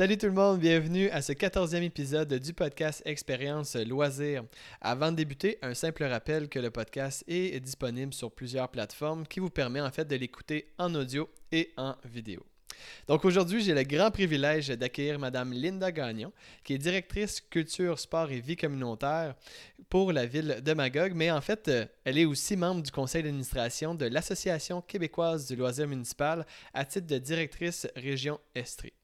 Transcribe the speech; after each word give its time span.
Salut 0.00 0.16
tout 0.16 0.28
le 0.28 0.32
monde, 0.32 0.60
bienvenue 0.60 1.10
à 1.10 1.20
ce 1.20 1.34
14e 1.34 1.82
épisode 1.82 2.32
du 2.32 2.54
podcast 2.54 3.02
Expérience 3.04 3.76
Loisirs. 3.76 4.44
Avant 4.80 5.10
de 5.10 5.16
débuter, 5.16 5.58
un 5.60 5.74
simple 5.74 6.04
rappel 6.04 6.48
que 6.48 6.58
le 6.58 6.70
podcast 6.70 7.22
est 7.28 7.60
disponible 7.60 8.14
sur 8.14 8.30
plusieurs 8.30 8.70
plateformes 8.70 9.26
qui 9.26 9.40
vous 9.40 9.50
permet 9.50 9.82
en 9.82 9.90
fait 9.90 10.06
de 10.06 10.16
l'écouter 10.16 10.72
en 10.78 10.94
audio 10.94 11.28
et 11.52 11.74
en 11.76 11.96
vidéo. 12.06 12.46
Donc 13.08 13.26
aujourd'hui, 13.26 13.60
j'ai 13.60 13.74
le 13.74 13.82
grand 13.82 14.10
privilège 14.10 14.68
d'accueillir 14.68 15.18
Madame 15.18 15.52
Linda 15.52 15.92
Gagnon, 15.92 16.32
qui 16.64 16.72
est 16.72 16.78
directrice 16.78 17.42
culture, 17.42 17.98
sport 17.98 18.30
et 18.30 18.40
vie 18.40 18.56
communautaire 18.56 19.34
pour 19.90 20.14
la 20.14 20.24
ville 20.24 20.62
de 20.64 20.72
Magog, 20.72 21.12
mais 21.14 21.30
en 21.30 21.42
fait, 21.42 21.68
euh, 21.68 21.84
elle 22.04 22.16
est 22.16 22.24
aussi 22.24 22.56
membre 22.56 22.82
du 22.82 22.90
conseil 22.90 23.22
d'administration 23.22 23.94
de 23.94 24.06
l'Association 24.06 24.80
québécoise 24.80 25.46
du 25.46 25.56
loisir 25.56 25.86
municipal 25.86 26.46
à 26.72 26.86
titre 26.86 27.06
de 27.06 27.18
directrice 27.18 27.86
région 27.96 28.40
Estrie. 28.54 28.94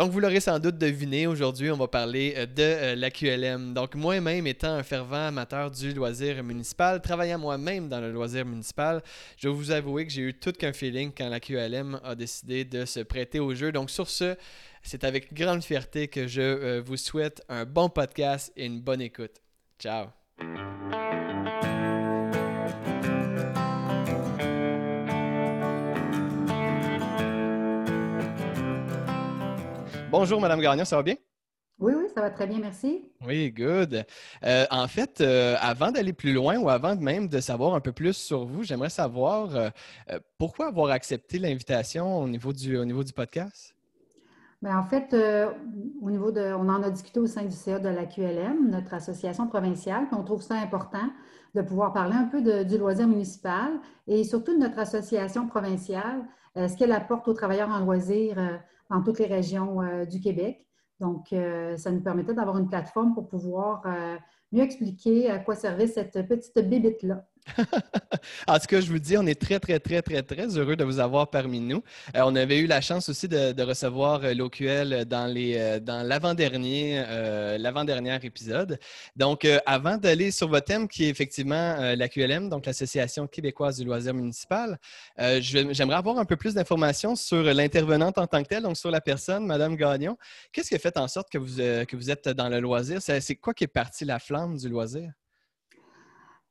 Donc, 0.00 0.12
vous 0.12 0.20
l'aurez 0.20 0.40
sans 0.40 0.58
doute 0.58 0.78
deviné, 0.78 1.26
aujourd'hui, 1.26 1.70
on 1.70 1.76
va 1.76 1.86
parler 1.86 2.32
euh, 2.34 2.46
de 2.46 2.62
euh, 2.62 2.94
la 2.94 3.10
QLM. 3.10 3.74
Donc, 3.74 3.94
moi-même 3.94 4.46
étant 4.46 4.72
un 4.72 4.82
fervent 4.82 5.26
amateur 5.26 5.70
du 5.70 5.92
loisir 5.92 6.42
municipal, 6.42 7.02
travaillant 7.02 7.38
moi-même 7.38 7.86
dans 7.86 8.00
le 8.00 8.10
loisir 8.10 8.46
municipal, 8.46 9.02
je 9.36 9.46
vais 9.46 9.54
vous 9.54 9.70
avouer 9.70 10.06
que 10.06 10.10
j'ai 10.10 10.22
eu 10.22 10.32
tout 10.32 10.52
qu'un 10.52 10.72
feeling 10.72 11.12
quand 11.14 11.28
la 11.28 11.38
QLM 11.38 12.00
a 12.02 12.14
décidé 12.14 12.64
de 12.64 12.86
se 12.86 13.00
prêter 13.00 13.40
au 13.40 13.54
jeu. 13.54 13.72
Donc, 13.72 13.90
sur 13.90 14.08
ce, 14.08 14.36
c'est 14.82 15.04
avec 15.04 15.34
grande 15.34 15.62
fierté 15.62 16.08
que 16.08 16.26
je 16.26 16.40
euh, 16.40 16.82
vous 16.82 16.96
souhaite 16.96 17.42
un 17.50 17.66
bon 17.66 17.90
podcast 17.90 18.54
et 18.56 18.64
une 18.64 18.80
bonne 18.80 19.02
écoute. 19.02 19.42
Ciao! 19.78 20.06
Bonjour, 30.10 30.40
Madame 30.40 30.60
Gagnon, 30.60 30.84
ça 30.84 30.96
va 30.96 31.04
bien? 31.04 31.14
Oui, 31.78 31.92
oui, 31.96 32.06
ça 32.12 32.20
va 32.20 32.30
très 32.30 32.48
bien, 32.48 32.58
merci. 32.58 33.04
Oui, 33.24 33.52
good. 33.52 34.04
Euh, 34.44 34.66
en 34.68 34.88
fait, 34.88 35.20
euh, 35.20 35.54
avant 35.60 35.92
d'aller 35.92 36.12
plus 36.12 36.32
loin 36.32 36.58
ou 36.58 36.68
avant 36.68 36.96
même 36.96 37.28
de 37.28 37.38
savoir 37.38 37.76
un 37.76 37.80
peu 37.80 37.92
plus 37.92 38.16
sur 38.16 38.44
vous, 38.44 38.64
j'aimerais 38.64 38.90
savoir 38.90 39.54
euh, 39.54 39.68
pourquoi 40.36 40.66
avoir 40.66 40.90
accepté 40.90 41.38
l'invitation 41.38 42.18
au 42.18 42.26
niveau 42.26 42.52
du, 42.52 42.76
au 42.76 42.84
niveau 42.84 43.04
du 43.04 43.12
podcast? 43.12 43.76
Bien, 44.60 44.80
en 44.80 44.82
fait, 44.82 45.14
au 46.02 46.10
niveau 46.10 46.32
de, 46.32 46.54
on 46.54 46.68
en 46.68 46.82
a 46.82 46.90
discuté 46.90 47.20
au 47.20 47.26
sein 47.26 47.44
du 47.44 47.54
CA 47.54 47.78
de 47.78 47.88
la 47.88 48.04
QLM, 48.04 48.68
notre 48.68 48.92
association 48.92 49.46
provinciale, 49.46 50.06
puis 50.08 50.16
on 50.18 50.24
trouve 50.24 50.42
ça 50.42 50.56
important 50.56 51.08
de 51.54 51.62
pouvoir 51.62 51.92
parler 51.92 52.16
un 52.16 52.24
peu 52.24 52.64
du 52.64 52.78
loisir 52.78 53.06
municipal 53.06 53.70
et 54.08 54.24
surtout 54.24 54.54
de 54.54 54.58
notre 54.58 54.80
association 54.80 55.46
provinciale, 55.46 56.24
ce 56.56 56.76
qu'elle 56.76 56.92
apporte 56.92 57.26
aux 57.28 57.32
travailleurs 57.32 57.70
en 57.70 57.78
loisirs 57.78 58.36
dans 58.90 59.02
toutes 59.02 59.18
les 59.20 59.26
régions 59.26 59.80
euh, 59.80 60.04
du 60.04 60.20
Québec. 60.20 60.66
Donc, 60.98 61.32
euh, 61.32 61.76
ça 61.78 61.90
nous 61.90 62.02
permettait 62.02 62.34
d'avoir 62.34 62.58
une 62.58 62.68
plateforme 62.68 63.14
pour 63.14 63.28
pouvoir 63.28 63.82
euh, 63.86 64.18
mieux 64.52 64.62
expliquer 64.62 65.30
à 65.30 65.38
quoi 65.38 65.54
servait 65.54 65.86
cette 65.86 66.28
petite 66.28 66.68
bébite-là. 66.68 67.26
en 68.46 68.58
tout 68.58 68.66
cas, 68.66 68.80
je 68.80 68.90
vous 68.90 68.98
dis, 68.98 69.16
on 69.16 69.26
est 69.26 69.40
très, 69.40 69.58
très, 69.58 69.78
très, 69.78 70.02
très, 70.02 70.22
très 70.22 70.56
heureux 70.56 70.76
de 70.76 70.84
vous 70.84 70.98
avoir 70.98 71.30
parmi 71.30 71.60
nous. 71.60 71.82
Euh, 72.16 72.22
on 72.24 72.36
avait 72.36 72.58
eu 72.58 72.66
la 72.66 72.80
chance 72.80 73.08
aussi 73.08 73.28
de, 73.28 73.62
recevoir 73.62 74.24
euh, 74.24 74.34
l'OQL 74.34 75.04
dans, 75.04 75.32
euh, 75.36 75.98
l'avant-dernier, 77.58 78.18
épisode. 78.22 78.78
Donc, 79.16 79.46
avant 79.66 79.96
d'aller 79.96 80.30
sur 80.30 80.48
votre 80.48 80.66
thème, 80.66 80.88
qui 80.88 81.04
est 81.04 81.08
effectivement 81.08 81.94
la 81.94 82.08
QLM, 82.08 82.48
donc 82.48 82.66
l'Association 82.66 83.26
québécoise 83.26 83.78
du 83.78 83.84
loisir 83.84 84.14
municipal, 84.14 84.78
j'aimerais 85.18 85.96
avoir 85.96 86.18
un 86.18 86.24
peu 86.24 86.36
plus 86.36 86.54
d'informations 86.54 87.16
sur 87.16 87.42
l'intervenante 87.42 88.18
en 88.18 88.26
tant 88.26 88.42
que 88.42 88.48
telle, 88.48 88.62
donc 88.62 88.76
sur 88.76 88.90
la 88.90 89.00
personne, 89.00 89.46
Madame 89.46 89.76
Gagnon. 89.76 90.16
Qu'est-ce 90.52 90.68
qui 90.68 90.74
a 90.74 90.78
fait 90.78 90.96
en 90.96 91.08
sorte 91.08 91.30
que 91.30 91.38
vous, 91.38 91.56
que 91.56 91.96
vous 91.96 92.10
êtes 92.10 92.28
dans 92.28 92.48
le 92.48 92.60
loisir? 92.60 93.00
C'est 93.00 93.36
quoi 93.36 93.54
qui 93.54 93.64
est 93.64 93.68
parti 93.68 94.04
la 94.04 94.18
flamme 94.18 94.56
du 94.56 94.68
loisir? 94.68 95.10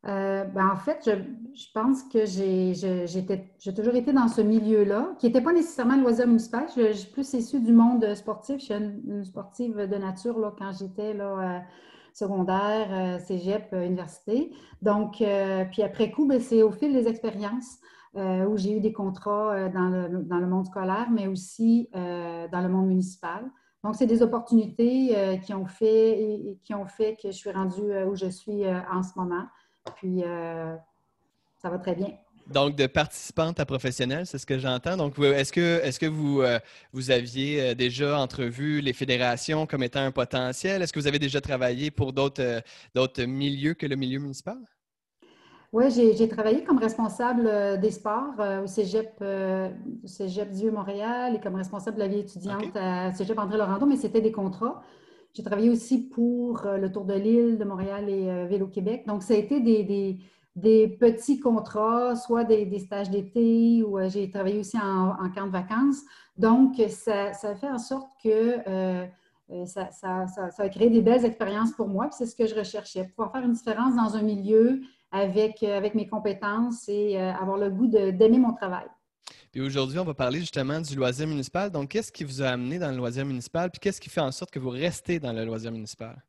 Euh, 0.08 0.45
ben, 0.45 0.69
en 0.69 0.78
fait, 0.78 1.09
je, 1.53 1.66
pense 1.74 2.03
que 2.03 2.25
j'ai 2.25 3.74
toujours 3.75 3.96
été 3.96 4.13
dans 4.13 4.29
ce 4.29 4.41
milieu-là, 4.41 5.16
qui 5.19 5.25
n'était 5.25 5.41
pas 5.41 5.51
nécessairement 5.51 5.96
le 5.96 6.03
loisir 6.03 6.25
municipal. 6.28 6.68
Je, 6.75 6.94
suis 6.94 7.12
plus 7.12 7.34
issue 7.34 7.59
du 7.59 7.74
monde 7.74 8.13
sportif. 8.16 8.59
Je 8.59 8.66
suis 8.66 8.74
une, 8.74 9.25
sportive 9.25 9.75
de 9.75 9.96
nature 9.97 10.40
là, 10.40 10.53
quand 10.57 10.72
j'étais 10.72 11.13
là, 11.13 11.63
secondaire, 12.13 12.88
euh, 12.91 13.19
cégep, 13.19 13.69
euh, 13.74 13.85
université. 13.85 14.51
Donc, 14.81 15.24
puis 15.72 15.84
après 15.84 16.12
coup, 16.12 16.25
ben, 16.25 16.40
c'est 16.40 16.63
au 16.63 16.72
fil 16.72 16.94
des 16.94 17.07
expériences 17.07 17.79
où 18.16 18.57
j'ai 18.57 18.75
eu 18.75 18.79
des 18.79 18.91
contrats 18.91 19.69
dans 19.69 19.88
le, 19.88 20.24
dans, 20.24 20.40
le, 20.40 20.47
monde 20.47 20.66
scolaire, 20.66 21.09
mais 21.12 21.28
aussi 21.28 21.90
dans 21.94 22.62
le 22.62 22.68
monde 22.68 22.88
municipal. 22.88 23.45
Donc, 23.84 23.95
c'est 23.95 24.07
des 24.07 24.24
opportunités 24.24 25.40
qui 25.44 25.53
ont 25.53 25.68
fait 25.68 27.18
que 27.22 27.29
je 27.29 27.38
suis 27.38 27.51
rendue 27.51 27.94
où 28.09 28.16
je 28.16 28.28
suis 28.28 28.63
en 28.68 29.03
ce 29.03 29.12
moment. 29.16 29.44
Puis, 29.95 30.23
euh, 30.23 30.75
ça 31.61 31.69
va 31.69 31.77
très 31.77 31.95
bien. 31.95 32.11
Donc, 32.47 32.75
de 32.75 32.88
participante 32.88 33.59
à 33.59 33.66
professionnelle, 33.66 34.25
c'est 34.25 34.39
ce 34.39 34.45
que 34.45 34.57
j'entends. 34.57 34.97
Donc, 34.97 35.19
est-ce 35.19 35.53
que, 35.53 35.81
est 35.83 36.00
que 36.00 36.07
vous, 36.07 36.41
euh, 36.41 36.57
vous 36.94 37.11
aviez 37.11 37.61
euh, 37.61 37.75
déjà 37.75 38.19
entrevu 38.19 38.81
les 38.81 38.94
fédérations 38.94 39.67
comme 39.67 39.83
étant 39.83 40.00
un 40.00 40.11
potentiel? 40.11 40.81
Est-ce 40.81 40.91
que 40.91 41.00
vous 41.00 41.07
avez 41.07 41.19
déjà 41.19 41.41
travaillé 41.41 41.91
pour 41.91 42.11
d'autres, 42.11 42.63
milieux 43.25 43.75
que 43.75 43.85
le 43.85 43.95
milieu 43.95 44.19
municipal? 44.19 44.57
Oui, 45.72 45.91
j'ai, 45.91 46.27
travaillé 46.27 46.63
comme 46.63 46.79
responsable 46.79 47.79
des 47.79 47.91
sports 47.91 48.33
au 48.63 48.66
Cégep, 48.66 49.23
Cégep 50.03 50.50
Dieu 50.50 50.71
Montréal 50.71 51.35
et 51.35 51.39
comme 51.39 51.53
responsable 51.53 51.97
de 51.97 52.01
la 52.01 52.07
vie 52.07 52.19
étudiante 52.19 52.75
à 52.75 53.13
Cégep 53.13 53.38
André 53.38 53.59
Laurando, 53.59 53.85
mais 53.85 53.95
c'était 53.97 54.21
des 54.21 54.31
contrats. 54.31 54.81
J'ai 55.34 55.44
travaillé 55.44 55.69
aussi 55.69 56.07
pour 56.07 56.66
euh, 56.66 56.78
le 56.78 56.91
Tour 56.91 57.06
de 57.06 57.13
l'île 57.13 57.57
de 57.57 57.63
Montréal 57.63 58.09
et 58.09 58.29
euh, 58.29 58.45
Vélo-Québec. 58.47 59.06
Donc, 59.06 59.22
ça 59.22 59.35
a 59.35 59.38
été 59.38 59.59
des, 59.59 60.97
petits 61.00 61.40
contrats, 61.40 62.16
soit 62.16 62.44
des, 62.44 62.79
stages 62.79 63.09
d'été 63.09 63.84
ou 63.84 64.00
euh, 64.00 64.09
j'ai 64.09 64.29
travaillé 64.29 64.59
aussi 64.59 64.78
en, 64.78 65.29
camp 65.34 65.45
de 65.45 65.51
vacances. 65.51 66.01
Donc, 66.38 66.81
ça, 66.89 67.34
ça, 67.34 67.56
fait 67.56 67.69
en 67.69 67.78
sorte 67.78 68.09
que 68.23 68.57
ça, 69.66 69.89
a 70.57 70.69
créé 70.69 70.89
des 70.89 71.01
belles 71.01 71.25
expériences 71.25 71.73
pour 71.73 71.88
moi. 71.88 72.09
C'est 72.12 72.25
ce 72.25 72.35
que 72.35 72.47
je 72.47 72.56
recherchais, 72.56 73.06
pouvoir 73.06 73.31
faire 73.31 73.44
une 73.44 73.53
différence 73.53 73.95
dans 73.95 74.16
un 74.16 74.23
milieu 74.23 74.81
avec 75.12 75.62
mes 75.95 76.07
compétences 76.07 76.88
et 76.89 77.18
avoir 77.18 77.57
le 77.57 77.69
goût 77.69 77.88
d'aimer 77.88 78.39
mon 78.39 78.53
travail. 78.53 78.88
Puis 79.52 79.62
aujourd'hui, 79.62 79.98
on 79.98 80.04
va 80.04 80.14
parler 80.14 80.40
justement 80.40 80.80
du 80.80 80.96
loisir 80.96 81.28
municipal. 81.28 81.72
Donc, 81.72 81.90
qu'est-ce 81.90 82.12
qui 82.12 82.24
vous 82.24 82.42
a 82.42 82.50
amené 82.50 82.78
dans 82.78 82.92
le 82.92 82.98
loisir 82.98 83.26
municipal? 83.26 83.72
Puis 83.72 83.80
qu'est-ce 83.80 84.00
qui 84.00 84.10
fait 84.10 84.22
en 84.22 84.32
sorte 84.32 84.52
que 84.52 84.60
vous 84.60 84.70
restez 84.70 85.20
dans 85.20 85.34
le 85.34 85.44
loisir 85.44 85.72
municipal? 85.72 86.24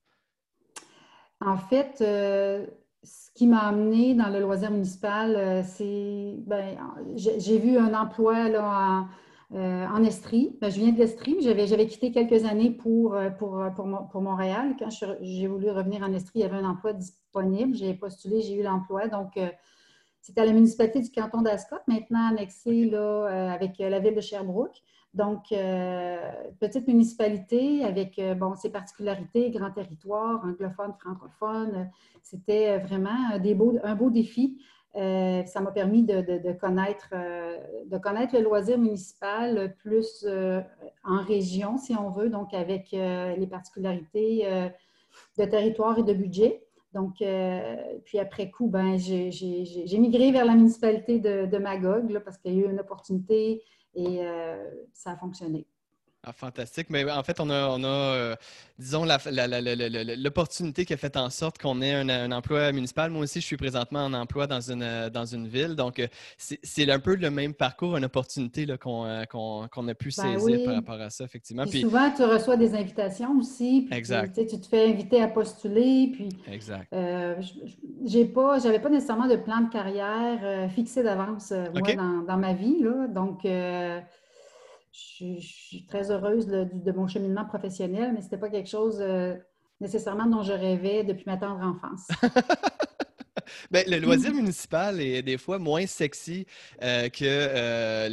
En 1.44 1.58
fait, 1.58 1.98
euh, 2.00 2.66
ce 3.02 3.30
qui 3.34 3.46
m'a 3.46 3.60
amené 3.60 4.14
dans 4.14 4.28
le 4.28 4.40
loisir 4.40 4.70
municipal, 4.70 5.36
euh, 5.36 5.62
c'est. 5.62 6.36
Ben, 6.46 6.78
j'ai 7.16 7.58
vu 7.58 7.76
un 7.76 7.92
emploi 7.92 8.48
là, 8.48 9.06
en, 9.52 9.56
euh, 9.56 10.04
Estrie. 10.04 10.56
Ben, 10.60 10.70
je 10.70 10.80
viens 10.80 10.92
de 10.92 10.98
l'Estrie. 10.98 11.36
J'avais 11.40 11.86
quitté 11.86 12.12
quelques 12.12 12.44
années 12.46 12.70
pour, 12.70 13.18
pour, 13.38 13.62
pour, 14.10 14.22
Montréal. 14.22 14.76
Quand 14.78 14.88
j'ai 15.20 15.46
voulu 15.46 15.70
revenir 15.70 16.02
en 16.02 16.12
Estrie, 16.14 16.40
il 16.40 16.42
y 16.42 16.44
avait 16.44 16.58
un 16.58 16.68
emploi 16.68 16.94
disponible. 16.94 17.74
J'ai 17.74 17.92
postulé, 17.92 18.40
j'ai 18.40 18.54
eu 18.54 18.62
l'emploi. 18.62 19.08
Donc, 19.08 19.38
c'était 20.20 20.42
à 20.42 20.44
la 20.44 20.52
municipalité 20.52 21.00
du 21.00 21.10
canton 21.10 21.40
d'Ascot, 21.40 21.76
maintenant 21.86 22.28
annexée 22.28 22.84
là, 22.84 22.98
euh, 22.98 23.48
avec 23.48 23.80
euh, 23.80 23.88
la 23.88 24.00
ville 24.00 24.14
de 24.14 24.20
Sherbrooke. 24.20 24.82
Donc, 25.14 25.50
euh, 25.50 26.18
petite 26.60 26.86
municipalité 26.86 27.82
avec 27.84 28.20
bon, 28.36 28.54
ses 28.54 28.70
particularités, 28.70 29.50
grand 29.50 29.72
territoire, 29.72 30.44
anglophone, 30.44 30.92
francophone. 31.00 31.90
C'était 32.22 32.78
vraiment 32.78 33.38
des 33.38 33.54
beaux, 33.54 33.76
un 33.82 33.96
beau 33.96 34.10
défi. 34.10 34.62
ça 34.94 35.60
m'a 35.60 35.72
permis 35.72 36.04
de, 36.04 36.52
connaître, 36.52 37.08
de 37.86 37.98
connaître 37.98 38.36
le 38.36 38.44
loisir 38.44 38.78
municipal 38.78 39.74
plus 39.78 40.24
en 41.02 41.22
région, 41.22 41.76
si 41.76 41.96
on 41.96 42.10
veut, 42.10 42.28
donc 42.28 42.54
avec 42.54 42.92
les 42.92 43.48
particularités 43.50 44.46
de 45.38 45.44
territoire 45.44 45.98
et 45.98 46.04
de 46.04 46.12
budget. 46.12 46.62
Donc, 46.92 47.22
euh, 47.22 47.76
puis 48.04 48.18
après 48.18 48.50
coup, 48.50 48.68
ben, 48.68 48.98
j'ai 48.98 49.98
migré 49.98 50.32
vers 50.32 50.44
la 50.44 50.54
municipalité 50.54 51.20
de, 51.20 51.58
Magog 51.58 52.20
parce 52.24 52.38
qu'il 52.38 52.54
y 52.54 52.58
a 52.58 52.66
eu 52.66 52.70
une 52.70 52.80
opportunité 52.80 53.62
et 53.94 54.20
euh, 54.20 54.70
ça 54.92 55.12
a 55.12 55.16
fonctionné. 55.16 55.66
Ah, 56.22 56.32
fantastique. 56.34 56.88
Mais 56.90 57.10
en 57.10 57.22
fait, 57.22 57.40
on 57.40 57.48
a, 57.48 57.68
on 57.70 57.82
a 57.82 57.86
euh, 57.86 58.36
disons, 58.78 59.06
l'opportunité 60.18 60.84
qui 60.84 60.92
a 60.92 60.98
fait 60.98 61.16
en 61.16 61.30
sorte 61.30 61.56
qu'on 61.56 61.80
ait 61.80 61.94
un, 61.94 62.30
emploi 62.30 62.72
municipal. 62.72 63.10
Moi 63.10 63.22
aussi, 63.22 63.40
je 63.40 63.46
suis 63.46 63.56
présentement 63.56 64.04
en 64.04 64.12
emploi 64.12 64.46
dans 64.46 64.60
une, 64.60 64.82
euh, 64.82 65.08
dans 65.08 65.24
une 65.24 65.48
ville. 65.48 65.76
Donc, 65.76 65.98
euh, 65.98 66.08
c'est 66.36 66.90
un 66.90 66.98
peu 66.98 67.14
le 67.14 67.30
même 67.30 67.54
parcours, 67.54 67.96
une 67.96 68.04
opportunité 68.04 68.66
qu'on 68.78 69.04
a 69.06 69.94
pu 69.94 70.10
ben 70.14 70.38
saisir 70.38 70.64
par 70.66 70.74
rapport 70.74 71.00
à 71.00 71.08
ça, 71.08 71.24
effectivement. 71.24 71.64
Puis, 71.64 71.80
souvent, 71.80 72.10
tu 72.14 72.22
reçois 72.22 72.58
des 72.58 72.74
invitations 72.74 73.38
aussi. 73.38 73.88
exact. 73.90 74.34
Tu, 74.34 74.46
tu, 74.46 74.60
te 74.60 74.66
fais 74.66 74.90
inviter 74.90 75.22
à 75.22 75.28
postuler. 75.28 76.10
Puis, 76.12 76.28
exact. 76.52 76.94
j'ai 78.04 78.26
pas, 78.26 78.58
j'avais 78.58 78.80
pas 78.80 78.90
nécessairement 78.90 79.26
de 79.26 79.36
plan 79.36 79.62
de 79.62 79.70
carrière 79.70 80.70
fixé 80.70 81.02
d'avance, 81.02 81.50
dans, 81.50 82.24
dans, 82.24 82.36
ma 82.36 82.52
vie. 82.52 82.82
Là. 82.82 83.06
Donc, 83.08 83.46
suis 85.00 85.86
très 85.86 86.10
heureuse 86.10 86.46
de, 86.46 86.92
mon 86.92 87.06
cheminement 87.06 87.44
professionnel, 87.44 88.12
mais 88.12 88.20
ce 88.20 88.26
n'était 88.26 88.38
pas 88.38 88.50
quelque 88.50 88.68
chose 88.68 89.02
nécessairement 89.80 90.26
dont 90.26 90.42
je 90.42 90.52
rêvais 90.52 91.04
depuis 91.04 91.24
ma 91.26 91.36
tendre 91.36 91.64
enfance. 91.64 92.08
Ben, 93.70 93.84
le 93.86 93.98
loisir 93.98 94.32
municipal 94.32 95.00
est 95.00 95.22
des 95.22 95.38
fois 95.38 95.58
moins 95.58 95.86
sexy 95.86 96.46
euh, 96.82 97.08
que 97.08 97.24
euh, 97.24 98.08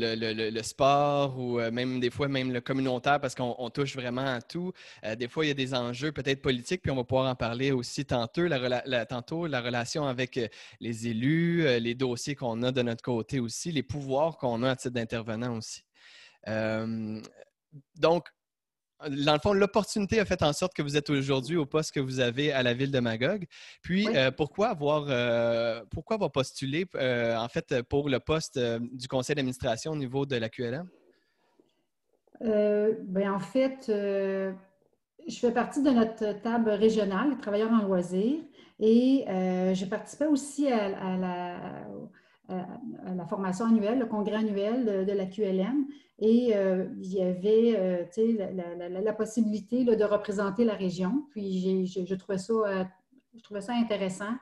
le, 0.51 0.63
sport 0.63 1.39
ou 1.39 1.60
euh, 1.60 1.72
même 1.72 2.00
des 2.00 2.10
fois 2.10 2.28
même 2.28 2.51
le 2.51 2.62
communautaire 2.62 3.19
parce 3.19 3.36
qu'on 3.36 3.69
touche 3.69 3.95
vraiment 3.95 4.25
à 4.25 4.42
tout. 4.42 4.72
des 5.18 5.28
fois, 5.28 5.45
il 5.45 5.50
y 5.50 5.51
a 5.51 5.56
des 5.56 5.74
enjeux 5.74 6.12
peut-être 6.12 6.42
politiques, 6.42 6.81
puis 6.81 6.92
on 6.92 6.95
va 6.95 7.04
pouvoir 7.04 7.30
en 7.30 7.36
parler 7.36 7.72
aussi 7.72 8.06
tantôt, 8.06 8.48
la, 8.48 9.06
tantôt, 9.06 9.48
la 9.48 9.62
relation 9.62 10.07
avec 10.07 10.39
les 10.80 11.07
élus, 11.07 11.80
les 11.80 11.95
dossiers 11.95 12.36
qu'on 12.36 12.63
a 12.63 12.72
de 12.72 12.81
notre 12.81 13.04
côté 13.04 13.39
aussi, 13.39 13.72
les 13.72 13.84
pouvoirs 13.84 14.38
qu'on 14.38 14.63
a 14.63 14.72
à 14.72 14.75
titre 14.75 14.94
d'intervenant 14.94 15.57
aussi. 15.57 15.87
Donc, 17.95 18.27
dans 19.09 19.33
le 19.33 19.39
fond, 19.39 19.53
l'opportunité 19.53 20.19
a 20.19 20.25
fait 20.25 20.41
en 20.41 20.53
sorte 20.53 20.73
que 20.73 20.81
vous 20.81 20.97
êtes 20.97 21.09
aujourd'hui 21.09 21.55
au 21.55 21.65
poste 21.65 21.94
que 21.94 21.99
vous 21.99 22.19
avez 22.19 22.51
à 22.51 22.63
la 22.63 22.73
ville 22.73 22.91
de 22.91 22.99
Magog. 22.99 23.45
Puis, 23.81 24.07
euh, 24.15 24.31
pourquoi, 24.31 24.69
avoir, 24.69 25.05
euh, 25.09 25.83
pourquoi 25.91 26.15
avoir 26.15 26.31
postulé, 26.31 26.85
euh, 26.95 27.35
en 27.38 27.47
fait, 27.47 27.83
pour 27.83 28.09
le 28.09 28.19
poste 28.19 28.59
du 28.59 29.07
conseil 29.07 29.35
d'administration 29.35 29.91
au 29.91 29.95
niveau 29.95 30.25
de 30.25 30.35
la 30.35 30.49
QLM? 30.49 30.88
Ben, 32.41 33.31
en 33.31 33.39
fait, 33.39 33.85
je 33.88 35.39
fais 35.39 35.51
partie 35.51 35.83
de 35.83 35.89
notre 35.89 36.41
table 36.41 36.71
régionale, 36.71 37.31
les 37.31 37.38
travailleurs 37.38 37.71
en 37.71 37.83
loisirs, 37.83 38.41
et 38.79 39.25
je 39.27 39.85
participais 39.85 40.27
aussi 40.27 40.71
à, 40.71 41.17
la, 41.17 41.59
formation 43.27 43.65
annuelle, 43.65 43.99
le 43.99 44.05
congrès 44.05 44.38
annuel 44.38 45.05
de 45.05 45.11
la 45.11 45.25
QLM. 45.25 45.85
Et 46.19 46.55
euh, 46.55 46.85
il 46.99 47.13
y 47.13 47.21
avait 47.21 47.75
euh, 47.77 48.89
la, 48.89 49.13
possibilité 49.13 49.83
de 49.83 50.03
représenter 50.03 50.65
la 50.65 50.73
région. 50.73 51.25
Puis 51.31 51.85
je, 51.85 52.15
trouvais 52.15 52.39
ça, 52.39 52.53
euh, 52.53 52.83
je 53.35 53.44
trouvais 53.44 53.61
ça 53.61 53.73
intéressant 53.73 54.33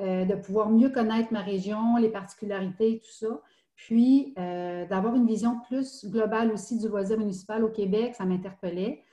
de 0.00 0.34
pouvoir 0.34 0.70
mieux 0.70 0.88
connaître 0.88 1.32
ma 1.32 1.40
région, 1.40 1.96
les 1.98 2.08
particularités, 2.08 3.00
tout 3.04 3.12
ça. 3.12 3.40
Puis 3.76 4.34
d'avoir 4.36 5.14
une 5.14 5.24
vision 5.24 5.60
plus 5.68 6.04
globale 6.04 6.50
aussi 6.50 6.78
du 6.78 6.88
loisir 6.88 7.16
municipal 7.16 7.62
au 7.62 7.68
Québec, 7.68 8.16
ça 8.16 8.24
m'interpellait. 8.24 9.03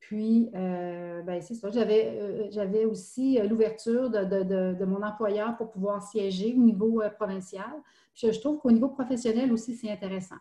Puis, 0.00 0.50
ben, 0.52 1.40
c'est 1.40 1.54
ça, 1.54 1.70
j'avais 1.70 2.84
aussi 2.84 3.38
l'ouverture 3.46 4.10
de, 4.10 4.24
de, 4.72 4.84
mon 4.84 5.02
employeur 5.02 5.56
pour 5.56 5.70
pouvoir 5.70 6.02
siéger 6.02 6.54
au 6.56 6.62
niveau 6.62 7.02
provincial. 7.16 7.70
Puis, 8.14 8.32
je 8.32 8.40
trouve 8.40 8.58
qu'au 8.58 8.72
niveau 8.72 8.88
professionnel 8.88 9.52
aussi, 9.52 9.76
c'est 9.76 9.90
intéressant. 9.90 10.36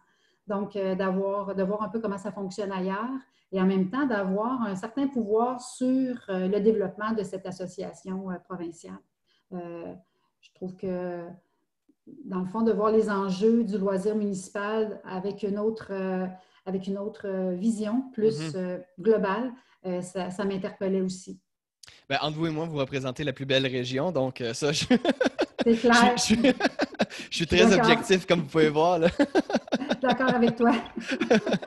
Donc, 0.50 0.76
euh, 0.76 0.96
d'avoir, 0.96 1.56
de 1.56 1.64
voir 1.64 1.84
un 1.84 1.90
peu 1.90 2.00
comment 2.00 2.18
ça 2.18 2.32
fonctionne 2.32 2.72
ailleurs 2.72 3.20
et 3.52 3.62
en 3.62 3.68
même 3.68 3.90
temps 3.90 4.08
d'avoir 4.08 4.64
un 4.64 4.76
certain 4.76 5.08
pouvoir 5.08 5.62
sur 5.62 6.16
euh, 6.30 6.48
le 6.48 6.60
développement 6.60 7.14
de 7.14 7.22
cette 7.22 7.46
association 7.46 8.32
euh, 8.32 8.36
provinciale. 8.40 9.00
je 9.52 10.54
trouve 10.56 10.76
que, 10.76 11.24
dans 12.26 12.40
le 12.40 12.46
fond, 12.46 12.64
de 12.64 12.72
voir 12.72 12.92
les 12.92 13.12
enjeux 13.12 13.64
du 13.64 13.78
loisir 13.78 14.16
municipal 14.16 15.00
avec 15.06 15.44
une 15.44 15.60
autre, 15.60 15.92
avec 16.70 16.88
une 16.88 16.98
autre 16.98 17.54
vision 17.54 18.04
plus 18.14 18.54
mm-hmm. 18.54 18.84
globale, 19.00 19.52
ça, 20.02 20.46
m'interpellait 20.46 21.02
aussi. 21.02 21.40
Bien, 22.10 22.20
entre 22.22 22.38
vous 22.38 22.48
et 22.48 22.52
moi, 22.52 22.66
vous 22.66 22.78
représentez 22.78 23.24
la 23.24 23.34
plus 23.34 23.46
belle 23.46 23.68
région, 23.68 24.12
donc 24.12 24.44
ça, 24.54 24.72
je... 24.72 24.86
C'est 25.64 25.76
clair. 25.76 26.16
je, 26.18 27.36
suis 27.36 27.48
très 27.48 27.74
objectif, 27.74 28.26
comme 28.26 28.42
vous 28.42 28.48
pouvez 28.48 28.70
voir. 28.70 29.00
D'accord 30.02 30.34
avec 30.34 30.56
toi. 30.56 30.72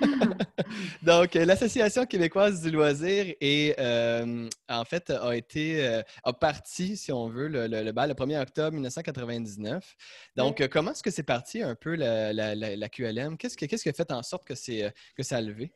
Donc, 1.02 1.34
l'Association 1.34 2.06
québécoise 2.06 2.62
du 2.62 2.70
loisir 2.70 3.34
est, 3.40 3.78
euh, 3.78 4.48
en 4.68 4.84
fait, 4.84 5.10
a 5.10 5.36
été, 5.36 5.86
euh, 5.86 6.02
a 6.24 6.32
parti, 6.32 6.96
si 6.96 7.12
on 7.12 7.28
veut, 7.28 7.48
le, 7.48 7.66
le, 7.66 7.92
bal 7.92 8.08
le 8.08 8.14
1er 8.14 8.40
octobre 8.40 8.72
1999. 8.72 9.96
Donc, 10.36 10.66
comment 10.68 10.92
est-ce 10.92 11.02
que 11.02 11.10
c'est 11.10 11.22
parti 11.22 11.62
un 11.62 11.74
peu 11.74 11.94
la, 11.94 12.32
la, 12.32 12.88
QLM? 12.88 13.36
Qu'est-ce, 13.36 13.56
qui 13.56 13.88
a 13.88 13.92
fait 13.92 14.12
en 14.12 14.22
sorte 14.22 14.44
que, 14.44 14.54
c'est, 14.54 14.92
que 15.16 15.22
ça 15.22 15.36
a 15.36 15.40
levé? 15.40 15.72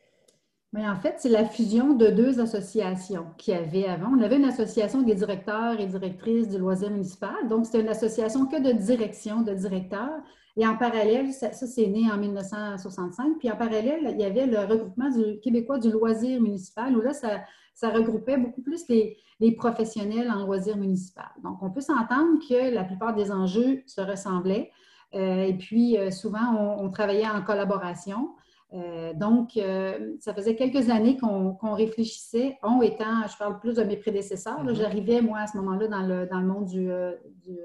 Mais 0.77 0.87
en 0.87 0.97
fait, 0.97 1.15
c'est 1.17 1.31
la 1.31 1.47
fusion 1.47 1.95
de 1.95 2.09
deux 2.09 2.39
associations 2.39 3.29
qu'il 3.39 3.55
y 3.55 3.57
avait 3.57 3.87
avant. 3.87 4.09
On 4.15 4.21
avait 4.21 4.37
une 4.37 4.45
association 4.45 5.01
des 5.01 5.15
directeurs 5.15 5.81
et 5.81 5.87
directrices 5.87 6.51
du 6.51 6.59
loisir 6.59 6.91
municipal. 6.91 7.49
Donc, 7.49 7.65
c'était 7.65 7.81
une 7.81 7.89
association 7.89 8.45
que 8.45 8.61
de 8.61 8.73
direction, 8.73 9.41
de 9.41 9.55
directeurs. 9.55 10.21
Et 10.59 10.67
en 10.67 10.77
parallèle, 10.77 11.33
ça, 11.33 11.51
c'est 11.51 11.87
né 11.87 12.11
en 12.13 12.19
1965. 12.19 13.39
Puis 13.39 13.51
en 13.51 13.57
parallèle, 13.57 14.11
il 14.13 14.21
y 14.21 14.25
avait 14.25 14.45
le 14.45 14.59
regroupement 14.59 15.09
du 15.09 15.41
québécois 15.41 15.79
du 15.79 15.91
loisir 15.91 16.43
municipal, 16.43 16.95
où 16.95 17.01
là, 17.01 17.15
ça, 17.15 17.89
regroupait 17.89 18.37
beaucoup 18.37 18.61
plus 18.61 18.87
les, 18.91 19.53
professionnels 19.53 20.31
en 20.31 20.45
loisir 20.45 20.77
municipal. 20.77 21.31
Donc, 21.43 21.63
on 21.63 21.71
peut 21.71 21.81
s'entendre 21.81 22.39
que 22.47 22.75
la 22.75 22.85
plupart 22.85 23.15
des 23.15 23.33
enjeux 23.33 23.83
se 23.87 24.03
ressemblaient. 24.03 24.71
Euh, 25.15 25.45
et 25.45 25.55
puis, 25.55 25.97
euh, 25.97 26.11
souvent, 26.11 26.77
on 26.79 26.91
travaillait 26.91 27.29
en 27.29 27.41
collaboration. 27.41 28.29
Euh, 28.77 29.15
donc, 29.15 29.57
euh, 29.57 30.17
ça 30.21 30.35
faisait 30.35 30.55
quelques 30.55 30.91
années 30.91 31.17
qu'on 31.17 31.75
réfléchissait, 31.75 32.59
on 32.63 32.83
étant, 32.83 33.27
je 33.27 33.37
parle 33.39 33.59
plus 33.59 33.75
de 33.75 33.83
mes 33.83 33.97
prédécesseurs, 33.97 34.63
mm-hmm. 34.63 34.75
j'arrivais 34.75 35.21
moi 35.23 35.39
à 35.39 35.47
ce 35.47 35.57
moment-là 35.59 35.89
dans 35.89 36.03
le, 36.03 36.27
dans 36.27 36.41
le, 36.41 36.47
monde 36.47 36.67
du, 36.67 36.91
euh, 36.91 37.13
du, 37.43 37.59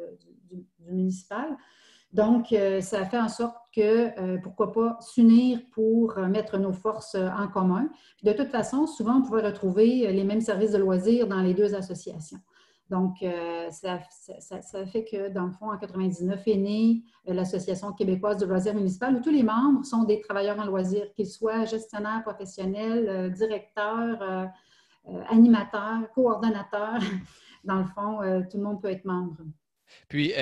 municipal. 0.87 1.57
Donc, 2.13 2.53
ça 2.81 2.99
a 2.99 3.05
fait 3.05 3.19
en 3.19 3.29
sorte 3.29 3.55
que, 3.73 4.37
pourquoi 4.39 4.73
pas, 4.73 4.97
s'unir 4.99 5.61
pour 5.71 6.19
mettre 6.19 6.57
nos 6.57 6.73
forces 6.73 7.15
en 7.15 7.47
commun. 7.47 7.87
de 8.23 8.33
toute 8.33 8.49
façon, 8.49 8.85
souvent, 8.85 9.19
on 9.19 9.21
pouvait 9.21 9.43
retrouver 9.47 10.11
les 10.11 10.25
mêmes 10.25 10.41
services 10.41 10.71
de 10.71 10.77
loisirs 10.77 11.25
dans 11.25 11.39
les 11.39 11.53
deux 11.53 11.73
associations. 11.73 12.39
Donc, 12.91 13.23
euh, 13.23 13.71
ça, 13.71 13.99
fait 14.85 15.05
que, 15.05 15.29
dans 15.29 15.45
le 15.45 15.51
fond, 15.53 15.71
en 15.71 15.77
99 15.77 16.45
est 16.45 16.57
née 16.57 17.03
euh, 17.29 17.33
l'Association 17.33 17.93
québécoise 17.93 18.35
de 18.35 18.45
loisirs 18.45 18.75
municipal, 18.75 19.15
où 19.15 19.21
tous 19.21 19.31
les 19.31 19.43
membres 19.43 19.85
sont 19.85 20.03
des 20.03 20.19
travailleurs 20.19 20.59
en 20.59 20.65
loisirs, 20.65 21.07
qu'ils 21.15 21.29
soient 21.29 21.63
gestionnaires 21.63 22.21
professionnels, 22.21 23.07
euh, 23.07 23.29
directeurs, 23.29 24.51
animateurs, 25.29 26.11
coordonnateurs. 26.13 26.99
Dans 27.63 27.77
le 27.77 27.85
fond, 27.85 28.19
tout 28.51 28.57
le 28.57 28.63
monde 28.63 28.81
peut 28.81 28.89
être 28.89 29.05
membre. 29.05 29.37
Puis, 30.09 30.33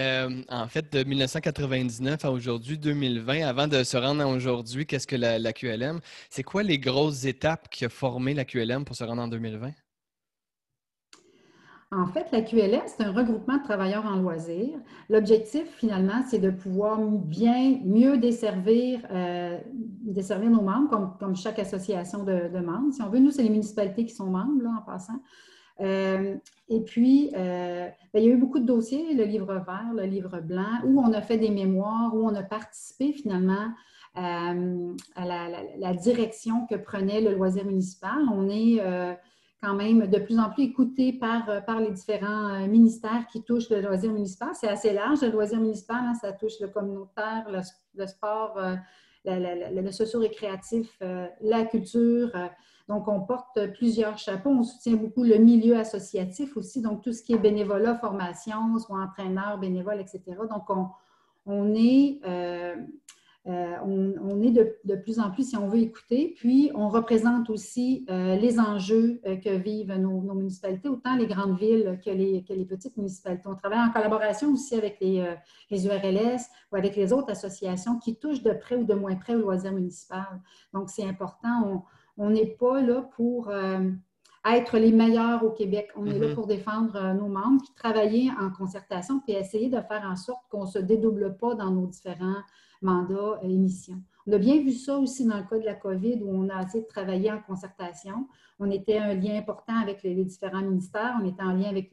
en 0.49 0.67
fait, 0.67 0.91
de 0.91 1.03
1999 1.03 2.25
à 2.25 2.31
aujourd'hui, 2.31 2.77
2020, 2.77 3.45
avant 3.45 3.67
de 3.67 3.83
se 3.83 3.97
rendre 3.97 4.21
à 4.21 4.27
aujourd'hui, 4.27 4.85
qu'est-ce 4.85 5.05
que 5.05 5.17
la, 5.17 5.37
la 5.37 5.53
QLM? 5.53 5.99
C'est 6.29 6.43
quoi 6.43 6.63
les 6.63 6.79
grosses 6.79 7.25
étapes 7.25 7.69
qui 7.69 7.85
ont 7.85 7.89
formé 7.89 8.33
la 8.33 8.45
QLM 8.45 8.85
pour 8.85 8.95
se 8.95 9.03
rendre 9.03 9.21
en 9.21 9.27
2020? 9.27 9.71
En 11.91 12.05
fait, 12.05 12.27
la 12.31 12.41
QLM, 12.41 12.81
c'est 12.85 13.03
un 13.03 13.11
regroupement 13.11 13.57
de 13.57 13.63
travailleurs 13.63 14.05
en 14.05 14.17
loisirs. 14.17 14.77
L'objectif, 15.09 15.65
finalement, 15.75 16.21
c'est 16.29 16.37
de 16.37 16.51
pouvoir 16.51 16.99
bien, 16.99 17.79
mieux 17.83 18.17
desservir, 18.17 18.99
euh, 19.09 19.57
desservir 19.73 20.51
nos 20.51 20.61
membres, 20.61 21.17
comme, 21.17 21.35
chaque 21.35 21.57
association 21.57 22.23
de, 22.23 22.59
membres. 22.59 22.93
Si 22.93 23.01
on 23.01 23.09
veut, 23.09 23.17
nous, 23.17 23.31
c'est 23.31 23.41
les 23.41 23.49
municipalités 23.49 24.05
qui 24.05 24.13
sont 24.13 24.27
membres, 24.27 24.61
là, 24.61 24.69
en 24.79 24.85
passant. 24.85 25.19
Euh, 25.79 26.35
et 26.67 26.81
puis, 26.81 27.31
euh, 27.35 27.87
ben, 28.13 28.21
il 28.21 28.23
y 28.23 28.29
a 28.29 28.33
eu 28.33 28.37
beaucoup 28.37 28.59
de 28.59 28.67
dossiers, 28.67 29.15
le 29.15 29.23
livre 29.23 29.55
vert, 29.55 29.91
le 29.95 30.03
livre 30.03 30.41
blanc, 30.41 30.83
où 30.85 31.01
on 31.01 31.11
a 31.11 31.21
fait 31.23 31.37
des 31.37 31.49
mémoires, 31.49 32.13
où 32.13 32.23
on 32.23 32.35
a 32.35 32.43
participé 32.43 33.13
finalement 33.13 33.69
à 34.15 34.53
la, 35.15 35.47
la, 35.77 35.93
direction 35.93 36.65
que 36.67 36.75
prenait 36.75 37.21
le 37.21 37.33
loisir 37.33 37.65
municipal. 37.65 38.17
On 38.31 38.49
est 38.49 38.81
quand 39.61 39.75
même 39.75 40.07
de 40.07 40.19
plus 40.19 40.39
en 40.39 40.49
plus 40.49 40.63
écouté 40.63 41.13
par, 41.13 41.49
euh, 41.49 41.61
par 41.61 41.79
les 41.79 41.91
différents 41.91 42.49
euh, 42.49 42.67
ministères 42.67 43.27
qui 43.31 43.43
touchent 43.43 43.69
le 43.69 43.81
loisir 43.81 44.11
municipal. 44.11 44.49
C'est 44.53 44.69
assez 44.69 44.93
large, 44.93 45.21
le 45.21 45.31
loisir 45.31 45.59
municipal, 45.59 45.97
hein, 46.01 46.13
ça 46.13 46.31
touche 46.31 46.59
le 46.61 46.67
communautaire, 46.67 47.45
le, 47.95 48.07
sport, 48.07 48.57
euh, 48.57 48.75
le, 49.25 49.91
socio-récréatif, 49.91 50.97
la 51.41 51.65
culture. 51.65 52.31
Donc, 52.87 53.07
on 53.07 53.21
porte 53.21 53.73
plusieurs 53.73 54.17
chapeaux. 54.17 54.49
On 54.49 54.63
soutient 54.63 54.95
beaucoup 54.95 55.23
le 55.23 55.35
milieu 55.35 55.77
associatif 55.77 56.55
aussi, 56.55 56.81
donc 56.81 57.03
tout 57.03 57.11
ce 57.11 57.21
qui 57.21 57.33
est 57.33 57.37
bénévolat, 57.37 57.95
formation, 57.95 58.77
soit 58.79 58.97
entraîneur, 58.97 59.57
bénévole, 59.57 59.99
etc. 59.99 60.23
Donc, 60.49 60.69
on, 60.69 60.87
on 61.45 61.75
est 61.75 62.19
euh, 63.47 63.75
on, 63.85 64.41
est 64.41 64.51
de, 64.51 64.95
plus 64.95 65.19
en 65.19 65.31
plus, 65.31 65.49
si 65.49 65.57
on 65.57 65.67
veut 65.67 65.79
écouter, 65.79 66.35
puis 66.37 66.71
on 66.75 66.89
représente 66.89 67.49
aussi 67.49 68.05
euh, 68.09 68.35
les 68.35 68.59
enjeux 68.59 69.21
euh, 69.25 69.37
que 69.37 69.49
vivent 69.49 69.95
nos, 69.95 70.21
municipalités, 70.33 70.89
autant 70.89 71.15
les 71.15 71.25
grandes 71.25 71.57
villes 71.57 71.99
que 72.03 72.09
les, 72.09 72.43
petites 72.65 72.97
municipalités. 72.97 73.47
On 73.47 73.55
travaille 73.55 73.79
en 73.79 73.91
collaboration 73.91 74.51
aussi 74.51 74.75
avec 74.75 74.97
les, 74.99 75.23
URLS 75.71 76.41
ou 76.71 76.75
avec 76.75 76.95
les 76.97 77.13
autres 77.13 77.31
associations 77.31 77.97
qui 77.97 78.17
touchent 78.17 78.43
de 78.43 78.51
près 78.51 78.75
ou 78.75 78.83
de 78.83 78.93
moins 78.93 79.15
près 79.15 79.35
au 79.35 79.39
loisir 79.39 79.71
municipal. 79.71 80.41
Donc, 80.73 80.89
c'est 80.89 81.07
important. 81.07 81.85
On 82.17 82.29
n'est 82.29 82.57
pas 82.59 82.81
là 82.81 83.09
pour 83.15 83.51
être 84.45 84.77
les 84.77 84.91
meilleurs 84.91 85.43
au 85.45 85.51
Québec. 85.51 85.89
On 85.95 86.05
est 86.05 86.19
là 86.19 86.27
mm-hmm. 86.27 86.35
pour 86.35 86.45
défendre 86.45 87.13
nos 87.13 87.27
membres, 87.27 87.61
puis 87.61 87.73
travailler 87.75 88.31
en 88.39 88.51
concertation, 88.51 89.21
puis 89.21 89.33
essayer 89.33 89.69
de 89.69 89.79
faire 89.81 90.05
en 90.05 90.17
sorte 90.17 90.43
qu'on 90.49 90.65
ne 90.65 90.69
se 90.69 90.79
dédouble 90.79 91.37
pas 91.37 91.55
dans 91.55 91.71
nos 91.71 91.87
différents 91.87 92.41
mandat, 92.81 93.39
euh, 93.43 93.47
émission. 93.47 93.95
On 94.27 94.33
a 94.33 94.37
bien 94.37 94.61
vu 94.61 94.71
ça 94.71 94.97
aussi 94.97 95.25
dans 95.25 95.37
le 95.37 95.43
cas 95.43 95.57
de 95.57 95.65
la 95.65 95.73
COVID, 95.73 96.21
où 96.21 96.29
on 96.29 96.49
a 96.49 96.63
essayé 96.63 96.83
de 96.83 96.87
travailler 96.87 97.31
en 97.31 97.39
concertation. 97.39 98.27
On 98.59 98.69
était 98.69 98.97
un 98.97 99.15
lien 99.15 99.37
important 99.37 99.75
avec 99.81 100.03
les, 100.03 100.23
différents 100.23 100.61
ministères. 100.61 101.17
On 101.21 101.25
était 101.25 101.41
en 101.41 101.53
lien 101.53 101.69
avec 101.69 101.91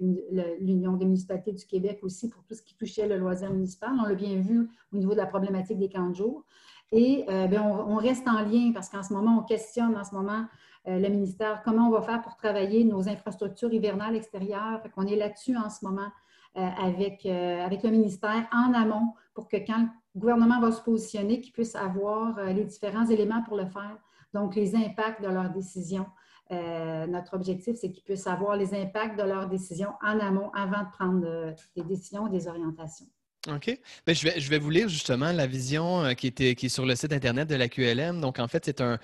l'Union 0.61 0.95
des 0.95 1.07
municipalités 1.07 1.53
du 1.53 1.65
Québec 1.65 2.01
aussi 2.03 2.29
pour 2.29 2.43
tout 2.45 2.55
ce 2.55 2.63
qui 2.63 2.75
touchait 2.75 3.09
le 3.09 3.17
loisir 3.17 3.51
municipal. 3.53 3.91
On 3.99 4.07
l'a 4.07 4.15
bien 4.15 4.41
vu 4.41 4.69
au 4.93 4.97
niveau 4.97 5.13
de 5.13 5.17
la 5.17 5.27
problématique 5.27 5.79
des 5.79 5.89
camps 5.89 6.11
de 6.11 6.15
jour. 6.15 6.45
Et 6.93 7.25
euh, 7.29 7.47
ben, 7.47 7.63
on, 7.63 7.97
reste 7.97 8.29
en 8.29 8.43
lien 8.43 8.73
parce 8.75 8.89
qu'en 8.89 9.03
ce 9.03 9.13
moment, 9.13 9.39
on 9.39 9.43
questionne 9.43 9.97
en 9.97 10.05
ce 10.05 10.15
moment 10.15 10.45
euh, 10.89 10.99
le 10.99 11.09
ministère 11.09 11.63
comment 11.65 11.89
on 11.89 11.91
va 11.91 12.03
faire 12.03 12.23
pour 12.23 12.37
travailler 12.37 12.85
nos 12.85 13.09
infrastructures 13.09 13.73
hivernales 13.73 14.15
extérieures. 14.15 14.83
On 14.97 15.07
est 15.07 15.17
là-dessus 15.17 15.57
en 15.57 15.71
ce 15.71 15.85
moment 15.85 16.09
avec, 16.55 17.27
avec 17.27 17.83
le 17.83 17.91
ministère 17.91 18.49
en 18.51 18.73
amont 18.73 19.13
pour 19.37 19.49
que 19.49 19.59
quand 19.59 19.89
le 20.15 20.21
gouvernement 20.21 20.61
va 20.61 20.73
se 20.73 20.81
positionner, 20.81 21.41
qu'il 21.41 21.53
puisse 21.53 21.77
avoir 21.77 22.43
les 22.47 22.65
différents 22.65 23.07
éléments 23.07 23.43
pour 23.43 23.57
le 23.57 23.67
faire. 23.67 23.97
Donc, 24.35 24.57
les 24.57 24.75
impacts 24.75 25.23
de 25.23 25.29
leurs 25.29 25.51
décisions. 25.51 26.07
notre 26.51 27.35
objectif, 27.35 27.77
c'est 27.77 27.93
qu'ils 27.93 28.03
puissent 28.03 28.27
avoir 28.27 28.57
les 28.57 28.75
impacts 28.75 29.19
de 29.19 29.25
leurs 29.25 29.47
décisions 29.47 29.93
en 30.03 30.19
amont 30.19 30.51
avant 30.53 30.85
de 30.85 30.91
prendre 30.91 31.55
des 31.77 31.83
décisions, 31.85 32.29
des 32.29 32.49
orientations. 32.49 33.07
OK. 33.49 33.79
Ben, 34.07 34.15
je, 34.15 34.25
vais, 34.25 34.41
je 34.41 34.51
vais 34.51 34.59
vous 34.59 34.71
lire 34.71 34.89
justement 34.89 35.33
la 35.33 35.47
vision 35.47 36.05
euh, 36.05 36.13
qui, 36.15 36.27
était, 36.27 36.55
qui 36.55 36.67
est 36.67 36.69
sur 36.69 36.85
le 36.85 36.95
site 36.97 37.13
Internet 37.13 37.49
de 37.49 37.55
la 37.55 37.69
QLM. 37.69 38.21
Donc, 38.21 38.39
en 38.39 38.49
fait, 38.49 38.65
c'est 38.65 38.81
un, 38.81 38.99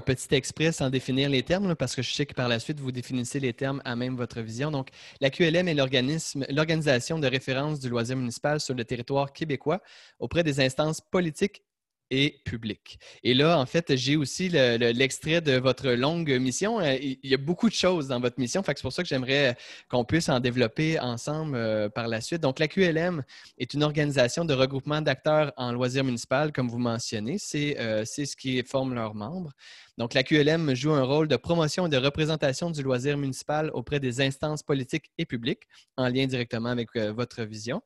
petit 0.00 0.34
exprès 0.34 0.72
sans 0.72 0.90
définir 0.90 1.28
les 1.28 1.42
termes, 1.42 1.74
parce 1.74 1.94
que 1.94 2.02
je 2.02 2.12
sais 2.12 2.26
que 2.26 2.34
par 2.34 2.48
la 2.48 2.58
suite, 2.58 2.80
vous 2.80 2.92
définissez 2.92 3.40
les 3.40 3.52
termes 3.52 3.80
à 3.84 3.96
même 3.96 4.16
votre 4.16 4.40
vision. 4.40 4.70
Donc, 4.70 4.88
la 5.20 5.30
QLM 5.30 5.68
est 5.68 5.74
l'organisation 5.74 7.18
de 7.18 7.26
référence 7.26 7.80
du 7.80 7.88
loisir 7.88 8.16
municipal 8.16 8.60
sur 8.60 8.74
le 8.74 8.84
territoire 8.84 9.32
québécois 9.32 9.80
auprès 10.18 10.42
des 10.42 10.60
instances 10.60 11.00
politiques 11.00 11.62
et 12.10 12.40
public. 12.44 12.98
Et 13.24 13.34
là, 13.34 13.58
en 13.58 13.66
fait, 13.66 13.96
j'ai 13.96 14.16
aussi 14.16 14.48
l'extrait 14.48 15.40
de 15.40 15.56
votre 15.58 15.90
longue 15.90 16.30
mission. 16.38 16.80
Euh, 16.80 16.96
il 17.00 17.18
y 17.22 17.34
a 17.34 17.38
beaucoup 17.38 17.68
de 17.68 17.74
choses 17.74 18.08
dans 18.08 18.20
votre 18.20 18.38
mission, 18.38 18.62
c'est 18.64 18.80
pour 18.80 18.92
ça 18.92 19.02
que 19.02 19.08
j'aimerais 19.08 19.56
qu'on 19.88 20.04
puisse 20.04 20.28
en 20.28 20.38
développer 20.38 21.00
ensemble 21.00 21.56
euh, 21.56 21.88
par 21.88 22.08
la 22.08 22.20
suite. 22.20 22.40
Donc, 22.40 22.58
la 22.58 22.68
QLM 22.68 23.22
est 23.58 23.74
une 23.74 23.82
organisation 23.82 24.44
de 24.44 24.54
regroupement 24.54 25.00
d'acteurs 25.00 25.52
en 25.56 25.72
loisirs 25.72 26.04
municipal, 26.04 26.52
comme 26.52 26.68
vous 26.68 26.78
mentionnez. 26.78 27.38
Euh, 27.54 28.04
c'est 28.04 28.26
ce 28.26 28.36
qui 28.36 28.62
forme 28.62 28.94
leurs 28.94 29.14
membres. 29.14 29.52
Donc, 29.98 30.14
la 30.14 30.22
QLM 30.22 30.74
joue 30.74 30.92
un 30.92 31.02
rôle 31.02 31.26
de 31.26 31.36
promotion 31.36 31.86
et 31.86 31.90
de 31.90 31.96
représentation 31.96 32.70
du 32.70 32.82
loisir 32.82 33.16
municipal 33.16 33.70
auprès 33.72 33.98
des 33.98 34.20
instances 34.20 34.62
politiques 34.62 35.10
et 35.18 35.26
publiques, 35.26 35.62
en 35.96 36.08
lien 36.08 36.26
directement 36.26 36.68
avec 36.68 36.94
votre 36.94 37.42
vision. 37.42 37.82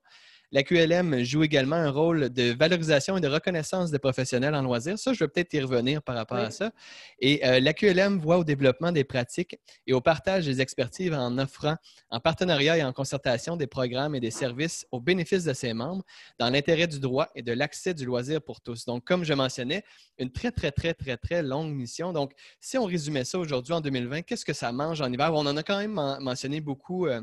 La 0.53 0.65
QLM 0.65 1.23
joue 1.23 1.45
également 1.45 1.77
un 1.77 1.91
rôle 1.91 2.29
de 2.29 2.53
valorisation 2.53 3.17
et 3.17 3.21
de 3.21 3.29
reconnaissance 3.29 3.93
des 3.93 4.01
professionnels 4.01 4.55
en 4.57 4.63
loisirs. 4.63 4.99
Ça, 4.99 5.13
je 5.13 5.21
vais 5.21 5.29
peut-être 5.29 5.55
y 5.55 5.61
revenir 5.61 6.03
par 6.03 6.17
rapport 6.17 6.39
à 6.39 6.51
ça. 6.51 6.73
Et 7.21 7.47
euh, 7.47 7.61
la 7.61 7.73
QLM 7.73 8.19
voit 8.19 8.39
au 8.39 8.45
développement 8.45 8.91
des 8.91 9.05
pratiques 9.05 9.61
et 9.87 9.93
au 9.93 10.01
partage 10.01 10.47
des 10.47 10.61
expertises 10.61 11.13
en 11.13 11.39
offrant, 11.39 11.77
en 12.11 12.19
partenariat 12.19 12.79
et 12.79 12.83
en 12.83 12.93
concertation, 12.93 13.57
des 13.57 13.69
programmes 13.69 14.17
et 14.17 14.21
des 14.21 14.33
services 14.33 14.87
au 14.91 15.01
bénéfice 15.01 15.45
de 15.45 15.53
ses 15.53 15.73
membres 15.73 16.03
dans 16.41 16.51
l'intérêt 16.51 16.89
du 16.89 16.99
droit 16.99 17.29
et 17.37 17.43
de 17.43 17.53
l'accès 17.53 17.95
du 17.95 18.05
loisir 18.05 18.43
pour 18.43 18.61
tous. 18.61 18.87
Donc, 18.87 19.05
comme 19.05 19.23
je 19.23 19.35
mentionnais, 19.35 19.85
une 20.19 20.33
très, 20.33 20.51
très, 20.51 20.73
très, 20.73 20.95
très, 20.95 21.17
très 21.17 21.45
longue 21.45 21.73
mission. 21.73 22.13
Donc, 22.13 22.33
si 22.59 22.77
on 22.77 22.87
résumait 22.87 23.25
ça 23.25 23.39
aujourd'hui 23.39 23.73
en 23.73 23.81
2020, 23.81 24.23
qu'est-ce 24.23 24.45
que 24.45 24.53
ça 24.53 24.73
mange 24.73 25.01
en 25.01 25.13
hiver? 25.13 25.33
On 25.33 25.47
en 25.47 25.57
a 25.57 25.63
quand 25.63 25.79
même 25.79 25.93
mentionné 26.21 26.61
beaucoup. 26.61 27.07
Euh, 27.07 27.21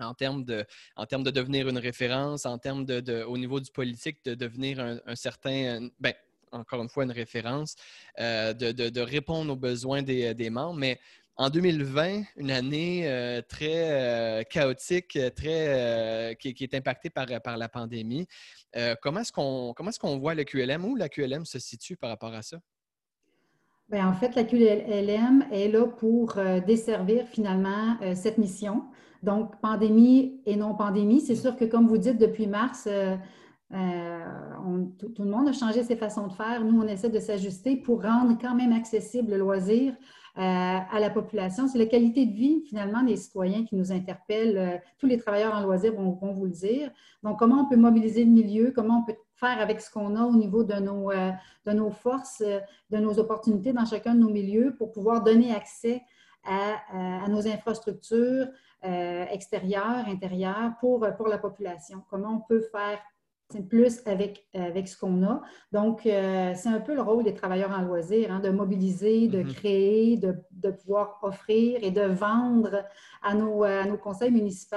en 0.00 0.14
termes 0.14 0.44
de, 0.44 0.64
en 0.96 1.06
termes 1.06 1.22
de 1.24 1.30
devenir 1.30 1.68
une 1.68 1.78
référence, 1.78 2.46
en 2.46 2.58
termes 2.58 2.84
de, 2.84 3.22
au 3.24 3.38
niveau 3.38 3.60
du 3.60 3.70
politique, 3.70 4.24
de 4.24 4.34
devenir 4.34 4.80
un, 4.80 5.16
certain, 5.16 5.88
ben, 5.98 6.14
encore 6.52 6.82
une 6.82 6.88
fois, 6.88 7.04
une 7.04 7.12
référence, 7.12 7.76
euh, 8.18 8.52
de, 8.52 9.00
répondre 9.00 9.52
aux 9.52 9.56
besoins 9.56 10.02
des, 10.02 10.50
membres. 10.50 10.78
Mais 10.78 10.98
en 11.36 11.48
2020, 11.48 12.22
une 12.36 12.50
année 12.50 13.08
euh, 13.08 13.40
très 13.42 13.90
euh, 13.90 14.42
chaotique, 14.44 15.18
très, 15.34 16.36
qui, 16.38 16.56
est 16.60 16.74
impactée 16.74 17.10
par, 17.10 17.26
par 17.42 17.56
la 17.56 17.68
pandémie, 17.68 18.26
comment 19.00 19.20
est-ce 19.20 19.32
qu'on 19.32 19.74
est 19.74 20.18
voit 20.18 20.34
le 20.34 20.44
QLM? 20.44 20.84
Où 20.84 20.96
la 20.96 21.08
QLM 21.08 21.44
se 21.44 21.58
situe 21.58 21.96
par 21.96 22.10
rapport 22.10 22.34
à 22.34 22.42
ça? 22.42 22.58
Bien, 23.88 24.08
en 24.08 24.14
fait, 24.14 24.36
la 24.36 24.44
QLM 24.44 25.46
est 25.50 25.68
là 25.68 25.86
pour 25.86 26.34
desservir 26.66 27.26
finalement 27.26 27.96
cette 28.14 28.38
mission. 28.38 28.84
Donc, 29.22 29.60
pandémie 29.60 30.40
et 30.46 30.56
non 30.56 30.74
pandémie, 30.74 31.20
c'est 31.20 31.34
sûr 31.34 31.56
que 31.56 31.64
comme 31.64 31.86
vous 31.86 31.98
dites, 31.98 32.18
depuis 32.18 32.46
mars, 32.46 32.88
euh, 32.90 33.16
euh, 33.72 34.24
tout, 34.98 35.22
le 35.22 35.30
monde 35.30 35.48
a 35.48 35.52
changé 35.52 35.82
ses 35.82 35.96
façons 35.96 36.26
de 36.26 36.32
faire. 36.32 36.64
Nous, 36.64 36.80
on 36.80 36.86
essaie 36.86 37.10
de 37.10 37.20
s'ajuster 37.20 37.76
pour 37.76 38.02
rendre 38.02 38.36
quand 38.40 38.54
même 38.54 38.72
accessible 38.72 39.32
le 39.32 39.38
loisir 39.38 39.92
euh, 39.92 40.40
à 40.40 40.98
la 40.98 41.10
population. 41.10 41.68
C'est 41.68 41.78
la 41.78 41.86
qualité 41.86 42.24
de 42.24 42.32
vie, 42.32 42.62
finalement, 42.66 43.02
des 43.02 43.16
citoyens 43.16 43.64
qui 43.64 43.76
nous 43.76 43.92
interpellent. 43.92 44.80
tous 44.98 45.06
les 45.06 45.18
travailleurs 45.18 45.54
en 45.54 45.60
loisir 45.60 45.92
vont, 45.94 46.32
vous 46.32 46.46
le 46.46 46.52
dire. 46.52 46.90
Donc, 47.22 47.38
comment 47.38 47.66
on 47.66 47.68
peut 47.68 47.76
mobiliser 47.76 48.24
le 48.24 48.30
milieu, 48.30 48.72
comment 48.74 49.00
on 49.00 49.04
peut 49.04 49.18
faire 49.34 49.60
avec 49.60 49.82
ce 49.82 49.90
qu'on 49.90 50.16
a 50.16 50.24
au 50.24 50.34
niveau 50.34 50.64
de 50.64 50.74
nos, 50.74 51.10
de 51.10 51.72
nos 51.72 51.90
forces, 51.90 52.42
de 52.42 52.96
nos 52.96 53.18
opportunités 53.18 53.72
dans 53.74 53.84
chacun 53.84 54.14
de 54.14 54.20
nos 54.20 54.30
milieux 54.30 54.74
pour 54.78 54.92
pouvoir 54.92 55.22
donner 55.22 55.54
accès 55.54 56.02
à 56.44 57.28
nos 57.28 57.46
infrastructures, 57.46 58.48
euh, 58.84 59.26
extérieur, 59.30 60.06
intérieur 60.08 60.72
pour, 60.80 61.06
pour 61.16 61.28
la 61.28 61.36
population. 61.36 62.02
Comment 62.08 62.36
on 62.36 62.40
peut 62.40 62.62
faire 62.72 62.98
plus 63.68 64.00
avec, 64.06 64.46
avec 64.54 64.88
ce 64.88 64.96
qu'on 64.96 65.24
a. 65.24 65.42
Donc, 65.72 66.06
euh, 66.06 66.52
c'est 66.54 66.68
un 66.68 66.80
peu 66.80 66.94
le 66.94 67.02
rôle 67.02 67.24
des 67.24 67.34
travailleurs 67.34 67.72
en 67.72 67.82
loisirs, 67.82 68.30
hein, 68.30 68.38
de 68.38 68.50
mobiliser, 68.50 69.26
de 69.26 69.42
mm-hmm. 69.42 69.54
créer, 69.54 70.16
de, 70.16 70.36
de, 70.52 70.70
pouvoir 70.70 71.18
offrir 71.22 71.80
et 71.82 71.90
de 71.90 72.02
vendre 72.02 72.84
à 73.22 73.34
nos, 73.34 73.64
à 73.64 73.84
nos 73.84 73.98
conseils 73.98 74.30
municipaux 74.30 74.76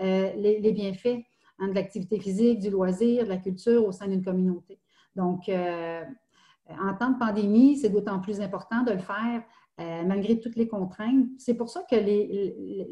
euh, 0.00 0.32
les, 0.36 0.72
bienfaits 0.72 1.24
hein, 1.58 1.68
de 1.68 1.74
l'activité 1.74 2.20
physique, 2.20 2.60
du 2.60 2.70
loisir, 2.70 3.24
de 3.24 3.28
la 3.28 3.38
culture 3.38 3.84
au 3.84 3.90
sein 3.90 4.06
d'une 4.06 4.24
communauté. 4.24 4.78
Donc, 5.16 5.50
en 5.50 6.94
temps 6.94 7.10
de 7.10 7.18
pandémie, 7.18 7.76
c'est 7.76 7.88
d'autant 7.88 8.20
plus 8.20 8.40
important 8.40 8.82
de 8.82 8.92
le 8.92 8.98
faire 8.98 9.42
euh, 9.78 10.04
malgré 10.04 10.40
toutes 10.40 10.56
les 10.56 10.68
contraintes. 10.68 11.26
C'est 11.36 11.52
pour 11.52 11.68
ça 11.68 11.82
que 11.90 11.96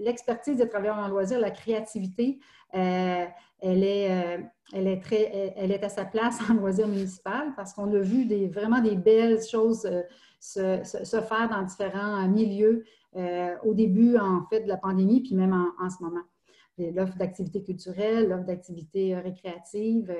l'expertise 0.04 0.58
des 0.58 0.68
travailleurs 0.68 0.98
en 0.98 1.08
loisirs, 1.08 1.40
la 1.40 1.50
créativité, 1.50 2.40
euh, 2.74 3.24
elle, 3.60 3.82
est, 3.82 4.10
euh, 4.10 4.42
elle, 4.74 4.88
est 4.88 5.00
très, 5.00 5.54
elle 5.56 5.72
est 5.72 5.82
à 5.82 5.88
sa 5.88 6.04
place 6.04 6.38
en 6.50 6.52
loisirs 6.52 6.88
municipal 6.88 7.54
parce 7.56 7.72
qu'on 7.72 7.90
a 7.94 8.00
vu 8.00 8.28
vraiment 8.48 8.82
des 8.82 8.96
belles 8.96 9.40
choses 9.42 9.88
se, 10.38 10.82
se, 10.84 11.20
faire 11.22 11.48
dans 11.48 11.62
différents 11.62 12.28
milieux 12.28 12.84
au 13.64 13.72
début, 13.72 14.18
en 14.18 14.44
fait, 14.50 14.60
de 14.60 14.68
la 14.68 14.76
pandémie, 14.76 15.22
puis 15.22 15.36
même 15.36 15.54
en, 15.54 15.82
en 15.82 15.88
ce 15.88 16.02
moment. 16.02 16.24
L'offre 16.76 17.16
d'activités 17.16 17.62
culturelles, 17.62 18.28
l'offre 18.28 18.44
d'activités 18.44 19.14
récréatives, 19.14 20.14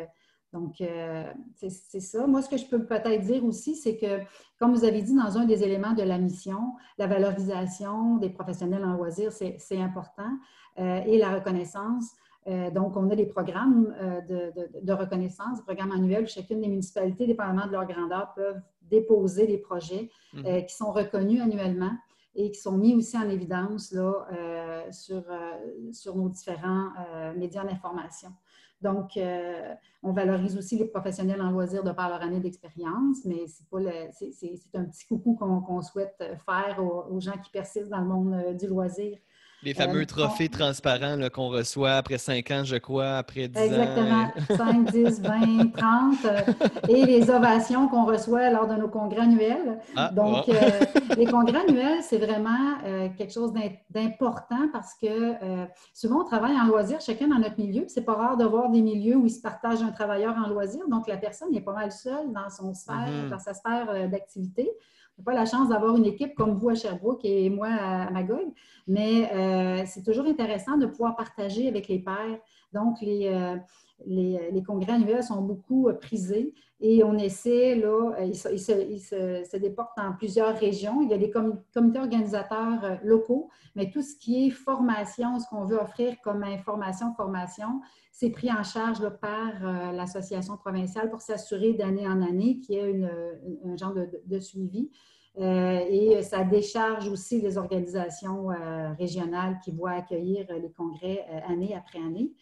donc, 0.54 0.80
euh, 0.80 1.24
c'est 1.56 2.00
ça. 2.00 2.28
Moi, 2.28 2.40
ce 2.40 2.48
que 2.48 2.56
je 2.56 2.66
peux 2.66 2.86
peut-être 2.86 3.22
dire 3.22 3.44
aussi, 3.44 3.74
c'est 3.74 3.96
que, 3.96 4.20
comme 4.60 4.72
vous 4.72 4.84
avez 4.84 5.02
dit 5.02 5.12
dans 5.12 5.36
un 5.36 5.46
des 5.46 5.64
éléments 5.64 5.94
de 5.94 6.04
la 6.04 6.16
mission, 6.16 6.74
la 6.96 7.08
valorisation 7.08 8.18
des 8.18 8.30
professionnels 8.30 8.84
en 8.84 8.94
loisirs, 8.94 9.32
c'est 9.32 9.80
important, 9.80 10.30
euh, 10.78 11.00
et 11.06 11.18
la 11.18 11.34
reconnaissance. 11.34 12.08
Euh, 12.46 12.70
donc, 12.70 12.96
on 12.96 13.10
a 13.10 13.16
des 13.16 13.26
programmes 13.26 13.92
de, 14.28 14.92
reconnaissance, 14.92 15.58
des 15.58 15.64
programmes 15.64 15.90
annuels 15.90 16.22
où 16.22 16.28
chacune 16.28 16.60
des 16.60 16.68
municipalités, 16.68 17.26
dépendamment 17.26 17.66
de 17.66 17.72
leur 17.72 17.86
grandeur, 17.86 18.32
peuvent 18.36 18.62
déposer 18.82 19.48
des 19.48 19.58
projets 19.58 20.08
mhm. 20.34 20.66
qui 20.66 20.74
sont 20.74 20.92
reconnus 20.92 21.42
annuellement 21.42 21.92
et 22.36 22.52
qui 22.52 22.60
sont 22.60 22.78
mis 22.78 22.94
aussi 22.94 23.18
en 23.18 23.28
évidence 23.28 23.90
là, 23.90 24.84
sur, 24.92 25.24
sur 25.90 26.16
nos 26.16 26.28
différents 26.28 26.90
médias 27.36 27.64
d'information. 27.64 28.30
Donc, 28.84 29.16
euh, 29.16 29.74
on 30.02 30.12
valorise 30.12 30.58
aussi 30.58 30.76
les 30.76 30.84
professionnels 30.84 31.40
en 31.40 31.50
loisirs 31.50 31.82
de 31.82 31.90
par 31.90 32.10
leur 32.10 32.20
année 32.20 32.38
d'expérience, 32.38 33.24
mais 33.24 33.46
c'est 33.46 34.76
un 34.78 34.84
petit 34.84 35.06
coucou 35.06 35.34
qu'on 35.36 35.80
souhaite 35.80 36.22
faire 36.44 36.78
aux, 36.78 37.18
gens 37.18 37.38
qui 37.42 37.50
persistent 37.50 37.88
dans 37.88 38.00
le 38.00 38.06
monde 38.06 38.34
euh, 38.34 38.52
du 38.52 38.66
loisir. 38.66 39.16
Les 39.64 39.74
fameux 39.74 40.02
euh, 40.02 40.06
trophées 40.06 40.48
transparents 40.48 41.18
qu'on 41.32 41.48
reçoit 41.48 41.92
après 41.92 42.18
5 42.18 42.50
ans, 42.50 42.64
je 42.64 42.76
crois, 42.76 43.16
après 43.16 43.48
10 43.48 43.58
ans. 43.58 43.62
Exactement. 43.62 44.30
5, 44.56 44.92
10, 44.92 45.22
20, 45.22 45.72
30. 45.72 46.14
et 46.88 47.06
les 47.06 47.30
ovations 47.30 47.88
qu'on 47.88 48.04
reçoit 48.04 48.50
lors 48.50 48.66
de 48.66 48.74
nos 48.74 48.88
congrès 48.88 49.22
annuels. 49.22 49.78
Ah, 49.96 50.10
Donc, 50.12 50.48
euh, 50.48 50.52
les 51.16 51.26
congrès 51.26 51.60
annuels, 51.66 52.02
c'est 52.02 52.18
vraiment 52.18 52.78
euh, 52.84 53.08
quelque 53.16 53.32
chose 53.32 53.52
d'important 53.90 54.68
parce 54.72 54.94
que 54.94 55.34
souvent, 55.92 56.20
on 56.20 56.24
travaille 56.24 56.54
en 56.54 56.66
loisir, 56.66 57.00
chacun 57.00 57.28
dans 57.28 57.38
notre 57.38 57.58
milieu. 57.58 57.84
C'est 57.88 58.04
pas 58.04 58.14
rare 58.14 58.36
de 58.36 58.44
voir 58.44 58.70
des 58.70 58.82
milieux 58.82 59.16
où 59.16 59.26
il 59.26 59.30
se 59.30 59.40
partage 59.40 59.82
un 59.82 59.90
travailleur 59.90 60.34
en 60.36 60.48
loisir. 60.48 60.82
Donc, 60.88 61.06
la 61.08 61.16
personne 61.16 61.54
est 61.54 61.60
pas 61.60 61.74
mal 61.74 61.90
seule 61.90 62.32
dans, 62.32 62.50
son 62.50 62.74
sphère, 62.74 63.08
mm-hmm. 63.08 63.30
dans 63.30 63.38
sa 63.38 63.54
sphère 63.54 64.08
d'activité 64.10 64.70
n'ai 65.18 65.24
pas 65.24 65.34
la 65.34 65.46
chance 65.46 65.68
d'avoir 65.68 65.96
une 65.96 66.06
équipe 66.06 66.34
comme 66.34 66.54
vous 66.54 66.70
à 66.70 66.74
Sherbrooke 66.74 67.24
et 67.24 67.48
moi 67.50 67.68
à, 67.68 68.10
Magog, 68.10 68.52
mais 68.86 69.30
euh, 69.32 69.84
c'est 69.86 70.02
toujours 70.02 70.26
intéressant 70.26 70.76
de 70.76 70.86
pouvoir 70.86 71.16
partager 71.16 71.68
avec 71.68 71.88
les 71.88 71.98
pairs. 71.98 72.38
Donc, 72.72 73.00
les, 73.00 73.28
euh, 73.28 73.56
les, 74.06 74.62
congrès 74.66 74.92
annuels 74.92 75.22
sont 75.22 75.42
beaucoup 75.42 75.88
prisés 76.00 76.52
et 76.80 77.02
on 77.04 77.16
essaie, 77.16 77.76
là, 77.76 78.14
ils 78.22 78.34
se, 78.36 79.56
déportent 79.56 79.96
dans 79.96 80.12
plusieurs 80.12 80.56
régions. 80.56 81.00
Il 81.02 81.10
y 81.10 81.14
a 81.14 81.18
des 81.18 81.30
comités 81.30 81.98
organisateurs 81.98 82.98
locaux, 83.02 83.48
mais 83.74 83.90
tout 83.90 84.02
ce 84.02 84.16
qui 84.16 84.46
est 84.46 84.50
formation, 84.50 85.38
ce 85.38 85.48
qu'on 85.48 85.64
veut 85.64 85.78
offrir 85.78 86.16
comme 86.22 86.42
information, 86.42 87.14
formation, 87.14 87.80
c'est 88.12 88.30
pris 88.30 88.52
en 88.52 88.62
charge 88.62 89.08
par 89.20 89.92
l'association 89.92 90.56
provinciale 90.56 91.10
pour 91.10 91.20
s'assurer 91.20 91.72
d'année 91.72 92.06
en 92.06 92.20
année 92.20 92.58
qu'il 92.58 92.74
y 92.74 92.78
ait 92.78 93.04
un 93.64 93.76
genre 93.76 93.94
de 93.94 94.38
suivi. 94.40 94.90
Euh, 95.38 95.80
et 95.88 96.22
ça 96.22 96.44
décharge 96.44 97.08
aussi 97.08 97.40
les 97.40 97.58
organisations 97.58 98.52
euh, 98.52 98.92
régionales 98.92 99.58
qui 99.64 99.72
voient 99.72 99.92
accueillir 99.92 100.46
les 100.50 100.70
congrès 100.70 101.26
euh, 101.28 101.40
année 101.52 101.74
après 101.74 101.98
année. 101.98 102.32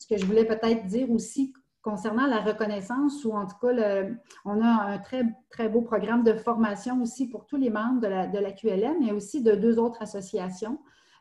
Ce 0.00 0.08
que 0.08 0.18
je 0.18 0.26
voulais 0.26 0.44
peut-être 0.44 0.86
dire 0.86 1.08
aussi 1.12 1.52
concernant 1.82 2.26
la 2.26 2.40
reconnaissance, 2.40 3.24
ou 3.24 3.32
en 3.32 3.46
tout 3.46 3.56
cas, 3.58 4.02
on 4.44 4.60
a 4.60 4.66
un 4.66 4.98
très, 4.98 5.22
très 5.48 5.68
beau 5.68 5.80
programme 5.80 6.24
de 6.24 6.34
formation 6.34 7.00
aussi 7.00 7.28
pour 7.28 7.46
tous 7.46 7.56
les 7.56 7.70
membres 7.70 8.00
de 8.00 8.08
la, 8.08 8.26
de 8.26 8.38
la 8.38 8.50
QLM, 8.50 8.96
mais 9.00 9.12
aussi 9.12 9.42
de 9.42 9.52
deux 9.54 9.78
autres 9.78 10.02
associations. 10.02 10.78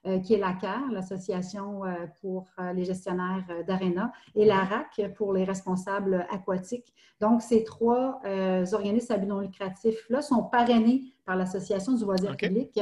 Euh, 0.07 0.19
qui 0.19 0.33
est 0.33 0.37
la 0.37 0.53
CAR, 0.53 0.89
l'Association 0.93 1.83
euh, 1.83 2.07
pour 2.21 2.45
euh, 2.57 2.71
les 2.71 2.85
gestionnaires 2.85 3.43
d'ARENA, 3.67 4.13
et 4.33 4.45
la 4.45 4.63
RAC 4.63 5.13
pour 5.17 5.33
les 5.33 5.43
responsables 5.43 6.25
aquatiques. 6.31 6.93
Donc, 7.19 7.41
ces 7.41 7.65
trois 7.65 8.21
organismes 8.71 9.11
à 9.11 9.17
but 9.17 9.27
non 9.27 9.39
lucratif-là 9.41 10.21
sont 10.21 10.43
parrainés 10.43 11.03
par 11.25 11.35
l'Association 11.35 11.95
du 11.95 12.05
loisir 12.05 12.37
public 12.37 12.79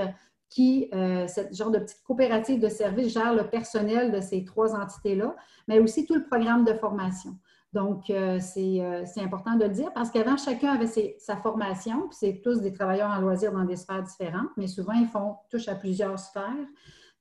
qui, 0.50 0.90
ce 0.92 1.48
genre 1.52 1.72
de 1.72 1.80
petite 1.80 2.02
coopérative 2.04 2.60
de 2.60 2.70
services, 2.70 3.14
gère 3.14 3.34
le 3.34 3.50
personnel 3.50 4.12
de 4.12 4.22
ces 4.22 4.44
trois 4.44 4.76
entités-là, 4.76 5.36
mais 5.68 5.80
aussi 5.80 6.06
tout 6.06 6.16
le 6.16 6.26
programme 6.26 6.64
de 6.64 6.74
formation. 6.74 7.32
Donc, 7.74 8.06
c'est 8.08 9.22
important 9.22 9.56
de 9.56 9.66
le 9.66 9.70
dire 9.70 9.92
parce 9.94 10.10
qu'avant, 10.10 10.38
chacun 10.38 10.74
avait 10.74 11.16
sa 11.20 11.36
formation, 11.38 12.08
puis 12.08 12.18
c'est 12.20 12.42
tous 12.44 12.62
des 12.62 12.72
travailleurs 12.72 13.12
en 13.12 13.20
loisirs 13.20 13.52
dans 13.52 13.66
des 13.66 13.76
sphères 13.76 14.04
différentes, 14.04 14.50
mais 14.56 14.68
souvent, 14.68 14.94
ils 14.94 15.08
font, 15.08 15.36
touchent 15.50 15.68
à 15.68 15.76
plusieurs 15.76 16.18
sphères. 16.18 16.68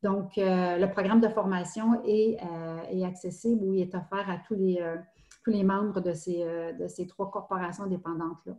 Donc, 0.03 0.39
euh, 0.39 0.79
le 0.79 0.91
programme 0.91 1.21
de 1.21 1.29
formation 1.29 2.03
est, 2.05 2.39
euh, 2.43 3.05
accessible 3.05 3.65
ou 3.65 3.75
est 3.75 3.95
offert 3.95 4.29
à 4.31 4.39
tous 4.47 4.55
les, 4.55 4.79
euh, 4.81 4.97
tous 5.43 5.51
les 5.51 5.65
membres 5.65 6.01
de 6.01 6.13
ces, 6.13 6.45
de 6.79 6.89
ces 6.89 7.07
trois 7.07 7.31
corporations 7.31 7.87
dépendantes-là. 7.87 8.55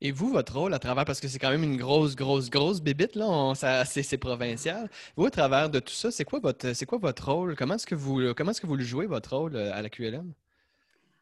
Et 0.00 0.12
vous, 0.12 0.30
votre 0.30 0.56
rôle 0.58 0.74
à 0.74 0.78
travers, 0.78 1.04
parce 1.04 1.20
que 1.20 1.28
c'est 1.28 1.38
quand 1.38 1.50
même 1.50 1.64
une 1.64 1.76
grosse, 1.76 2.16
grosse, 2.16 2.50
grosse 2.50 2.80
bébite, 2.80 3.16
là, 3.16 3.52
c'est 3.84 4.18
provincial. 4.18 4.88
Vous, 5.16 5.26
à 5.26 5.30
travers 5.30 5.70
de 5.70 5.80
tout 5.80 5.92
ça, 5.92 6.10
c'est 6.10 6.24
quoi 6.24 6.40
votre, 6.40 6.74
c'est 6.74 6.86
quoi 6.86 6.98
votre 6.98 7.32
rôle? 7.32 7.56
Comment 7.56 7.74
est-ce 7.74 7.86
que 7.86 7.94
vous, 7.94 8.34
comment 8.34 8.50
est-ce 8.50 8.60
que 8.60 8.66
vous 8.66 8.76
le 8.76 8.84
jouez, 8.84 9.06
votre 9.06 9.36
rôle 9.36 9.56
à 9.56 9.80
la 9.82 9.88
QLM? 9.88 10.32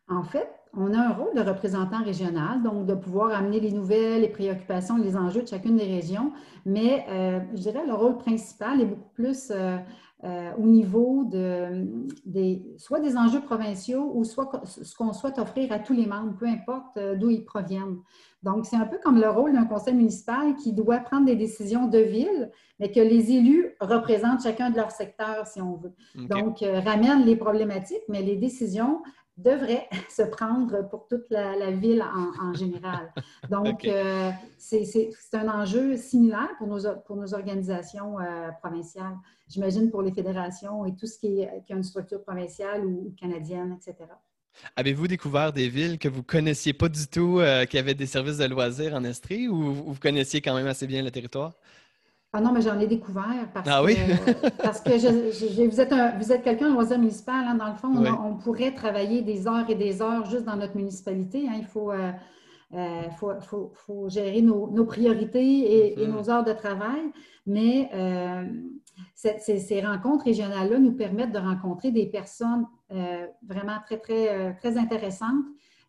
En 0.09 0.25
fait, 0.25 0.49
on 0.75 0.93
a 0.95 0.99
un 0.99 1.12
rôle 1.12 1.35
de 1.35 1.41
représentant 1.41 2.02
régional, 2.02 2.62
donc 2.62 2.87
de 2.87 2.95
pouvoir 2.95 3.31
amener 3.31 3.61
les 3.61 3.73
nouvelles, 3.73 4.23
les 4.23 4.29
préoccupations, 4.29 4.97
les 4.97 5.17
enjeux 5.17 5.43
de 5.43 5.49
chacune 5.49 5.76
des 5.76 5.85
régions. 5.85 6.33
Mais 6.64 7.05
euh, 7.09 7.41
je 7.55 7.61
dirais 7.61 7.87
le 7.87 7.95
rôle 7.95 8.19
principal 8.19 8.81
est 8.81 8.87
beaucoup 8.87 9.11
plus 9.14 9.50
euh, 9.50 9.76
euh, 10.25 10.52
au 10.57 10.67
niveau 10.67 11.25
de, 11.25 11.87
des, 12.25 12.62
soit 12.79 13.00
des 13.00 13.17
enjeux 13.17 13.41
provinciaux 13.41 14.12
ou 14.14 14.25
soit 14.25 14.62
ce 14.64 14.95
qu'on 14.95 15.12
souhaite 15.12 15.38
offrir 15.38 15.73
à 15.73 15.79
tous 15.79 15.95
les 15.95 16.07
membres, 16.07 16.35
peu 16.38 16.47
importe 16.47 16.99
d'où 17.19 17.31
ils 17.31 17.45
proviennent. 17.45 17.99
Donc, 18.43 18.67
c'est 18.67 18.76
un 18.76 18.87
peu 18.87 18.99
comme 18.99 19.21
le 19.21 19.29
rôle 19.29 19.52
d'un 19.52 19.64
conseil 19.64 19.95
municipal 19.95 20.57
qui 20.57 20.73
doit 20.73 20.99
prendre 20.99 21.26
des 21.26 21.37
décisions 21.37 21.87
de 21.87 21.99
ville, 21.99 22.50
mais 22.81 22.91
que 22.91 22.99
les 23.00 23.31
élus 23.31 23.76
représentent 23.81 24.43
chacun 24.43 24.71
de 24.71 24.76
leur 24.76 24.91
secteur, 24.91 25.47
si 25.47 25.61
on 25.61 25.76
veut. 25.76 25.93
Donc, 26.29 26.59
ramènent 26.61 27.25
les 27.25 27.37
problématiques, 27.37 28.02
mais 28.09 28.23
les 28.23 28.37
décisions 28.37 29.00
devrait 29.36 29.88
se 30.10 30.22
prendre 30.22 30.88
pour 30.88 31.06
toute 31.08 31.28
la, 31.30 31.70
ville 31.70 32.02
en, 32.40 32.52
général. 32.54 33.12
Donc, 33.50 33.84
euh, 33.84 34.30
c'est 34.58 35.10
un 35.32 35.48
enjeu 35.48 35.96
similaire 35.96 36.50
pour 36.58 36.66
nos, 36.66 36.80
pour 37.06 37.16
nos 37.16 37.34
organisations 37.34 38.18
euh, 38.20 38.50
provinciales. 38.62 39.16
J'imagine 39.48 39.90
pour 39.90 40.02
les 40.02 40.12
fédérations 40.12 40.84
et 40.86 40.94
tout 40.94 41.06
ce 41.06 41.18
qui, 41.18 41.40
est, 41.40 41.62
qui 41.66 41.73
a 41.73 41.76
une 41.76 41.82
structure 41.82 42.23
provinciale 42.23 42.84
ou, 42.84 43.14
canadienne, 43.18 43.76
etc. 43.76 44.08
Avez-vous 44.76 45.08
découvert 45.08 45.52
des 45.52 45.68
villes 45.68 45.99
que 45.99 46.08
vous 46.08 46.18
ne 46.18 46.23
connaissiez 46.23 46.75
pas 46.75 46.88
du 46.88 47.06
tout, 47.06 47.40
euh, 47.40 47.64
qui 47.64 47.78
avaient 47.78 47.95
des 47.95 48.06
services 48.06 48.36
de 48.36 48.45
loisirs 48.45 48.95
en 48.95 49.02
Estrie, 49.04 49.49
ou 49.49 49.73
vous 49.73 49.95
connaissiez 49.95 50.42
quand 50.42 50.54
même 50.54 50.66
assez 50.66 50.86
bien 50.86 51.02
le 51.02 51.10
territoire? 51.10 51.54
Ah 52.34 52.40
non, 52.40 52.50
mais 52.52 52.62
j'en 52.62 52.80
ai 52.80 52.86
découvert 52.86 53.47
parce 53.52 53.68
ah 53.68 53.82
que, 53.86 54.62
parce 54.62 54.80
que 54.80 55.68
vous 55.68 55.80
êtes, 55.80 55.95
vous 56.18 56.32
êtes 56.32 56.42
quelqu'un 56.42 56.71
de 56.71 56.73
loisir 56.73 56.99
municipal. 56.99 57.45
Hein, 57.47 57.56
dans 57.56 57.68
le 57.68 57.75
fond, 57.75 57.92
on, 57.95 58.36
pourrait 58.36 58.73
travailler 58.73 59.21
des 59.21 59.47
heures 59.47 59.68
et 59.68 59.75
des 59.75 60.00
heures 60.00 60.25
juste 60.25 60.45
dans 60.45 60.56
notre 60.56 60.75
municipalité. 60.75 61.47
Hein. 61.47 61.56
il 61.58 61.66
faut, 61.66 61.92
euh, 61.92 62.10
euh, 62.73 63.02
faut, 63.18 63.71
faut, 63.75 64.08
gérer 64.08 64.40
nos, 64.40 64.71
nos 64.71 64.86
priorités 64.86 65.92
et, 65.92 65.97
mm-hmm. 65.97 66.10
nos 66.10 66.30
heures 66.30 66.42
de 66.42 66.54
travail. 66.54 67.02
Mais 67.47 67.90
euh, 67.92 68.47
ces, 69.14 69.38
ces, 69.38 69.82
rencontres 69.82 70.25
régionales-là 70.25 70.78
nous 70.78 70.92
permettent 70.92 71.32
de 71.32 71.38
rencontrer 71.38 71.90
des 71.90 72.06
personnes 72.06 72.66
vraiment 73.47 73.76
très, 73.84 73.99
très, 73.99 74.54
très 74.56 74.78
intéressantes. 74.78 75.45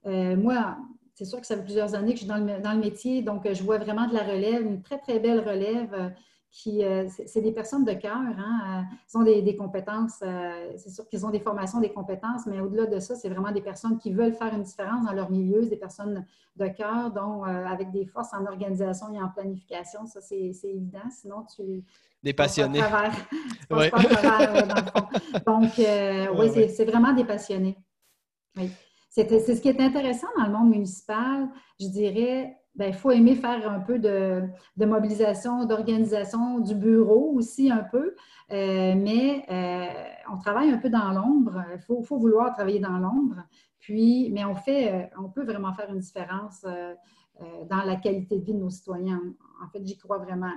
moi, 0.06 0.75
c'est 1.13 1.25
sûr 1.25 1.39
que 1.39 1.47
ça 1.47 1.56
fait 1.56 1.63
plusieurs 1.63 1.95
années 1.95 2.13
que 2.13 2.19
je 2.19 2.23
suis 2.23 2.27
dans 2.27 2.38
le, 2.38 2.62
dans 2.62 2.73
le, 2.73 2.79
métier, 2.79 3.21
donc 3.21 3.47
je 3.49 3.63
vois 3.63 3.77
vraiment 3.77 4.08
de 4.08 4.13
la 4.13 4.23
relève, 4.23 4.65
une 4.65 4.82
très, 4.82 4.97
très 4.97 5.19
belle 5.19 5.39
relève 5.39 6.13
qui, 6.54 6.86
euh, 6.86 7.08
c'est 7.26 7.42
des 7.42 7.52
personnes 7.52 7.84
de 7.84 7.94
cœur, 7.94 8.16
hein, 8.16 8.84
euh, 8.84 8.96
ils 9.12 9.18
ont 9.18 9.24
des, 9.24 9.56
compétences, 9.56 10.20
euh, 10.22 10.72
c'est 10.78 10.92
sûr 10.92 11.08
qu'ils 11.08 11.26
ont 11.26 11.32
des 11.32 11.39
formations, 11.39 11.80
des 11.80 11.92
compétences, 11.92 12.46
mais 12.46 12.60
au-delà 12.60 12.86
de 12.86 13.00
ça, 13.00 13.16
c'est 13.16 13.28
vraiment 13.28 13.52
des 13.52 13.62
personnes 13.62 13.98
qui 13.98 14.13
veulent 14.13 14.36
faire 14.36 14.54
une 14.54 14.62
différence 14.62 15.04
dans 15.04 15.13
leur 15.13 15.32
milieu, 15.32 15.66
des 15.66 15.78
personnes 15.78 16.24
de 16.56 16.68
cœur, 16.68 17.10
dont 17.10 17.44
avec 17.44 17.89
des 17.89 18.06
forces 18.06 18.36
en 18.36 18.46
organisation 18.46 19.12
et 19.16 19.20
en 19.20 19.30
planification, 19.30 20.06
ça 20.06 20.22
c'est 20.22 20.52
évident, 20.63 21.10
sinon 21.10 21.44
tu... 21.56 21.84
Des 22.22 22.34
passionnés. 22.34 22.82
ouais. 23.72 23.92
Donc, 25.48 25.72
oui, 25.76 26.70
c'est 26.70 26.86
vraiment 26.86 27.13
des 27.13 27.26
passionnés. 27.26 27.78
Oui. 28.56 28.70
C'est 29.10 29.28
ce 29.28 29.60
qui 29.60 29.70
est 29.70 29.82
intéressant 29.82 30.28
dans 30.38 30.46
le 30.46 30.52
monde 30.52 30.70
municipal, 30.70 31.50
je 31.80 31.88
dirais, 31.88 32.56
il 32.75 32.79
ben, 32.79 32.93
faut 32.93 33.12
aimer 33.12 33.36
faire 33.36 33.69
un 33.69 33.79
peu 33.79 33.99
de, 33.99 34.49
mobilisation, 34.77 35.65
d'organisation 35.65 36.59
du 36.59 36.73
bureau 36.73 37.31
aussi 37.33 37.69
un 37.69 37.83
peu, 37.83 38.15
euh, 38.51 38.95
mais 38.95 39.45
euh, 39.49 40.33
on 40.33 40.39
travaille 40.39 40.71
un 40.71 40.79
peu 40.79 40.89
dans 40.89 41.12
l'ombre. 41.12 41.63
Il 41.75 41.81
faut, 41.81 42.17
vouloir 42.17 42.53
travailler 42.53 42.79
dans 42.79 42.97
l'ombre. 42.97 43.43
Puis, 43.79 44.31
mais 44.33 44.43
on 44.43 44.55
fait, 44.55 44.91
euh, 44.91 45.05
on 45.23 45.29
peut 45.29 45.43
vraiment 45.43 45.73
faire 45.73 45.91
une 45.91 45.99
différence 45.99 46.65
dans 47.69 47.83
la 47.83 47.95
qualité 47.95 48.39
de 48.39 48.45
vie 48.45 48.53
de 48.53 48.59
nos 48.59 48.69
citoyens. 48.69 49.21
En 49.63 49.67
fait, 49.69 49.86
j'y 49.86 49.97
crois 49.97 50.17
vraiment. 50.17 50.51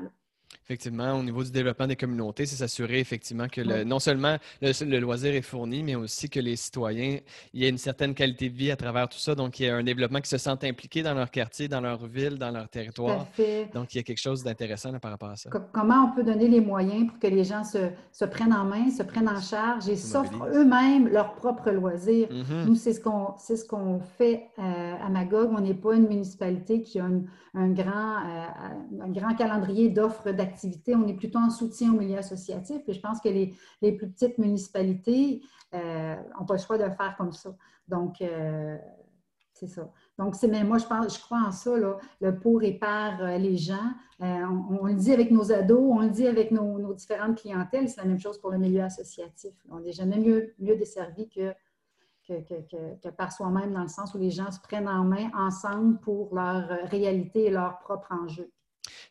Effectivement, 0.65 1.13
au 1.13 1.23
niveau 1.23 1.45
du 1.45 1.53
développement 1.53 1.87
des 1.87 1.95
communautés, 1.95 2.45
c'est 2.45 2.57
s'assurer 2.57 2.99
effectivement 2.99 3.47
que 3.47 3.85
non 3.85 4.01
seulement 4.01 4.37
le, 4.61 4.99
loisir 4.99 5.33
est 5.33 5.43
fourni, 5.43 5.85
mais 5.85 5.95
aussi 5.95 6.29
que 6.29 6.41
les 6.41 6.57
citoyens, 6.57 7.19
il 7.55 7.63
y 7.63 7.67
a 7.67 7.69
une 7.69 7.79
certaine 7.79 8.15
qualité 8.15 8.51
de 8.51 8.55
vie 8.57 8.71
à 8.73 8.77
travers 8.77 9.09
tout 9.09 9.19
ça. 9.19 9.37
Donc, 9.37 9.61
il 9.61 9.67
y 9.67 9.69
a 9.69 9.77
un 9.77 9.85
développement 9.85 10.21
qui 10.21 10.29
se 10.29 10.39
sentent 10.39 10.65
impliqués 10.65 11.05
dans 11.05 11.15
leur 11.15 11.31
quartier, 11.31 11.69
dans 11.69 11.81
leur 11.81 12.05
ville, 12.07 12.37
dans 12.37 12.51
leur 12.51 12.69
territoire. 12.69 13.27
Donc, 13.75 13.95
il 13.95 13.99
y 13.99 14.01
a 14.01 14.03
quelque 14.03 14.21
chose 14.21 14.43
d'intéressant 14.43 14.93
par 14.99 15.13
rapport 15.13 15.31
à 15.31 15.37
ça. 15.37 15.51
Comment 15.73 16.11
on 16.11 16.17
peut 16.17 16.25
donner 16.25 16.49
les 16.49 16.61
moyens 16.61 17.07
pour 17.09 17.19
que 17.21 17.29
les 17.29 17.45
gens 17.45 17.63
se, 17.63 18.25
prennent 18.25 18.53
en 18.53 18.65
main, 18.65 18.91
se 18.91 19.05
prennent 19.05 19.29
en 19.29 19.41
charge 19.41 19.89
et 19.89 19.97
s'offrent 19.97 20.47
eux-mêmes 20.53 21.09
leur 21.09 21.35
propre 21.35 21.71
loisir? 21.71 22.29
Mm-hmm. 22.29 22.67
Nous, 22.67 22.75
c'est 22.75 22.93
ce 22.93 23.01
qu'on 23.01 23.35
ce 23.39 23.65
qu'on 23.65 24.01
fait 24.01 24.49
euh, 24.59 24.95
à 25.01 25.09
Magog. 25.09 25.51
On 25.57 25.61
n'est 25.61 25.75
pas 25.75 25.95
une 25.95 26.09
municipalité 26.09 26.83
qui 26.83 26.99
a 26.99 27.05
un, 27.55 27.69
grand, 27.71 28.17
euh, 28.17 29.05
un 29.05 29.09
grand 29.11 29.35
calendrier 29.35 29.89
d'offres 29.89 30.33
d'activités 30.37 30.95
on 30.95 31.07
est 31.07 31.15
plutôt 31.15 31.39
en 31.39 31.51
soutien 31.51 31.93
au 31.93 31.99
milieu 31.99 32.19
associatif. 32.19 32.83
Et 32.87 32.93
je 32.93 33.01
pense 33.01 33.21
que 33.21 33.29
les, 33.29 33.57
plus 33.93 34.11
petites 34.11 34.39
municipalités 34.39 35.43
n'ont 35.73 35.81
euh, 35.81 36.45
pas 36.47 36.55
le 36.55 36.61
choix 36.61 36.79
de 36.79 36.85
le 36.85 36.93
faire 36.93 37.15
comme 37.17 37.33
ça. 37.33 37.55
Donc, 37.89 38.21
euh, 38.21 38.77
c'est 39.53 39.69
ça. 39.69 39.91
Donc, 40.19 40.35
c'est, 40.35 40.49
mais 40.49 40.65
moi, 40.65 40.79
je, 40.79 40.87
pense, 40.87 41.17
je 41.17 41.21
crois 41.21 41.43
en 41.47 41.53
ça, 41.53 41.73
le 41.77 42.41
pour 42.41 42.63
et 42.63 42.79
par 42.79 43.23
euh, 43.23 43.39
les 43.39 43.57
gens. 43.57 43.93
On, 44.19 44.87
le 44.87 44.95
dit 44.95 45.13
avec 45.13 45.31
nos 45.31 45.53
ados, 45.53 45.79
on 45.79 46.01
le 46.01 46.11
dit 46.11 46.27
avec 46.27 46.51
nos, 46.51 46.95
différentes 46.95 47.37
clientèles, 47.37 47.89
c'est 47.89 48.01
la 48.01 48.07
même 48.07 48.19
chose 48.19 48.39
pour 48.39 48.51
le 48.51 48.59
milieu 48.59 48.83
associatif. 48.83 49.53
On 49.71 49.81
n'est 49.81 49.93
jamais 49.93 50.19
mieux, 50.19 50.55
mieux 50.59 50.77
desservi 50.77 51.29
que, 51.29 51.55
que, 52.27 53.09
par 53.11 53.31
soi-même, 53.31 53.73
dans 53.73 53.83
le 53.83 53.89
sens 53.89 54.15
où 54.15 54.19
les 54.19 54.31
gens 54.31 54.51
se 54.51 54.61
prennent 54.61 54.89
en 54.89 55.05
main 55.05 55.31
ensemble 55.35 56.01
pour 56.01 56.35
leur 56.35 56.67
réalité 56.89 57.45
et 57.45 57.51
leurs 57.51 57.79
propres 57.81 58.13
enjeux. 58.13 58.51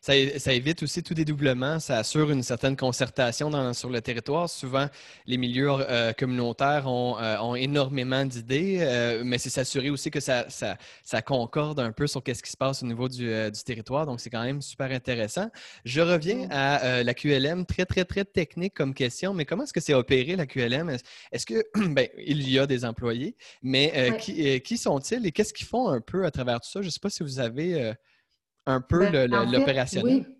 Ça, 0.06 0.52
évite 0.52 0.84
aussi 0.84 1.02
tout 1.02 1.14
dédoublement, 1.14 1.80
ça 1.80 1.98
assure 1.98 2.30
une 2.30 2.44
certaine 2.44 2.76
concertation 2.76 3.50
sur 3.72 3.90
le 3.90 4.00
territoire. 4.00 4.48
Souvent, 4.48 4.86
les 5.26 5.36
milieux 5.36 5.68
euh, 5.68 6.12
communautaires 6.12 6.86
euh, 6.86 7.36
ont, 7.38 7.56
énormément 7.56 8.24
d'idées, 8.24 8.78
euh, 8.82 9.22
mais 9.24 9.38
c'est 9.38 9.50
s'assurer 9.50 9.90
aussi 9.90 10.12
que 10.12 10.20
ça, 10.20 10.46
concorde 11.22 11.80
un 11.80 11.90
peu 11.90 12.06
sur 12.06 12.22
ce 12.24 12.40
qui 12.40 12.50
se 12.52 12.56
passe 12.56 12.84
au 12.84 12.86
niveau 12.86 13.08
du, 13.08 13.28
territoire. 13.64 14.06
Donc, 14.06 14.20
c'est 14.20 14.30
quand 14.30 14.44
même 14.44 14.62
super 14.62 14.92
intéressant. 14.92 15.50
Je 15.84 16.00
reviens 16.00 16.46
à 16.52 17.02
la 17.02 17.14
QLM, 17.14 17.66
très, 17.66 17.84
très, 17.84 18.04
très 18.04 18.24
technique 18.24 18.74
comme 18.74 18.94
question, 18.94 19.34
mais 19.34 19.44
comment 19.44 19.64
est-ce 19.64 19.72
que 19.72 19.80
c'est 19.80 19.94
opéré 19.94 20.36
la 20.36 20.46
QLM? 20.46 20.98
Est-ce 21.32 21.46
que, 21.46 21.66
ben, 21.88 22.06
il 22.16 22.48
y 22.48 22.60
a 22.60 22.68
des 22.68 22.84
employés, 22.84 23.34
mais 23.60 24.16
qui, 24.20 24.60
qui 24.60 24.78
sont-ils 24.78 25.26
et 25.26 25.32
qu'est-ce 25.32 25.52
qu'ils 25.52 25.66
font 25.66 25.88
un 25.88 26.00
peu 26.00 26.24
à 26.26 26.30
travers 26.30 26.60
tout 26.60 26.70
ça? 26.70 26.80
Je 26.80 26.86
ne 26.86 26.90
sais 26.90 27.00
pas 27.00 27.10
si 27.10 27.24
vous 27.24 27.40
avez 27.40 27.92
un 28.66 28.80
peu 28.80 29.08
ben, 29.10 29.30
l'opérationnel? 29.50 30.26
Oui. 30.26 30.36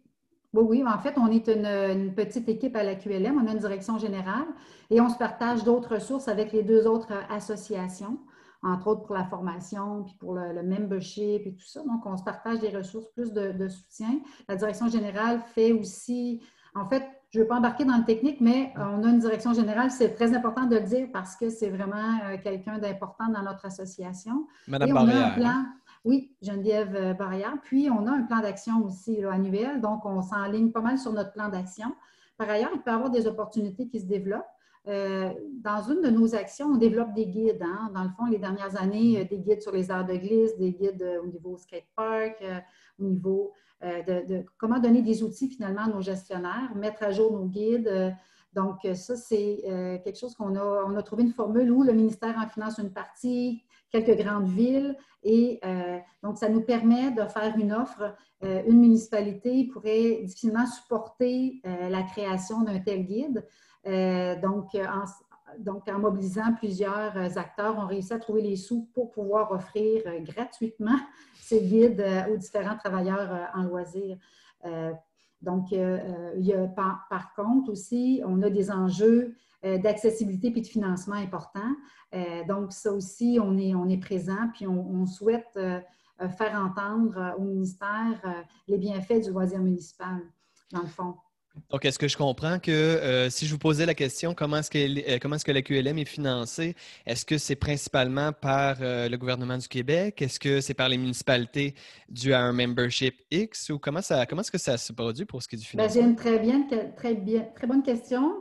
Oui, 0.62 0.83
En 0.87 0.99
fait, 0.99 1.15
on 1.19 1.27
est 1.29 1.49
une, 1.49 2.15
petite 2.15 2.49
équipe 2.49 2.77
à 2.77 2.83
la 2.83 2.95
QLM. 2.95 3.39
On 3.43 3.47
a 3.47 3.53
une 3.53 3.59
direction 3.59 3.99
générale 3.99 4.47
et 4.91 5.01
on 5.01 5.09
se 5.09 5.19
partage 5.19 5.65
d'autres 5.65 5.95
ressources 5.95 6.29
avec 6.29 6.53
les 6.53 6.62
deux 6.62 6.87
autres 6.87 7.12
associations, 7.31 8.19
entre 8.62 8.89
autres 8.89 9.03
pour 9.03 9.15
la 9.15 9.25
formation, 9.25 10.05
puis 10.05 10.15
pour 10.19 10.35
le, 10.35 10.62
membership 10.62 11.47
et 11.47 11.55
tout 11.55 11.67
ça. 11.67 11.81
Donc, 11.81 12.07
on 12.07 12.17
se 12.17 12.25
partage 12.25 12.61
des 12.61 12.71
ressources, 12.71 13.07
plus 13.15 13.33
de, 13.33 13.69
soutien. 13.69 14.21
La 14.49 14.57
direction 14.57 14.89
générale 14.89 15.41
fait 15.55 15.73
aussi, 15.73 16.43
en 16.75 16.87
fait, 16.87 17.05
je 17.31 17.39
ne 17.39 17.43
veux 17.43 17.49
pas 17.49 17.57
embarquer 17.57 17.85
dans 17.85 17.99
le 17.99 18.05
technique, 18.05 18.41
mais 18.41 18.73
on 18.77 19.03
a 19.03 19.09
une 19.09 19.19
direction 19.19 19.53
générale. 19.53 19.91
C'est 19.91 20.15
très 20.15 20.35
important 20.35 20.65
de 20.65 20.77
le 20.77 20.83
dire 20.83 21.09
parce 21.12 21.37
que 21.37 21.51
c'est 21.51 21.69
vraiment 21.69 22.19
euh, 22.25 22.37
quelqu'un 22.43 22.79
d'important 22.79 23.29
dans 23.29 23.43
notre 23.43 23.67
association. 23.67 24.47
Madame 24.69 24.93
Barrière. 24.93 25.37
Hein? 25.45 25.67
Oui, 26.07 26.37
Geneviève 26.40 26.95
euh, 26.95 27.14
Barrière. 27.14 27.59
Puis, 27.64 27.90
on 27.90 28.07
a 28.07 28.12
un 28.12 28.23
plan 28.23 28.40
d'action 28.40 28.85
aussi 28.85 29.25
annuel, 29.25 29.81
donc 29.81 30.07
on 30.07 30.23
s'enligne 30.23 30.71
pas 30.71 30.81
mal 30.81 30.99
sur 30.99 31.12
notre 31.12 31.33
plan 31.33 31.49
d'action. 31.49 31.88
Par 32.38 32.49
ailleurs, 32.49 32.71
il 32.73 32.81
peut 32.81 32.92
y 32.92 32.95
avoir 32.95 33.11
des 33.11 33.27
opportunités 33.27 33.88
qui 33.88 33.99
se 33.99 34.07
développent. 34.07 34.45
Euh, 34.87 35.31
dans 35.64 35.83
une 35.83 36.03
de 36.03 36.11
nos 36.11 36.37
actions, 36.37 36.69
on 36.69 36.77
développe 36.77 37.12
des 37.12 37.27
guides. 37.27 37.61
Hein. 37.61 37.90
Dans 37.92 38.05
le 38.05 38.11
fond, 38.11 38.27
les 38.27 38.38
dernières 38.38 38.81
années, 38.81 39.21
euh, 39.21 39.25
des 39.25 39.40
guides 39.40 39.61
sur 39.61 39.73
les 39.73 39.90
arts 39.90 40.07
de 40.07 40.14
glisse, 40.14 40.57
des 40.59 40.71
guides 40.71 41.05
au 41.25 41.27
niveau 41.27 41.59
skatepark, 41.59 42.40
au 43.01 43.05
niveau 43.05 43.53
de, 43.83 44.45
comment 44.59 44.79
donner 44.79 45.03
des 45.03 45.25
outils 45.25 45.49
finalement 45.49 45.83
à 45.83 45.88
nos 45.88 46.03
gestionnaires, 46.03 46.73
mettre 46.77 47.03
à 47.03 47.11
jour 47.11 47.33
nos 47.33 47.47
guides. 47.47 48.14
donc, 48.55 48.87
ça, 48.95 49.16
c'est 49.16 49.61
quelque 50.03 50.19
chose 50.19 50.35
qu'on 50.35 50.55
a, 50.55 50.99
a 50.99 51.03
trouvé 51.03 51.25
une 51.25 51.33
formule 51.33 51.71
où 51.71 51.83
le 51.83 51.92
ministère 51.92 52.38
en 52.38 52.49
finance 52.49 52.79
une 52.79 52.92
partie, 52.92 53.65
quelques 54.03 54.23
grandes 54.23 54.49
villes. 54.49 54.97
Et 55.23 55.59
euh, 55.65 55.99
donc, 56.23 56.39
ça 56.39 56.49
nous 56.49 56.63
permet 56.63 57.11
de 57.11 57.25
faire 57.25 57.57
une 57.57 57.73
offre. 57.73 58.15
Euh, 58.45 58.63
une 58.67 58.81
municipalité 58.81 59.65
pourrait 59.73 60.21
difficilement 60.23 60.67
supporter 60.67 61.61
euh, 61.67 61.89
la 61.89 62.03
création 62.03 62.63
d'un 62.63 62.79
tel 62.81 63.05
guide. 63.05 63.45
donc, 64.43 64.75
en, 64.75 65.05
donc, 65.59 65.89
en 65.89 65.99
mobilisant 65.99 66.53
plusieurs 66.57 67.39
acteurs, 67.39 67.77
on 67.79 67.87
réussit 67.87 68.13
à 68.13 68.19
trouver 68.19 68.43
les 68.43 68.57
sous 68.57 68.89
pour 68.95 69.11
pouvoir 69.11 69.53
offrir 69.53 70.03
gratuitement 70.23 70.99
ces 71.41 71.63
guides 71.63 72.05
aux 72.31 72.37
différents 72.37 72.77
travailleurs 72.77 73.49
en 73.55 73.63
loisirs. 73.63 74.19
donc, 75.41 75.71
il 75.71 76.45
y 76.47 76.53
a, 76.53 76.67
par, 76.67 77.07
par, 77.09 77.35
contre 77.35 77.71
aussi, 77.71 78.23
on 78.27 78.43
a 78.43 78.51
des 78.51 78.71
enjeux 78.71 79.37
d'accessibilité 79.62 80.53
et 80.55 80.61
de 80.61 80.66
financement 80.66 81.16
importants. 81.16 81.75
Euh, 82.14 82.45
donc, 82.45 82.73
ça 82.73 82.92
aussi, 82.92 83.38
on 83.42 83.59
est, 83.59 83.75
on 83.75 83.88
est 83.88 83.99
présent, 83.99 84.49
puis 84.55 84.66
on, 84.66 85.07
souhaite 85.07 85.51
euh, 85.57 85.81
euh, 86.21 86.29
faire 86.29 86.55
entendre 86.55 87.35
au 87.38 87.42
ministère 87.42 88.45
les 88.69 88.79
bienfaits 88.79 89.25
du 89.25 89.31
loisir 89.31 89.59
municipal, 89.61 90.21
dans 90.73 90.83
le 90.83 90.88
fond. 90.88 91.14
Donc, 91.71 91.87
est-ce 91.87 91.99
que 91.99 92.07
je 92.07 92.19
comprends 92.19 92.59
que 92.59 93.29
si 93.31 93.47
je 93.47 93.53
vous 93.53 93.59
posais 93.59 93.87
la 93.87 93.95
question 93.95 94.35
comment 94.35 94.59
est-ce 94.59 94.71
que, 94.71 95.19
comment 95.19 95.37
est-ce 95.37 95.45
que 95.45 95.53
la 95.53 95.62
QLM 95.62 95.97
est 95.97 96.05
financée, 96.05 96.75
est-ce 97.07 97.25
que 97.25 97.38
c'est 97.38 97.57
principalement 97.57 98.31
par 98.31 98.77
le 98.81 99.16
gouvernement 99.16 99.57
du 99.57 99.66
Québec? 99.66 100.21
Est-ce 100.21 100.38
que 100.38 100.61
c'est 100.61 100.75
par 100.75 100.90
les 100.90 100.99
municipalités 100.99 101.75
dû 102.11 102.35
à 102.35 102.40
un 102.40 102.53
membership 102.53 103.14
X? 103.31 103.71
Ou 103.71 103.79
comment, 103.79 104.03
ça, 104.03 104.27
comment 104.27 104.42
est-ce 104.42 104.51
que 104.51 104.59
ça 104.59 104.77
se 104.77 104.92
produit 104.92 105.25
pour 105.25 105.42
ce 105.42 105.49
qui 105.49 105.57
est 105.57 105.59
du 105.59 105.64
financement? 105.64 105.95
J'ai 105.95 106.07
une 106.07 106.14
très, 106.14 106.38
bien, 106.38 106.66
très, 106.95 107.14
bien, 107.14 107.47
très 107.55 107.66
bonne 107.66 107.83
question. 107.83 108.35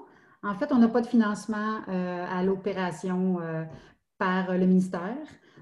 En 0.46 0.54
fait, 0.54 0.72
on 0.72 0.78
n'a 0.78 0.88
pas 0.88 1.02
de 1.02 1.08
financement 1.08 1.80
euh, 1.88 2.26
à 2.30 2.44
l'opération 2.44 3.40
euh, 3.42 3.64
par 4.20 4.56
le 4.56 4.66
ministère. 4.68 5.18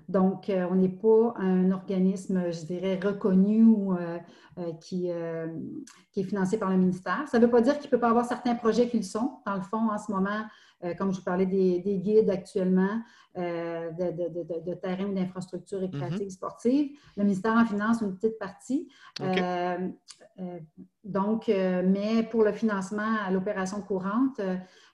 Donc, 0.09 0.49
euh, 0.49 0.67
on 0.69 0.75
n'est 0.75 0.89
pas 0.89 1.33
un 1.37 1.71
organisme, 1.71 2.51
je 2.51 2.65
dirais, 2.65 2.99
reconnu 3.01 3.65
qui, 4.81 5.07
est 5.07 6.23
financé 6.23 6.59
par 6.59 6.69
le 6.69 6.77
ministère. 6.77 7.23
Ça 7.27 7.39
ne 7.39 7.45
veut 7.45 7.51
pas 7.51 7.61
dire 7.61 7.79
qu'il 7.79 7.87
ne 7.87 7.91
peut 7.91 7.99
pas 7.99 8.09
avoir 8.09 8.25
certains 8.25 8.55
projets 8.55 8.89
qui 8.89 8.97
le 8.97 9.03
sont. 9.03 9.39
Dans 9.45 9.55
le 9.55 9.61
fond, 9.61 9.89
en 9.89 9.97
ce 9.97 10.11
moment, 10.11 10.43
comme 10.97 11.11
je 11.11 11.17
vous 11.17 11.23
parlais 11.23 11.45
des, 11.45 11.99
guides 11.99 12.29
actuellement, 12.29 13.01
de, 13.35 14.11
de, 14.11 14.59
de, 14.59 14.73
terrain 14.75 15.05
ou 15.05 15.13
d'infrastructures 15.13 15.79
récréatives 15.79 16.27
mm-hmm. 16.27 16.31
sportives, 16.31 16.91
le 17.17 17.23
ministère 17.23 17.53
en 17.53 17.65
finance 17.65 18.01
une 18.01 18.15
petite 18.15 18.37
partie. 18.37 18.89
donc, 21.03 21.47
mais 21.47 22.23
pour 22.29 22.43
le 22.43 22.51
financement 22.51 23.15
à 23.25 23.31
l'opération 23.31 23.81
courante, 23.81 24.41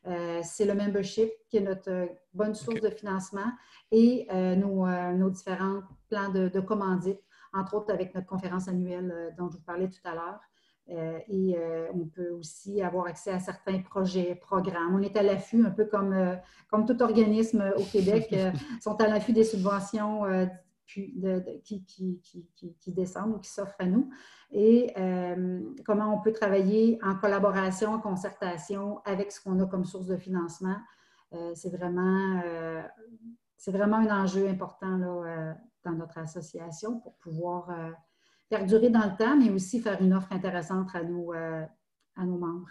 euh, 0.08 0.40
c'est 0.44 0.66
le 0.66 0.74
membership 0.74 1.30
qui 1.50 1.58
est 1.58 1.62
notre 1.62 1.92
euh, 1.92 2.06
bonne 2.34 2.56
source 2.56 2.80
de 2.80 2.90
financement 2.90 3.52
et 3.92 4.28
euh, 4.32 4.56
nos, 4.56 5.30
différents 5.30 5.82
plans 6.10 6.30
de, 6.30 6.48
de, 6.48 6.60
commandite, 6.62 7.20
entre 7.54 7.76
autres 7.76 7.94
avec 7.94 8.16
notre 8.16 8.28
conférence 8.28 8.70
annuelle 8.70 9.34
dont 9.38 9.50
je 9.50 9.58
vous 9.58 9.64
parlais 9.64 9.90
tout 9.90 10.00
à 10.06 10.16
l'heure. 10.16 10.40
Et 10.90 11.56
on 11.94 12.06
peut 12.06 12.30
aussi 12.32 12.82
avoir 12.82 13.06
accès 13.06 13.32
à 13.32 13.40
certains 13.40 13.80
projets, 13.80 14.36
programmes. 14.36 14.96
On 14.96 15.02
est 15.02 15.16
à 15.16 15.24
l'affût, 15.24 15.66
un 15.66 15.70
peu 15.70 15.86
comme, 15.86 16.38
comme 16.70 16.86
tout 16.86 17.02
organisme 17.02 17.74
au 17.78 17.84
Québec, 17.84 18.36
sont 18.82 18.96
à 19.02 19.08
l'affût 19.08 19.34
des 19.34 19.44
subventions 19.44 20.24
qui, 20.86 21.14
qui, 21.64 22.92
descendent 22.92 23.36
ou 23.36 23.40
qui 23.40 23.50
s'offrent 23.50 23.76
à 23.80 23.86
nous 23.86 24.10
et 24.52 24.92
euh, 24.98 25.62
comment 25.86 26.14
on 26.14 26.22
peut 26.22 26.34
travailler 26.34 27.00
en 27.04 27.16
collaboration, 27.16 27.94
en 27.94 28.00
concertation 28.00 29.00
avec 29.06 29.32
ce 29.32 29.42
qu'on 29.42 29.60
a 29.60 29.66
comme 29.66 29.86
source 29.86 30.08
de 30.08 30.18
financement. 30.18 30.78
Euh, 31.34 31.52
c'est 31.54 31.70
vraiment, 31.70 32.42
euh, 32.44 32.82
vraiment 33.68 33.98
un 33.98 34.24
enjeu 34.24 34.48
important 34.48 34.98
là, 34.98 35.56
dans 35.84 35.92
notre 35.92 36.18
association 36.18 37.00
pour 37.00 37.16
pouvoir 37.18 37.70
perdurer 38.50 38.90
dans 38.90 39.06
le 39.06 39.16
temps, 39.18 39.38
mais 39.38 39.50
aussi 39.50 39.80
faire 39.80 40.02
une 40.02 40.14
offre 40.14 40.32
intéressante 40.32 40.90
à 40.94 41.04
nos, 41.04 41.34
à 41.34 42.26
nos 42.26 42.38
membres. 42.38 42.70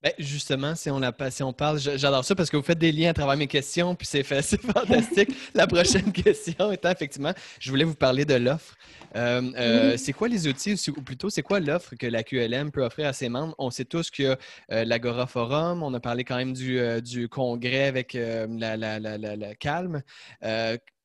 Ben, 0.00 0.12
justement, 0.20 0.76
si 0.76 0.90
on, 0.90 1.00
si 1.30 1.42
on 1.42 1.52
parle, 1.52 1.80
j'adore 1.80 2.24
ça 2.24 2.36
parce 2.36 2.50
que 2.50 2.56
vous 2.56 2.62
faites 2.62 2.78
des 2.78 2.92
liens 2.92 3.10
à 3.10 3.14
travers 3.14 3.36
mes 3.36 3.48
questions, 3.48 3.96
puis 3.96 4.06
c'est 4.06 4.22
fantastique. 4.22 5.30
La 5.54 5.66
prochaine 5.66 6.12
question 6.24 6.70
étant 6.70 6.90
effectivement, 6.90 7.32
je 7.58 7.68
voulais 7.70 7.82
vous 7.82 7.96
parler 7.96 8.24
de 8.24 8.34
l'offre. 8.34 8.76
Euh, 9.16 9.42
euh, 9.56 9.96
c'est 9.96 10.12
quoi 10.12 10.28
les 10.28 10.46
outils, 10.46 10.76
ou 10.90 11.02
plutôt, 11.02 11.30
c'est 11.30 11.42
quoi 11.42 11.58
l'offre 11.58 11.96
que 11.96 12.06
la 12.06 12.22
QLM 12.22 12.70
peut 12.70 12.84
offrir 12.84 13.08
à 13.08 13.12
ses 13.12 13.28
membres? 13.28 13.56
On 13.58 13.70
sait 13.70 13.84
tous 13.84 14.10
qu'il 14.10 14.26
y 14.26 14.28
a 14.28 14.38
euh, 14.70 14.84
l'Agora 14.84 15.26
Forum, 15.26 15.82
on 15.82 15.92
a 15.94 15.98
parlé 16.00 16.22
quand 16.22 16.36
même 16.36 16.52
du, 16.52 16.78
du 17.02 17.28
congrès 17.28 17.86
avec 17.86 18.14
la, 18.14 18.76
la, 18.76 19.00
la, 19.00 19.54
Calme. 19.56 20.02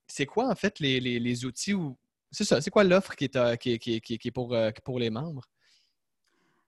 c'est 0.05 0.25
quoi 0.27 0.49
en 0.49 0.55
fait 0.55 0.79
les, 0.79 0.99
les, 0.99 1.19
les 1.19 1.45
outils 1.45 1.73
ou 1.73 1.97
c'est 2.33 2.43
ça, 2.43 2.59
c'est 2.61 2.71
quoi 2.71 2.83
l'offre 2.83 3.15
qui 3.15 3.25
est, 3.25 4.31
pour, 4.31 4.99
les 4.99 5.09
membres? 5.11 5.43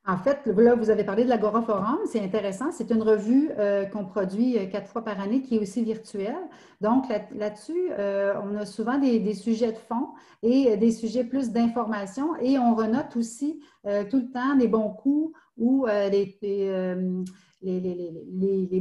En 0.07 0.17
fait, 0.17 0.45
là, 0.45 0.75
vous 0.75 0.91
avez 0.91 1.03
parlé 1.03 1.23
de 1.23 1.29
l'Agora 1.29 1.63
Forum, 1.63 1.97
c'est 2.05 2.21
intéressant. 2.21 2.71
C'est 2.71 2.91
une 2.91 3.01
revue 3.01 3.49
euh, 3.57 3.85
qu'on 3.85 4.05
produit 4.05 4.55
euh, 4.59 4.67
quatre 4.67 4.87
fois 4.87 5.03
par 5.03 5.19
année 5.19 5.41
qui 5.41 5.55
est 5.55 5.59
aussi 5.59 5.83
virtuelle. 5.83 6.47
Donc, 6.79 7.05
là-dessus, 7.33 7.89
euh, 7.97 8.35
on 8.43 8.55
a 8.55 8.67
souvent 8.67 8.99
des, 8.99 9.33
sujets 9.33 9.71
de 9.71 9.79
fond 9.79 10.09
et 10.43 10.77
des 10.77 10.91
sujets 10.91 11.23
plus 11.23 11.49
d'information 11.49 12.35
et 12.39 12.59
on 12.59 12.75
renote 12.75 13.15
aussi 13.15 13.59
tout 13.83 14.17
le 14.17 14.31
temps 14.31 14.55
les 14.55 14.67
bons 14.67 14.89
coups 14.89 15.35
ou 15.57 15.87
les, 15.87 16.37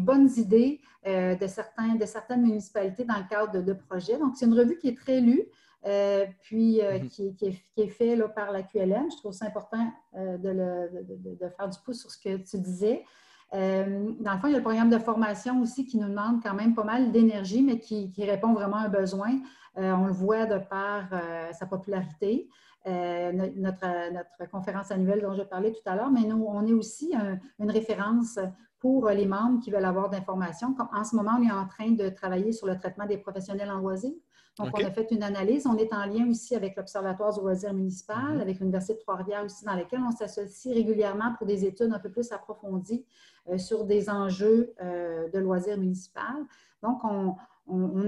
bonnes 0.03 0.29
idées 0.37 0.83
de 1.07 1.47
certaines 1.47 2.43
municipalités 2.43 3.05
dans 3.05 3.17
le 3.17 3.29
cadre 3.31 3.63
de 3.63 3.73
projets. 3.73 4.19
Donc, 4.19 4.37
c'est 4.37 4.45
une 4.45 4.59
revue 4.59 4.77
qui 4.77 4.89
est 4.89 4.99
très 4.99 5.23
lue. 5.23 5.49
Euh, 5.87 6.25
puis 6.41 6.81
euh, 6.81 6.99
mhm. 6.99 7.09
qui, 7.09 7.37
est, 7.77 7.89
fait 7.89 8.17
là, 8.17 8.29
par 8.29 8.53
la 8.53 8.63
QLM. 8.63 9.11
Je 9.11 9.17
trouve 9.19 9.33
ça 9.33 9.47
important 9.47 9.87
euh, 10.17 10.39
de, 10.39 11.49
faire 11.57 11.69
du 11.69 11.79
pouce 11.85 12.01
sur 12.01 12.11
ce 12.11 12.19
que 12.19 12.37
tu 12.37 12.59
disais. 12.59 13.05
dans 13.53 14.33
le 14.33 14.39
fond, 14.39 14.47
il 14.47 14.53
y 14.53 14.55
a 14.55 14.59
le 14.59 14.63
programme 14.63 14.91
de 14.91 14.99
formation 14.99 15.61
aussi 15.61 15.85
qui 15.85 15.99
nous 15.99 16.09
demande 16.09 16.43
quand 16.43 16.55
même 16.55 16.75
pas 16.75 16.85
mal 16.85 17.13
d'énergie, 17.13 17.63
mais 17.63 17.79
qui, 17.79 18.11
répond 18.19 18.55
vraiment 18.55 18.77
à 18.77 18.87
un 18.87 18.89
besoin. 18.89 19.41
on 19.77 20.07
le 20.07 20.13
voit 20.13 20.47
de 20.47 20.59
par 20.59 21.09
sa 21.53 21.67
popularité. 21.67 22.49
notre, 22.87 24.13
notre, 24.13 24.51
conférence 24.51 24.91
annuelle 24.91 25.21
dont 25.21 25.35
je 25.35 25.43
parlais 25.43 25.73
tout 25.73 25.87
à 25.87 25.97
l'heure, 25.97 26.11
mais 26.11 26.23
nous, 26.23 26.47
on 26.49 26.67
est 26.67 26.73
aussi 26.73 27.15
une 27.59 27.71
référence 27.71 28.39
pour 28.79 29.11
les 29.11 29.27
membres 29.27 29.61
qui 29.63 29.71
veulent 29.71 29.85
avoir 29.85 30.09
d'informations. 30.09 30.75
En 30.93 31.05
ce 31.05 31.15
moment, 31.15 31.37
on 31.39 31.43
est 31.43 31.53
en 31.53 31.67
train 31.67 31.91
de 31.91 32.09
travailler 32.09 32.53
sur 32.53 32.67
le 32.67 32.79
traitement 32.79 33.07
des 33.07 33.19
professionnels 33.19 33.71
en 33.71 33.79
loisirs. 33.79 34.15
Donc, 34.59 34.69
on 34.75 34.85
a 34.85 34.91
fait 34.91 35.11
une 35.11 35.23
analyse. 35.23 35.67
On 35.67 35.77
est 35.77 35.93
en 35.93 36.07
lien 36.07 36.29
aussi 36.31 36.55
avec 36.55 36.77
l'Observatoire 36.77 37.35
du 37.35 37.41
loisir 37.41 37.75
municipal, 37.75 38.35
mhm. 38.35 38.41
avec 38.41 38.61
l'Université 38.61 38.95
de 38.95 39.01
Trois-Rivières 39.01 39.45
aussi, 39.45 39.65
dans 39.65 39.75
laquelle 39.75 40.03
on 40.07 40.13
s'associe 40.13 40.75
régulièrement 40.75 41.35
pour 41.37 41.47
des 41.47 41.65
études 41.65 41.93
un 41.93 41.99
peu 41.99 42.11
plus 42.11 42.31
approfondies 42.31 43.05
euh, 43.49 43.59
sur 43.59 43.85
des 43.85 44.09
enjeux 44.09 44.73
euh, 44.81 45.29
de 45.29 45.39
loisirs 45.39 45.79
municipal. 45.79 46.37
Donc, 46.83 47.03
on, 47.05 47.37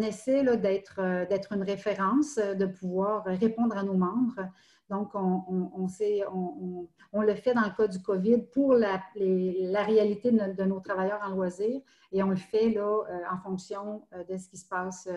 essaie 0.03 0.47
euh, 0.47 0.57
d'être 1.27 1.53
une 1.53 1.63
référence, 1.63 2.37
de 2.37 2.67
pouvoir 2.67 3.25
répondre 3.25 3.77
à 3.77 3.83
nos 3.83 3.95
membres. 3.95 4.49
Donc, 4.89 5.17
on, 5.17 5.89
sait, 5.89 6.23
on, 7.13 7.23
le 7.23 7.35
fait 7.35 7.55
dans 7.55 7.63
le 7.63 7.77
cas 7.77 7.89
du 7.89 8.01
COVID 8.01 8.43
pour 8.53 8.75
la, 8.75 9.03
réalité 9.83 10.31
de, 10.31 10.63
nos 10.63 10.79
travailleurs 10.79 11.21
en 11.25 11.31
loisirs 11.31 11.81
et 12.13 12.23
on 12.23 12.29
le 12.29 12.37
fait 12.37 12.71
là, 12.71 13.01
en 13.33 13.39
fonction 13.39 14.07
de 14.29 14.37
ce 14.37 14.49
qui 14.49 14.59
se 14.59 14.69
passe 14.69 15.09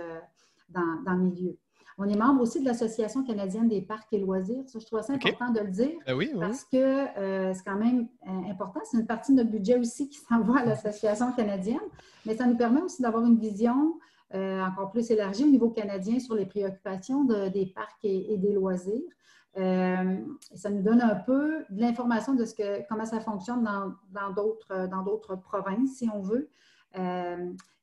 dans, 0.70 1.02
dans 1.06 1.14
le 1.14 1.24
milieu. 1.24 1.58
On 2.02 2.08
est 2.08 2.16
membre 2.16 2.42
aussi 2.42 2.62
de 2.62 2.66
l'Association 2.66 3.26
canadienne 3.26 3.68
des 3.68 3.82
parcs 3.82 4.14
et 4.14 4.20
loisirs. 4.20 4.64
Ça, 4.68 4.80
je 4.80 4.86
trouve 4.86 5.02
ça 5.02 5.12
important 5.12 5.52
de 5.52 5.60
le 5.60 5.70
dire 5.70 5.92
ben 6.08 6.16
oui, 6.16 6.32
parce 6.40 6.64
que 6.64 6.78
euh, 6.78 7.54
c'est 7.54 7.64
quand 7.66 7.76
même 7.76 8.08
euh, 8.26 8.50
important. 8.50 8.80
C'est 8.90 8.98
une 8.98 9.06
partie 9.06 9.34
de 9.34 9.38
notre 9.38 9.52
budget 9.52 9.78
aussi 9.78 10.08
qui 10.08 10.18
s'envoie 10.18 10.60
à 10.60 10.66
l'Association 10.66 11.34
canadienne, 11.34 11.82
mais 12.26 12.38
ça 12.38 12.46
nous 12.46 12.56
permet 12.56 12.82
aussi 12.82 13.02
d'avoir 13.02 13.26
une 13.26 13.38
vision 13.38 14.00
euh, 14.34 14.64
encore 14.64 14.92
plus 14.92 15.12
élargie 15.12 15.44
au 15.44 15.50
niveau 15.50 15.72
canadien 15.72 16.20
sur 16.20 16.36
les 16.36 16.46
préoccupations 16.46 17.26
des 17.26 17.66
parcs 17.76 18.00
et, 18.04 18.38
des 18.38 18.54
loisirs. 18.54 19.12
ça 19.56 20.70
nous 20.70 20.82
donne 20.82 21.02
un 21.02 21.16
peu 21.16 21.66
de 21.70 21.82
l'information 21.82 22.34
de 22.34 22.46
ce 22.46 22.56
que, 22.56 22.88
comment 22.88 23.06
ça 23.06 23.20
fonctionne 23.20 23.68
dans 24.12 24.32
d'autres 24.32 24.88
dans 24.88 25.04
provinces, 25.38 25.98
si 25.98 26.10
on 26.14 26.22
veut. 26.22 26.50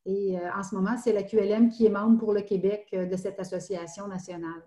Et 0.06 0.38
euh, 0.38 0.40
en 0.56 0.62
ce 0.62 0.74
moment, 0.74 0.96
c'est 0.96 1.12
la 1.12 1.24
QLM 1.24 1.68
qui 1.68 1.84
est 1.84 1.90
membre 1.90 2.18
pour 2.18 2.32
le 2.32 2.42
Québec 2.42 2.86
euh, 2.94 3.06
de 3.06 3.16
cette 3.16 3.40
association 3.40 4.06
nationale. 4.06 4.62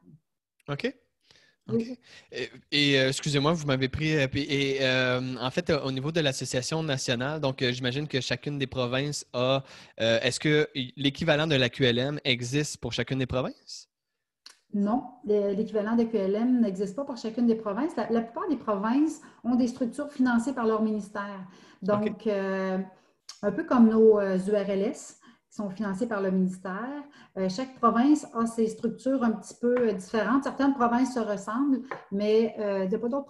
OK. 0.67 0.93
Et, 2.71 2.99
euh, 2.99 3.10
excusez-moi, 3.10 3.54
vous 3.54 3.65
m'avez 3.65 3.89
pris. 3.89 4.10
Et, 4.10 4.80
en 4.84 5.52
fait, 5.52 5.69
au 5.69 5.91
niveau 5.91 6.12
de 6.12 6.19
l'association 6.19 6.84
nationale, 6.84 7.39
donc 7.39 7.63
j'imagine 7.63 8.08
que 8.08 8.19
chacune 8.21 8.58
des 8.58 8.67
provinces 8.67 9.25
a. 9.34 9.63
Est-ce 9.97 10.39
que 10.39 10.67
l'équivalent 10.97 11.45
de 11.45 11.56
la 11.56 11.69
QLM 11.69 12.19
existe 12.23 12.78
pour 12.78 12.91
chacune 12.91 13.19
des 13.19 13.28
provinces? 13.28 13.88
Non, 14.73 15.04
l'équivalent 15.25 15.95
de 15.95 16.06
QLM 16.06 16.60
n'existe 16.60 16.95
pas 16.95 17.06
pour 17.06 17.17
chacune 17.17 17.45
des 17.45 17.56
provinces. 17.56 17.95
La, 17.95 18.21
plupart 18.21 18.49
des 18.49 18.58
provinces 18.58 19.21
ont 19.43 19.56
des 19.56 19.67
structures 19.67 20.12
financées 20.12 20.54
par 20.54 20.65
leur 20.65 20.82
ministère. 20.82 21.45
Donc, 21.84 22.25
un 22.28 23.52
peu 23.52 23.63
comme 23.63 23.89
nos 23.89 24.19
URLS 24.19 25.18
qui 25.50 25.56
sont 25.56 25.70
financés 25.70 26.08
par 26.08 26.22
le 26.22 26.30
ministère. 26.32 27.04
Euh, 27.38 27.50
chaque 27.50 27.76
province 27.76 28.28
a 28.34 28.46
ses 28.46 28.68
structures 28.68 29.24
un 29.24 29.32
petit 29.32 29.56
peu 29.60 29.90
euh, 29.90 29.94
différentes. 29.94 30.44
Certaines 30.44 30.76
provinces 30.76 31.16
se 31.16 31.20
ressemblent, 31.20 31.82
mais 32.12 32.56
euh, 32.60 32.84
il 32.84 32.90
n'y 32.90 32.96
a 32.96 33.00
pas 33.00 33.10
d'autres 33.10 33.30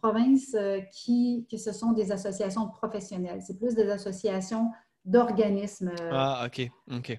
provinces, 0.00 0.56
qui, 0.92 1.46
que 1.50 1.56
ce 1.56 1.72
sont 1.72 1.92
des 1.92 2.10
associations 2.10 2.68
professionnelles. 2.68 3.40
C'est 3.46 3.58
plus 3.58 3.74
des 3.74 3.88
associations 3.90 4.70
d'organismes. 5.04 5.92
ah, 6.10 6.46
OK. 6.46 6.68
OK. 6.92 7.18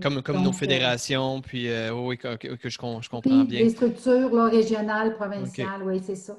Comme, 0.00 0.22
comme 0.22 0.42
nos 0.42 0.52
fédérations, 0.52 1.42
puis 1.42 1.68
oui, 1.92 2.16
que, 2.16 2.38
je, 2.40 2.68
je, 2.70 2.78
comprends 2.78 3.44
bien. 3.44 3.64
Des 3.64 3.68
structures 3.68 4.32
régionales, 4.44 5.14
provinciales, 5.14 5.82
oui, 5.84 6.00
c'est 6.02 6.16
ça. 6.16 6.38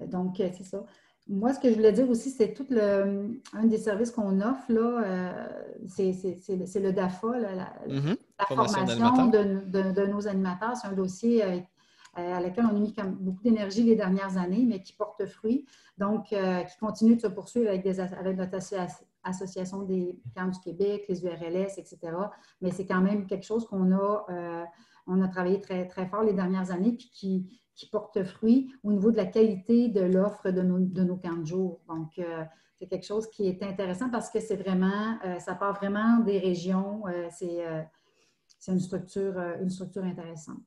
Donc, 0.00 0.36
c'est 0.38 0.64
ça. 0.64 0.82
Moi, 1.28 1.54
ce 1.54 1.60
que 1.60 1.70
je 1.70 1.74
voulais 1.74 1.92
dire 1.92 2.08
aussi, 2.10 2.30
c'est 2.30 2.52
tout 2.52 2.66
le, 2.68 3.40
un 3.52 3.64
des 3.64 3.78
services 3.78 4.10
qu'on 4.10 4.40
offre, 4.40 4.64
là, 4.68 5.04
euh, 5.04 5.48
c'est, 5.86 6.80
le 6.80 6.90
DAFA, 6.90 7.38
la, 7.38 7.72
mm-hmm. 7.88 8.16
formation, 8.48 9.28
de, 9.28 10.06
nos 10.06 10.26
animateurs. 10.26 10.76
C'est 10.76 10.88
un 10.88 10.92
dossier 10.92 11.44
euh, 11.44 11.58
à 12.16 12.40
laquelle 12.40 12.66
on 12.66 12.76
a 12.76 12.80
mis 12.80 12.94
beaucoup 13.20 13.42
d'énergie 13.42 13.84
les 13.84 13.94
dernières 13.94 14.36
années, 14.36 14.64
mais 14.66 14.82
qui 14.82 14.94
porte 14.94 15.24
fruit. 15.26 15.64
Donc, 15.96 16.32
euh, 16.32 16.62
qui 16.64 16.76
continue 16.78 17.14
de 17.14 17.20
se 17.20 17.28
poursuivre 17.28 17.68
avec, 17.68 17.84
des, 17.84 18.00
avec 18.00 18.36
notre 18.36 18.56
association 19.22 19.82
des 19.82 20.18
camps 20.34 20.48
du 20.48 20.58
Québec, 20.58 21.04
les 21.08 21.24
URLS, 21.24 21.78
etc. 21.78 21.98
Mais 22.60 22.72
c'est 22.72 22.86
quand 22.86 23.00
même 23.00 23.26
quelque 23.26 23.46
chose 23.46 23.64
qu'on 23.66 23.92
a, 23.92 24.26
on 25.06 25.20
a 25.20 25.28
travaillé 25.28 25.60
très, 25.60 25.86
fort 26.06 26.22
les 26.22 26.32
dernières 26.32 26.70
années, 26.70 26.92
puis 26.92 27.10
qui, 27.12 27.62
qui 27.74 27.88
porte 27.88 28.22
fruit 28.22 28.72
au 28.82 28.92
niveau 28.92 29.10
de 29.10 29.16
la 29.16 29.26
qualité 29.26 29.88
de 29.88 30.00
l'offre 30.00 30.50
de 30.50 30.62
nos, 30.62 30.78
de 30.78 31.02
nos 31.02 31.16
camps 31.16 31.42
de. 31.42 31.80
Donc, 31.88 32.18
euh, 32.18 32.44
c'est 32.78 32.86
quelque 32.86 33.06
chose 33.06 33.30
qui 33.30 33.46
est 33.46 33.62
intéressant 33.62 34.10
parce 34.10 34.30
que 34.30 34.40
c'est 34.40 34.56
vraiment, 34.56 35.18
euh, 35.24 35.38
ça 35.38 35.54
part 35.54 35.74
vraiment 35.74 36.18
des 36.18 36.38
régions. 36.38 37.06
Euh, 37.08 37.28
c'est 37.30 38.72
une 38.72 38.80
structure 38.80 40.04
intéressante. 40.04 40.62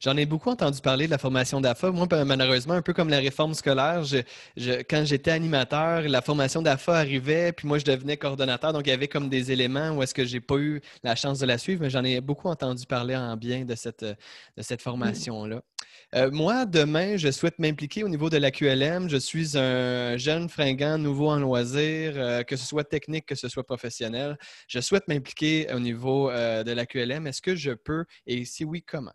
J'en 0.00 0.16
ai 0.16 0.26
beaucoup 0.26 0.50
entendu 0.50 0.80
parler 0.80 1.06
de 1.06 1.10
la 1.10 1.18
formation 1.18 1.60
d'AFA. 1.60 1.90
Moi, 1.90 2.06
ben, 2.06 2.24
malheureusement, 2.24 2.74
un 2.74 2.82
peu 2.82 2.92
comme 2.92 3.08
la 3.08 3.18
réforme 3.18 3.54
scolaire, 3.54 4.02
quand 4.56 5.04
j'étais 5.04 5.30
animateur, 5.30 6.02
la 6.02 6.22
formation 6.22 6.62
d'AFA 6.62 6.94
arrivait, 6.96 7.52
puis 7.52 7.66
moi, 7.66 7.78
je 7.78 7.84
devenais 7.84 8.16
coordonnateur. 8.16 8.72
Donc, 8.72 8.86
il 8.86 8.90
y 8.90 8.92
avait 8.92 9.08
comme 9.08 9.28
des 9.28 9.52
éléments 9.52 9.90
où 9.90 10.02
est-ce 10.02 10.14
que 10.14 10.24
j'ai 10.24 10.40
pas 10.40 10.56
eu 10.56 10.80
la 11.02 11.14
chance 11.14 11.38
de 11.38 11.46
la 11.46 11.58
suivre, 11.58 11.82
mais 11.82 11.90
j'en 11.90 12.04
ai 12.04 12.20
beaucoup 12.20 12.48
entendu 12.48 12.86
parler 12.86 13.16
en 13.16 13.36
bien 13.36 13.64
de 13.64 13.74
cette, 13.74 14.04
de 14.04 14.62
cette 14.62 14.82
formation-là. 14.82 15.62
Euh, 16.14 16.30
moi, 16.30 16.66
demain, 16.66 17.16
je 17.16 17.30
souhaite 17.30 17.58
m'impliquer 17.58 18.04
au 18.04 18.08
niveau 18.08 18.30
de 18.30 18.36
la 18.36 18.50
QLM. 18.50 19.08
Je 19.08 19.16
suis 19.16 19.58
un 19.58 20.16
jeune 20.16 20.48
fringant 20.48 20.98
nouveau 20.98 21.28
en 21.30 21.38
loisir, 21.38 22.12
euh, 22.16 22.42
que 22.42 22.56
ce 22.56 22.64
soit 22.64 22.84
technique, 22.84 23.26
que 23.26 23.34
ce 23.34 23.48
soit 23.48 23.64
professionnel. 23.64 24.38
Je 24.68 24.80
souhaite 24.80 25.08
m'impliquer 25.08 25.66
au 25.72 25.80
niveau 25.80 26.30
euh, 26.30 26.62
de 26.62 26.72
la 26.72 26.86
QLM. 26.86 27.26
Est-ce 27.26 27.42
que 27.42 27.56
je 27.56 27.72
peux? 27.72 28.04
Et 28.26 28.44
si 28.44 28.64
oui, 28.64 28.82
comment? 28.82 29.14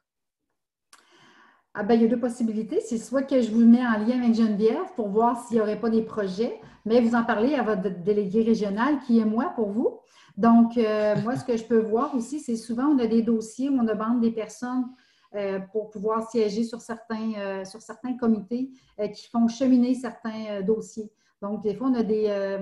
Ah 1.73 1.83
ben, 1.83 1.95
il 1.95 2.01
y 2.01 2.05
a 2.05 2.07
deux 2.07 2.19
possibilités. 2.19 2.81
C'est 2.81 2.97
soit 2.97 3.23
que 3.23 3.41
je 3.41 3.51
vous 3.51 3.65
mets 3.65 3.85
en 3.85 3.97
lien 3.97 4.21
avec 4.21 4.35
Geneviève 4.35 4.93
pour 4.95 5.07
voir 5.09 5.45
s'il 5.45 5.57
n'y 5.57 5.61
aurait 5.61 5.79
pas 5.79 5.89
des 5.89 6.01
projets, 6.01 6.59
mais 6.85 6.99
vous 6.99 7.15
en 7.15 7.23
parlez 7.23 7.55
à 7.55 7.63
votre 7.63 7.89
délégué 8.03 8.43
régional 8.43 8.99
qui 9.07 9.19
est 9.19 9.25
moi 9.25 9.53
pour 9.55 9.69
vous. 9.69 9.99
Donc, 10.37 10.75
moi, 11.23 11.37
ce 11.37 11.45
que 11.45 11.55
je 11.55 11.63
peux 11.63 11.79
voir 11.79 12.13
aussi, 12.15 12.39
c'est 12.39 12.57
souvent 12.57 12.87
on 12.87 12.99
a 12.99 13.07
des 13.07 13.21
dossiers 13.21 13.69
où 13.69 13.79
on 13.79 13.83
demande 13.83 14.19
des 14.19 14.31
personnes 14.31 14.85
euh, 15.33 15.59
pour 15.71 15.89
pouvoir 15.89 16.29
siéger 16.29 16.65
sur 16.65 16.81
certains, 16.81 17.31
euh, 17.37 17.63
sur 17.63 17.81
certains 17.81 18.17
comités 18.17 18.69
euh, 18.99 19.07
qui 19.07 19.29
font 19.29 19.47
cheminer 19.47 19.95
certains 19.95 20.61
dossiers. 20.61 21.09
Donc, 21.41 21.63
des 21.63 21.73
fois, 21.73 21.87
on 21.87 21.93
a 21.93 22.03
des... 22.03 22.57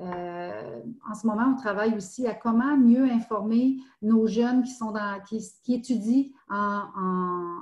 en 0.00 1.14
ce 1.14 1.26
moment, 1.26 1.54
on 1.54 1.56
travaille 1.56 1.96
aussi 1.96 2.26
à 2.26 2.34
comment 2.34 2.76
mieux 2.76 3.04
informer 3.04 3.78
nos 4.00 4.26
jeunes 4.26 4.62
qui, 4.62 4.70
sont 4.70 4.92
dans, 4.92 5.20
qui, 5.24 5.74
étudient 5.74 6.26
en, 6.48 6.82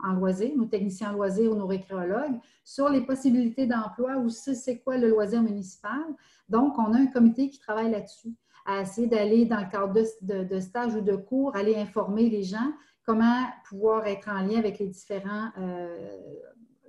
en, 0.05 0.13
loisirs, 0.13 0.57
nos 0.57 0.67
techniciens 0.67 1.11
en 1.11 1.15
loisirs 1.15 1.53
ou 1.53 1.55
nos 1.55 1.67
récréologues, 1.67 2.39
sur 2.65 2.89
les 2.89 3.01
possibilités 3.01 3.67
d'emploi 3.67 4.19
ou 4.19 4.29
c'est 4.29 4.81
quoi 4.81 4.99
le 4.99 5.09
loisir 5.09 5.43
municipal. 5.43 6.05
Donc, 6.49 6.79
on 6.79 6.93
a 6.93 6.99
un 6.99 7.07
comité 7.07 7.49
qui 7.49 7.59
travaille 7.59 7.91
là-dessus, 7.91 8.35
à 8.67 8.83
essayer 8.83 9.07
d'aller 9.07 9.47
dans 9.47 9.61
le 9.61 9.71
cadre 9.71 9.93
de, 9.93 10.05
de, 10.23 10.45
de 10.45 10.61
stage 10.61 10.95
ou 10.95 11.01
de 11.01 11.17
cours, 11.17 11.57
aller 11.57 11.77
informer 11.77 12.29
les 12.29 12.43
gens 12.43 12.73
comment 13.07 13.45
pouvoir 13.69 14.07
être 14.07 14.29
en 14.29 14.43
lien 14.43 14.59
avec 14.59 14.81
les 14.81 14.89
différents, 14.89 15.51
euh, 15.59 16.19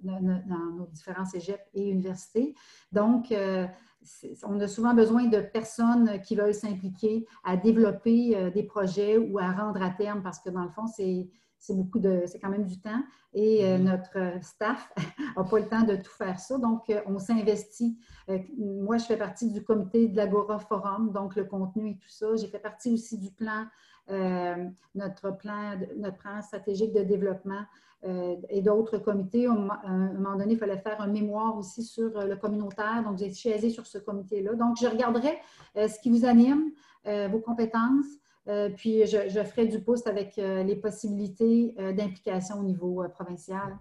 dans 0.04 0.22
nos 0.22 0.88
différents 0.88 1.26
cégeps 1.26 1.64
et 1.74 1.90
universités. 1.90 2.56
Donc, 2.92 3.32
euh, 3.32 3.68
on 4.44 4.60
a 4.60 4.68
souvent 4.68 4.94
besoin 4.94 5.26
de 5.26 5.40
personnes 5.40 6.22
qui 6.22 6.36
veulent 6.36 6.54
s'impliquer 6.54 7.26
à 7.44 7.58
développer 7.58 8.36
euh, 8.36 8.50
des 8.50 8.64
projets 8.64 9.18
ou 9.18 9.40
à 9.40 9.52
rendre 9.52 9.82
à 9.82 9.90
terme 9.90 10.22
parce 10.22 10.40
que 10.40 10.50
dans 10.50 10.64
le 10.64 10.70
fond, 10.70 10.88
c'est 10.88 11.30
beaucoup 11.70 12.00
de, 12.00 12.24
c'est 12.28 12.40
quand 12.40 12.50
même 12.50 12.66
du 12.66 12.80
temps 12.80 13.02
et 13.34 13.64
mm-hmm. 13.64 13.82
notre 13.82 14.44
staff 14.44 14.94
n'a 15.36 15.44
pas 15.44 15.60
le 15.60 15.68
temps 15.68 15.84
de 15.84 15.96
tout 15.96 16.12
faire 16.12 16.40
ça. 16.40 16.58
Donc, 16.58 16.92
on 17.08 17.20
s'investit. 17.20 18.00
moi, 18.58 18.98
je 18.98 19.06
fais 19.06 19.18
partie 19.18 19.52
du 19.52 19.64
comité 19.64 20.08
de 20.08 20.16
l'Agora 20.16 20.60
Forum, 20.60 21.12
donc 21.12 21.36
le 21.36 21.44
contenu 21.44 21.92
et 21.92 21.98
tout 21.98 22.10
ça. 22.10 22.36
J'ai 22.36 22.48
fait 22.48 22.60
partie 22.60 22.94
aussi 22.94 23.18
du 23.18 23.32
plan 23.32 23.66
euh, 23.66 23.97
notre, 24.10 25.32
plan, 25.32 25.78
notre 25.98 26.18
plan 26.18 26.42
stratégique 26.42 26.94
de 26.94 27.04
développement 27.04 27.64
euh, 28.06 28.36
et 28.50 28.62
d'autres 28.62 29.00
comités. 29.00 29.48
À 29.48 29.52
un 29.52 30.14
moment 30.14 30.36
donné, 30.36 30.54
il 30.54 30.60
fallait 30.60 30.78
faire 30.78 31.02
un 31.02 31.08
mémoire 31.08 31.58
aussi 31.58 31.84
sur 31.84 32.16
euh, 32.16 32.26
le 32.26 32.36
communautaire. 32.36 33.04
Donc, 33.04 33.18
j'ai 33.18 33.34
chaisé 33.34 33.70
sur 33.72 33.88
ce 33.88 33.98
comité-là. 33.98 34.54
Donc, 34.54 34.78
je 34.80 34.88
regarderai 34.88 35.40
ce 35.76 36.00
qui 36.00 36.10
vous 36.10 36.26
anime, 36.26 36.72
vos 37.06 37.40
compétences, 37.40 38.06
puis 38.76 39.06
je, 39.06 39.30
je, 39.30 39.44
ferai 39.44 39.68
du 39.68 39.80
pouce 39.80 40.08
avec 40.08 40.36
les 40.38 40.76
possibilités 40.76 41.74
d'implication 41.96 42.60
au 42.60 42.64
niveau 42.64 43.04
provincial. 43.14 43.78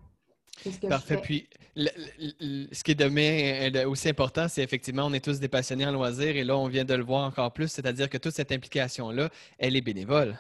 Parfait. 0.89 1.19
Puis, 1.23 1.49
ce 1.77 2.83
qui 2.83 2.93
est 2.93 2.97
demain 2.97 3.71
euh, 3.75 3.89
aussi 3.89 4.09
important, 4.09 4.47
c'est 4.49 4.63
effectivement, 4.63 5.05
on 5.07 5.13
est 5.13 5.25
tous 5.25 5.41
des 5.41 5.49
passionnés 5.49 5.87
en 5.87 5.93
loisirs 5.93 6.37
et 6.37 6.45
là, 6.45 6.57
on 6.57 6.69
vient 6.69 6.85
de 6.85 6.95
le 6.95 7.05
voir 7.05 7.25
encore 7.27 7.53
plus, 7.53 7.69
c'est-à-dire 7.69 8.09
que 8.09 8.19
toute 8.19 8.33
cette 8.33 8.53
implication-là, 8.53 9.29
elle 9.59 9.77
est 9.77 9.83
bénévole. 9.83 10.39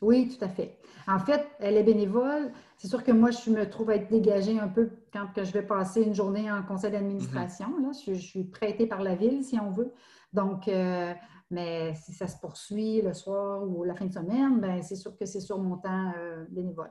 Oui, 0.00 0.28
tout 0.28 0.44
à 0.44 0.48
fait. 0.48 0.78
En 1.06 1.18
fait, 1.18 1.46
elle 1.58 1.76
est 1.76 1.82
bénévole. 1.82 2.52
C'est 2.76 2.88
sûr 2.88 3.02
que 3.02 3.10
moi, 3.10 3.30
je 3.30 3.50
me 3.50 3.68
trouve 3.68 3.90
être 3.90 4.08
dégagée 4.08 4.58
un 4.58 4.68
peu 4.68 4.90
quand 5.12 5.28
je 5.36 5.50
vais 5.52 5.62
passer 5.62 6.02
une 6.02 6.14
journée 6.14 6.50
en 6.50 6.62
conseil 6.62 6.92
d'administration. 6.92 7.68
Mm-hmm. 7.80 8.14
je, 8.14 8.20
suis 8.20 8.44
prêtée 8.44 8.86
par 8.86 9.02
la 9.02 9.16
ville, 9.16 9.42
si 9.42 9.58
on 9.58 9.70
veut. 9.70 9.92
Donc, 10.32 10.68
euh, 10.68 11.12
Mais 11.50 11.94
si 11.94 12.12
ça 12.12 12.28
se 12.28 12.38
poursuit 12.38 13.00
le 13.00 13.14
soir 13.14 13.62
ou 13.62 13.82
la 13.84 13.94
fin 13.94 14.06
de 14.06 14.12
semaine, 14.12 14.60
ben, 14.60 14.82
c'est 14.82 14.96
sûr 14.96 15.16
que 15.16 15.24
c'est 15.24 15.40
sur 15.40 15.58
mon 15.58 15.78
temps 15.78 16.12
bénévole. 16.50 16.90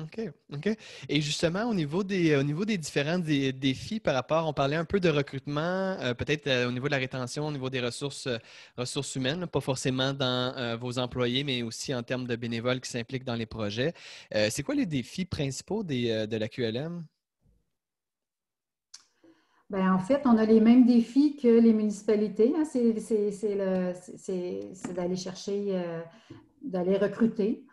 OK, 0.00 0.20
OK. 0.54 0.74
Et 1.10 1.20
justement, 1.20 1.64
au 1.68 1.74
niveau 1.74 2.02
des, 2.02 2.34
au 2.36 2.42
niveau 2.42 2.64
des 2.64 2.78
différents 2.78 3.18
défis 3.18 4.00
par 4.00 4.14
rapport, 4.14 4.48
on 4.48 4.54
parlait 4.54 4.76
un 4.76 4.86
peu 4.86 5.00
de 5.00 5.10
recrutement, 5.10 5.60
euh, 5.60 6.14
peut-être 6.14 6.46
euh, 6.46 6.68
au 6.68 6.72
niveau 6.72 6.86
de 6.86 6.92
la 6.92 6.98
rétention, 6.98 7.46
au 7.46 7.52
niveau 7.52 7.68
des 7.68 7.80
ressources, 7.80 8.26
euh, 8.26 8.38
ressources 8.78 9.14
humaines, 9.16 9.46
pas 9.46 9.60
forcément 9.60 10.14
dans 10.14 10.78
vos 10.80 10.98
employés, 10.98 11.44
mais 11.44 11.62
aussi 11.62 11.94
en 11.94 12.02
termes 12.02 12.26
de 12.26 12.36
bénévoles 12.36 12.80
qui 12.80 12.88
s'impliquent 12.90 13.24
dans 13.24 13.34
les 13.34 13.44
projets. 13.46 13.92
c'est 14.30 14.62
quoi 14.62 14.74
les 14.74 14.86
défis 14.86 15.24
principaux 15.24 15.82
de 15.82 16.36
la 16.36 16.48
QLM? 16.48 17.04
Bien, 19.68 19.94
en 19.94 19.98
fait, 19.98 20.22
on 20.24 20.36
a 20.38 20.44
les 20.44 20.60
mêmes 20.60 20.86
défis 20.86 21.36
que 21.36 21.48
les 21.48 21.72
municipalités. 21.72 22.54
Hein. 22.56 22.64
C'est 22.64 22.92
d'aller 24.94 25.16
chercher, 25.16 25.82
d'aller 26.62 26.96
recruter 26.96 27.64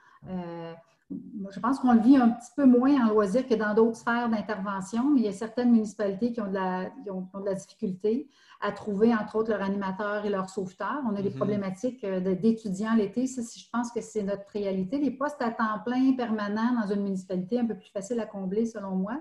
je 1.12 1.60
pense 1.60 1.80
qu'on 1.80 1.94
le 1.94 2.02
vit 2.02 2.18
un 2.18 2.30
petit 2.30 2.52
peu 2.56 2.66
moins 2.66 3.08
en 3.08 3.10
loisir 3.10 3.48
que 3.48 3.56
dans 3.56 3.74
d'autres 3.74 3.98
sphères 3.98 4.30
d'intervention. 4.30 5.16
Il 5.16 5.24
y 5.24 5.28
a 5.28 5.32
certaines 5.32 5.72
municipalités 5.72 6.32
qui 6.32 6.42
ont 6.42 6.48
de 6.48 6.54
la, 6.54 6.86
de 6.86 7.46
la 7.46 7.54
difficulté 7.56 8.30
à 8.62 8.72
trouver, 8.72 9.14
entre 9.14 9.38
autres, 9.38 9.50
leurs 9.50 9.62
animateurs 9.62 10.26
et 10.26 10.30
leurs 10.30 10.50
sauveteurs. 10.50 11.02
On 11.10 11.16
a 11.16 11.22
des 11.22 11.30
mhm. 11.30 11.36
problématiques 11.36 12.04
euh, 12.04 12.20
d'étudiants 12.36 12.94
l'été. 12.96 13.26
Ça, 13.26 13.42
je 13.42 13.66
pense 13.72 13.92
que 13.92 14.02
c'est 14.02 14.24
notre 14.24 14.48
réalité. 14.52 15.00
Les 15.00 15.12
postes 15.12 15.42
à 15.42 15.50
temps 15.50 15.80
plein 15.84 16.14
permanents 16.14 16.80
dans 16.82 16.94
une 16.94 17.04
municipalité, 17.04 17.60
un 17.60 17.66
peu 17.66 17.76
plus 17.76 17.90
facile 17.90 18.20
à 18.20 18.26
combler, 18.26 18.66
selon 18.66 18.96
moi. 18.96 19.20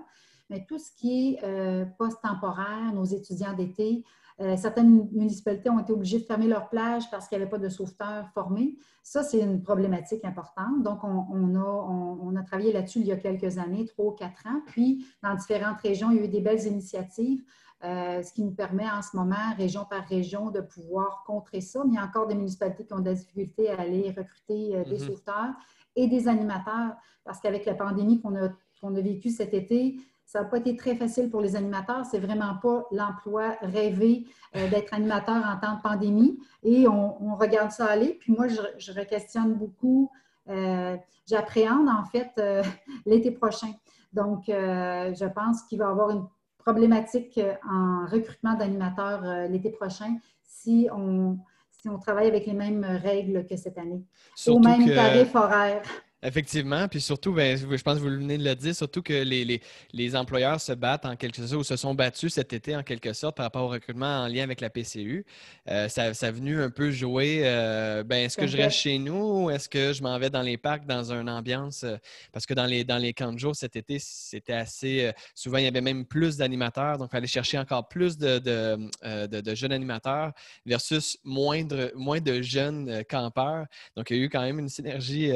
Mais 0.49 0.65
tout 0.67 0.77
ce 0.77 0.91
qui 0.91 1.35
est 1.35 1.43
euh, 1.43 1.85
poste 1.97 2.21
temporaire, 2.21 2.91
nos 2.93 3.05
étudiants 3.05 3.53
d'été, 3.53 4.03
euh, 4.41 4.55
certaines 4.55 5.09
municipalités 5.11 5.69
ont 5.69 5.79
été 5.79 5.91
obligées 5.91 6.19
de 6.19 6.23
fermer 6.23 6.47
leurs 6.47 6.69
plages 6.69 7.09
parce 7.11 7.27
qu'il 7.27 7.37
n'y 7.37 7.43
avait 7.43 7.49
pas 7.49 7.57
de 7.57 7.67
sauveteurs 7.67 8.29
formés. 8.29 8.77
Ça, 9.03 9.21
c'est 9.23 9.39
une 9.39 9.61
problématique 9.61 10.23
importante. 10.23 10.81
Donc, 10.81 11.03
on, 11.03 12.35
a, 12.35 12.43
travaillé 12.43 12.71
là-dessus 12.71 12.99
il 12.99 13.07
y 13.07 13.11
a 13.11 13.17
quelques 13.17 13.57
années, 13.57 13.85
trois 13.85 14.05
ou 14.05 14.11
quatre 14.11 14.47
ans. 14.47 14.61
Puis, 14.67 15.05
dans 15.21 15.35
différentes 15.35 15.79
régions, 15.81 16.11
il 16.11 16.17
y 16.17 16.19
a 16.21 16.23
eu 16.23 16.27
des 16.29 16.39
belles 16.39 16.65
initiatives, 16.65 17.43
euh, 17.83 18.21
ce 18.23 18.31
qui 18.31 18.43
nous 18.43 18.51
permet 18.51 18.89
en 18.89 19.01
ce 19.01 19.17
moment, 19.17 19.55
région 19.57 19.85
par 19.89 20.05
région, 20.05 20.51
de 20.51 20.61
pouvoir 20.61 21.23
contrer 21.25 21.59
ça. 21.59 21.83
Mais 21.83 21.93
il 21.93 21.95
y 21.95 21.97
a 21.97 22.05
encore 22.05 22.27
des 22.27 22.35
municipalités 22.35 22.85
qui 22.85 22.93
ont 22.93 22.99
des 22.99 23.15
difficultés 23.15 23.69
à 23.69 23.81
aller 23.81 24.13
recruter 24.15 24.75
euh, 24.75 24.83
des 24.85 24.97
mm-hmm. 24.97 25.05
sauveteurs 25.05 25.53
et 25.95 26.07
des 26.07 26.27
animateurs 26.29 26.95
parce 27.25 27.39
qu'avec 27.41 27.65
la 27.65 27.73
pandémie 27.73 28.21
qu'on 28.21 28.35
a, 28.35 28.49
qu'on 28.79 28.95
a 28.95 29.01
vécue 29.01 29.29
cet 29.29 29.53
été, 29.53 29.97
ça 30.29 30.41
n'a 30.41 30.45
pas 30.45 30.57
été 30.57 30.75
très 30.75 30.95
facile 30.95 31.27
pour 31.31 31.41
les 31.41 31.55
animateurs. 31.55 32.05
C'est 32.05 32.19
vraiment 32.19 32.53
pas 32.61 32.85
l'emploi 32.91 33.55
rêvé 33.63 34.27
euh, 34.55 34.69
d'être 34.69 34.93
animateur 34.93 35.43
en 35.43 35.57
temps 35.59 35.77
de 35.77 35.81
pandémie. 35.81 36.37
Et 36.61 36.87
on, 36.87 37.35
regarde 37.35 37.71
ça 37.71 37.87
aller. 37.87 38.19
Puis 38.19 38.33
moi, 38.33 38.47
je, 38.47 38.61
je 38.77 38.91
questionne 39.01 39.55
beaucoup. 39.55 40.11
Euh, 40.47 40.95
j'appréhende 41.25 41.89
en 41.89 42.05
fait 42.05 42.29
euh, 42.37 42.61
l'été 43.07 43.31
prochain. 43.31 43.71
Donc, 44.13 44.43
je 44.47 45.33
pense 45.33 45.63
qu'il 45.63 45.79
va 45.79 45.85
y 45.85 45.89
avoir 45.89 46.11
une 46.11 46.27
problématique 46.59 47.39
en 47.67 48.05
recrutement 48.05 48.53
d'animateurs 48.55 49.47
l'été 49.47 49.69
prochain 49.69 50.17
si 50.43 50.89
on, 50.91 51.37
si 51.71 51.89
on 51.89 51.99
travaille 51.99 52.27
avec 52.27 52.47
les 52.47 52.53
mêmes 52.53 52.83
règles 52.83 53.45
que 53.47 53.55
cette 53.55 53.77
année, 53.77 54.03
au 54.47 54.59
même 54.59 54.87
tarif 54.93 55.35
horaire. 55.35 55.83
Effectivement, 56.21 56.85
puis 56.89 56.99
surtout, 56.99 57.31
ben, 57.31 57.57
je 57.57 57.81
pense 57.81 57.97
que 57.97 58.03
vous 58.03 58.09
venez 58.09 58.37
de 58.37 58.43
le 58.43 58.53
dire, 58.53 58.75
surtout 58.75 59.01
que 59.01 59.13
les, 59.13 59.61
les, 59.93 60.15
employeurs 60.17 60.59
se 60.59 60.73
battent 60.73 61.05
en 61.05 61.15
quelque 61.15 61.37
sorte, 61.47 61.53
ou 61.53 61.63
se 61.63 61.77
sont 61.77 61.95
battus 61.95 62.33
cet 62.33 62.51
été 62.51 62.75
en 62.75 62.83
quelque 62.83 63.13
sorte 63.13 63.37
par 63.37 63.45
rapport 63.45 63.63
au 63.63 63.69
recrutement 63.69 64.23
en 64.23 64.27
lien 64.27 64.43
avec 64.43 64.59
la 64.59 64.69
PCU. 64.69 65.25
Euh, 65.69 65.87
ça, 65.87 66.13
ça, 66.13 66.27
a 66.27 66.31
venu 66.31 66.61
un 66.61 66.71
peu 66.71 66.91
jouer, 66.91 67.43
euh, 67.45 68.03
ben, 68.03 68.25
est-ce 68.25 68.35
que 68.35 68.47
je 68.47 68.57
reste 68.57 68.79
chez 68.79 68.97
nous 68.97 69.45
ou 69.45 69.49
est-ce 69.49 69.69
que 69.69 69.93
je 69.93 70.03
m'en 70.03 70.19
vais 70.19 70.29
dans 70.29 70.41
les 70.41 70.57
parcs 70.57 70.85
dans 70.85 71.13
une 71.13 71.29
ambiance, 71.29 71.85
euh, 71.85 71.95
parce 72.33 72.45
que 72.45 72.53
dans 72.53 72.65
les, 72.65 72.83
dans 72.83 72.97
les 72.97 73.13
camps 73.13 73.31
de 73.31 73.39
jour 73.39 73.55
cet 73.55 73.77
été, 73.77 73.97
c'était 73.99 74.51
assez, 74.51 75.13
souvent 75.33 75.59
il 75.59 75.63
y 75.63 75.67
avait 75.67 75.79
même 75.79 76.05
plus 76.05 76.35
d'animateurs, 76.35 76.97
donc 76.97 77.07
il 77.11 77.15
fallait 77.15 77.27
chercher 77.27 77.59
encore 77.59 77.87
plus 77.87 78.17
de, 78.17 78.39
de, 78.39 79.41
de, 79.41 79.55
jeunes 79.55 79.71
animateurs 79.71 80.33
versus 80.65 81.17
moindre, 81.23 81.93
moins 81.95 82.19
de 82.19 82.41
jeunes 82.41 83.05
campeurs. 83.09 83.67
Donc 83.95 84.09
il 84.09 84.17
y 84.17 84.19
a 84.19 84.23
eu 84.23 84.29
quand 84.29 84.41
même 84.41 84.59
une 84.59 84.67
synergie 84.67 85.31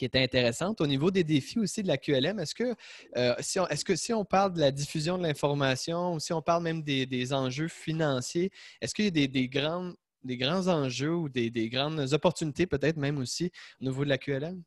qui 0.00 0.06
était 0.06 0.22
intéressante. 0.22 0.80
Au 0.80 0.86
niveau 0.86 1.10
des 1.10 1.24
défis 1.24 1.58
aussi 1.58 1.82
de 1.82 1.88
la 1.88 1.98
QLM, 1.98 2.38
est-ce 2.38 2.54
que, 2.54 2.74
euh, 3.18 3.34
si, 3.40 3.60
on, 3.60 3.66
est-ce 3.68 3.84
que 3.84 3.96
si 3.96 4.14
on 4.14 4.24
parle 4.24 4.54
de 4.54 4.60
la 4.60 4.70
diffusion 4.70 5.18
de 5.18 5.22
l'information 5.24 6.14
ou 6.14 6.20
si 6.20 6.32
on 6.32 6.40
parle 6.40 6.62
même 6.62 6.82
des, 6.82 7.32
enjeux 7.34 7.68
financiers, 7.68 8.50
est-ce 8.80 8.94
qu'il 8.94 9.04
y 9.04 9.08
a 9.08 9.10
des, 9.10 9.28
des, 9.28 9.46
grands, 9.46 9.92
des 10.24 10.38
grands 10.38 10.68
enjeux 10.68 11.14
ou 11.14 11.28
des, 11.28 11.68
grandes 11.68 12.14
opportunités 12.14 12.66
peut-être 12.66 12.96
même 12.96 13.18
aussi 13.18 13.52
au 13.82 13.84
niveau 13.84 14.04
de 14.04 14.08
la 14.08 14.16
QLM? 14.16 14.62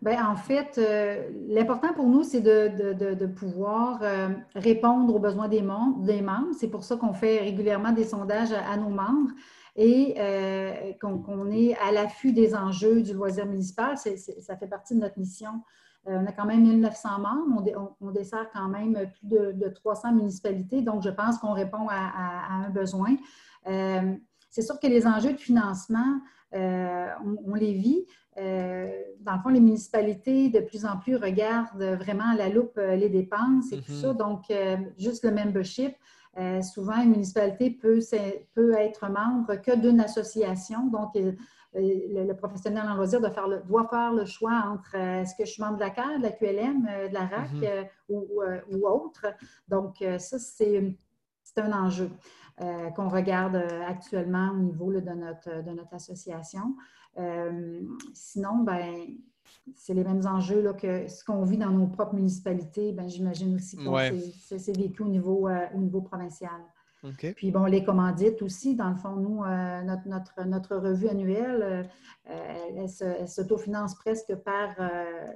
Bien, 0.00 0.26
en 0.26 0.36
fait, 0.36 0.78
euh, 0.78 1.28
l'important 1.46 1.92
pour 1.92 2.06
nous, 2.06 2.22
c'est 2.22 2.40
de, 2.40 3.26
pouvoir 3.26 4.00
euh, 4.02 4.30
répondre 4.54 5.14
aux 5.14 5.18
besoins. 5.18 5.48
Des 5.48 5.60
membres. 5.60 6.54
C'est 6.58 6.70
pour 6.70 6.84
ça 6.84 6.96
qu'on 6.96 7.12
fait 7.12 7.40
régulièrement 7.40 7.92
des 7.92 8.04
sondages 8.04 8.52
à 8.52 8.78
nos 8.78 8.88
membres 8.88 9.30
et 9.76 10.14
euh, 10.18 10.92
qu'on 11.00 11.50
est 11.50 11.76
à 11.76 11.92
l'affût 11.92 12.32
des 12.32 12.54
enjeux 12.54 13.02
du 13.02 13.12
loisir 13.12 13.46
municipal. 13.46 13.96
ça 13.96 14.56
fait 14.56 14.66
partie 14.66 14.94
de 14.94 15.00
notre 15.00 15.18
mission. 15.18 15.62
Euh, 16.08 16.18
on 16.18 16.26
a 16.26 16.32
quand 16.32 16.46
même 16.46 16.62
1900 16.62 17.18
membres, 17.18 17.94
on, 18.00 18.10
dessert 18.10 18.48
quand 18.54 18.68
même 18.68 18.94
plus 18.94 19.28
de, 19.28 19.68
300 19.68 20.14
municipalités, 20.14 20.80
donc 20.80 21.02
je 21.02 21.10
pense 21.10 21.38
qu'on 21.38 21.52
répond 21.52 21.88
à, 21.90 22.64
un 22.64 22.70
besoin. 22.70 23.16
Euh, 23.66 24.14
c'est 24.48 24.62
sûr 24.62 24.80
que 24.80 24.86
les 24.86 25.06
enjeux 25.06 25.32
de 25.32 25.38
financement, 25.38 26.20
on, 26.52 27.54
les 27.54 27.74
vit. 27.74 28.06
dans 28.36 29.34
le 29.34 29.40
fond, 29.42 29.50
les 29.50 29.60
municipalités, 29.60 30.48
de 30.48 30.60
plus 30.60 30.86
en 30.86 30.96
plus, 30.96 31.16
regardent 31.16 31.96
vraiment 31.98 32.30
à 32.32 32.34
la 32.34 32.48
loupe 32.48 32.76
les 32.76 33.10
dépenses 33.10 33.70
et 33.70 33.80
tout 33.80 33.92
mm-hmm. 33.92 34.00
ça. 34.00 34.14
Donc, 34.14 34.52
juste 34.98 35.22
le 35.22 35.30
membership, 35.32 35.94
euh, 36.38 36.62
souvent, 36.62 37.02
une 37.02 37.10
municipalité 37.10 37.70
peut, 37.70 38.00
peut 38.54 38.72
être 38.74 39.08
membre 39.08 39.56
que 39.56 39.76
d'une 39.76 40.00
association. 40.00 40.86
Donc, 40.86 41.16
euh, 41.16 41.32
le, 41.74 42.32
professionnel 42.34 42.84
en 42.88 42.94
loisir 42.94 43.20
doit 43.20 43.32
faire 43.32 43.48
le, 43.48 43.60
doit 43.60 43.88
faire 43.88 44.12
le 44.12 44.24
choix 44.24 44.64
entre 44.66 44.96
euh, 44.96 45.22
est-ce 45.22 45.34
que 45.34 45.44
je 45.44 45.52
suis 45.52 45.62
membre 45.62 45.76
de 45.76 45.80
la 45.80 45.90
CAR, 45.90 46.18
de 46.18 46.22
la 46.22 46.30
QLM, 46.30 46.82
de 46.82 47.14
la 47.14 47.26
RAC 47.26 47.52
mhm. 47.52 47.88
ou, 48.08 48.86
autre. 48.86 49.26
Donc, 49.68 49.96
ça, 50.18 50.38
c'est 50.38 50.96
un 51.56 51.72
enjeu 51.72 52.10
qu'on 52.94 53.08
regarde 53.08 53.56
actuellement 53.88 54.50
au 54.52 54.58
niveau 54.58 54.92
de, 54.92 55.00
notre, 55.00 55.64
de 55.64 55.70
notre 55.70 55.94
association. 55.94 56.76
sinon, 58.12 58.58
ben, 58.58 59.16
c'est 59.74 59.94
les 59.94 60.04
mêmes 60.04 60.26
enjeux 60.26 60.62
là, 60.62 60.72
que 60.72 61.08
ce 61.08 61.24
qu'on 61.24 61.44
vit 61.44 61.56
dans 61.56 61.70
nos 61.70 61.86
propres 61.86 62.14
municipalités. 62.14 62.92
Ben, 62.92 63.08
J'imagine 63.08 63.54
aussi 63.54 63.76
que 63.76 64.58
c'est 64.58 64.76
vécu 64.76 65.02
au 65.02 65.08
niveau, 65.08 65.48
euh, 65.48 65.66
au 65.74 65.78
niveau 65.78 66.00
provincial. 66.00 66.60
Puis 67.34 67.50
bon, 67.50 67.64
les 67.64 67.82
commandites 67.82 68.42
aussi, 68.42 68.74
dans 68.76 68.90
le 68.90 68.96
fond, 68.96 69.16
nous, 69.16 69.42
euh, 69.42 69.82
notre, 69.82 70.06
notre, 70.06 70.44
notre, 70.44 70.76
revue 70.76 71.08
annuelle, 71.08 71.88
euh, 72.28 72.86
elle, 73.08 73.28
s'autofinance 73.28 73.94
presque 73.94 74.34
par 74.34 74.68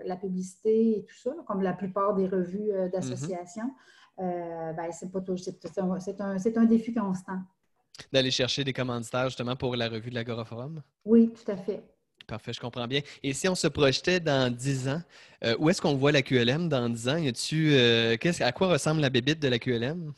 la 0.04 0.16
publicité 0.16 0.98
et 0.98 1.04
tout 1.04 1.16
ça, 1.16 1.34
comme 1.46 1.62
la 1.62 1.72
plupart 1.72 2.14
des 2.14 2.26
revues 2.28 2.70
d'associations. 2.92 3.70
Mm-hmm. 4.18 4.76
ben, 4.76 4.90
c'est 4.92 5.80
un, 6.20 6.36
un, 6.36 6.62
un, 6.62 6.64
défi 6.66 6.92
constant. 6.92 7.38
D'aller 8.12 8.30
chercher 8.30 8.62
des 8.62 8.74
commanditaires 8.74 9.30
justement 9.30 9.56
pour 9.56 9.74
la 9.74 9.88
revue 9.88 10.10
de 10.10 10.14
l'Agoraforum? 10.16 10.82
Oui, 11.06 11.32
tout 11.32 11.50
à 11.50 11.56
fait. 11.56 11.82
Parfait, 12.26 12.52
je 12.52 12.60
comprends 12.60 12.86
bien. 12.86 13.00
Et 13.22 13.32
si 13.32 13.48
on 13.48 13.54
se 13.54 13.66
projetait 13.66 14.20
dans 14.20 14.52
10 14.52 14.88
ans, 14.88 15.02
euh, 15.44 15.56
où 15.58 15.68
est-ce 15.68 15.82
qu'on 15.82 15.94
voit 15.94 16.12
la 16.12 16.22
QLM 16.22 16.68
dans 16.68 16.88
10 16.88 17.08
ans? 17.08 17.16
Y 17.16 17.28
a-tu, 17.28 17.72
euh, 17.72 18.16
à 18.40 18.52
quoi 18.52 18.68
ressemble 18.68 19.00
la 19.00 19.10
bébite 19.10 19.40
de 19.40 19.48
la 19.48 19.58
QLM? 19.58 20.12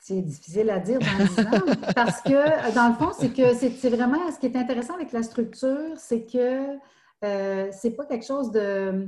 C'est 0.00 0.22
difficile 0.22 0.70
à 0.70 0.78
dire 0.78 0.98
dans 1.00 1.24
10 1.26 1.40
ans 1.40 1.92
parce 1.94 2.22
que, 2.22 2.74
dans 2.74 2.88
le 2.88 2.94
fond, 2.94 3.12
c'est 3.18 3.28
que 3.28 3.54
c'est 3.54 3.90
vraiment 3.90 4.30
ce 4.32 4.38
qui 4.38 4.46
est 4.46 4.56
intéressant 4.56 4.94
avec 4.94 5.12
la 5.12 5.22
structure, 5.22 5.96
c'est 5.96 6.24
que 6.24 6.78
euh, 7.24 7.68
c'est 7.72 7.90
pas 7.90 8.06
quelque 8.06 8.26
chose 8.26 8.50
de 8.50 9.06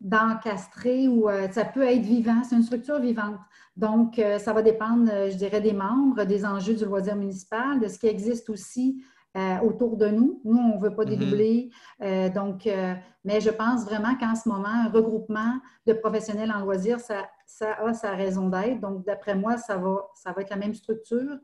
d'encastré 0.00 1.06
ou 1.06 1.28
ça 1.52 1.64
peut 1.64 1.84
être 1.84 2.02
vivant, 2.02 2.42
c'est 2.42 2.56
une 2.56 2.64
structure 2.64 2.98
vivante. 2.98 3.36
Donc, 3.76 4.20
ça 4.40 4.52
va 4.52 4.60
dépendre, 4.60 5.08
je 5.30 5.36
dirais, 5.36 5.60
des 5.60 5.72
membres, 5.72 6.24
des 6.24 6.44
enjeux 6.44 6.74
du 6.74 6.84
loisir 6.84 7.14
municipal, 7.14 7.78
de 7.78 7.86
ce 7.86 8.00
qui 8.00 8.08
existe 8.08 8.50
aussi 8.50 9.00
euh, 9.34 9.60
autour 9.60 9.96
de 9.96 10.08
nous. 10.08 10.42
Nous, 10.44 10.58
on 10.58 10.76
ne 10.76 10.82
veut 10.82 10.94
pas 10.94 11.04
mhm. 11.04 11.08
dédoubler. 11.08 11.70
Euh, 12.02 12.28
donc, 12.28 12.66
euh, 12.66 12.92
mais 13.24 13.40
je 13.40 13.48
pense 13.48 13.86
vraiment 13.86 14.14
qu'en 14.18 14.34
ce 14.34 14.46
moment, 14.46 14.68
un 14.68 14.90
regroupement 14.90 15.54
de 15.86 15.94
professionnels 15.94 16.52
en 16.54 16.60
loisirs, 16.60 17.00
ça, 17.00 17.30
ça 17.46 17.72
a 17.82 17.94
sa 17.94 18.10
raison 18.10 18.50
d'être. 18.50 18.78
Donc, 18.80 19.06
d'après 19.06 19.34
moi, 19.34 19.56
ça 19.56 19.78
va, 19.78 20.06
ça 20.14 20.32
va 20.32 20.42
être 20.42 20.50
la 20.50 20.56
même 20.56 20.74
structure, 20.74 21.38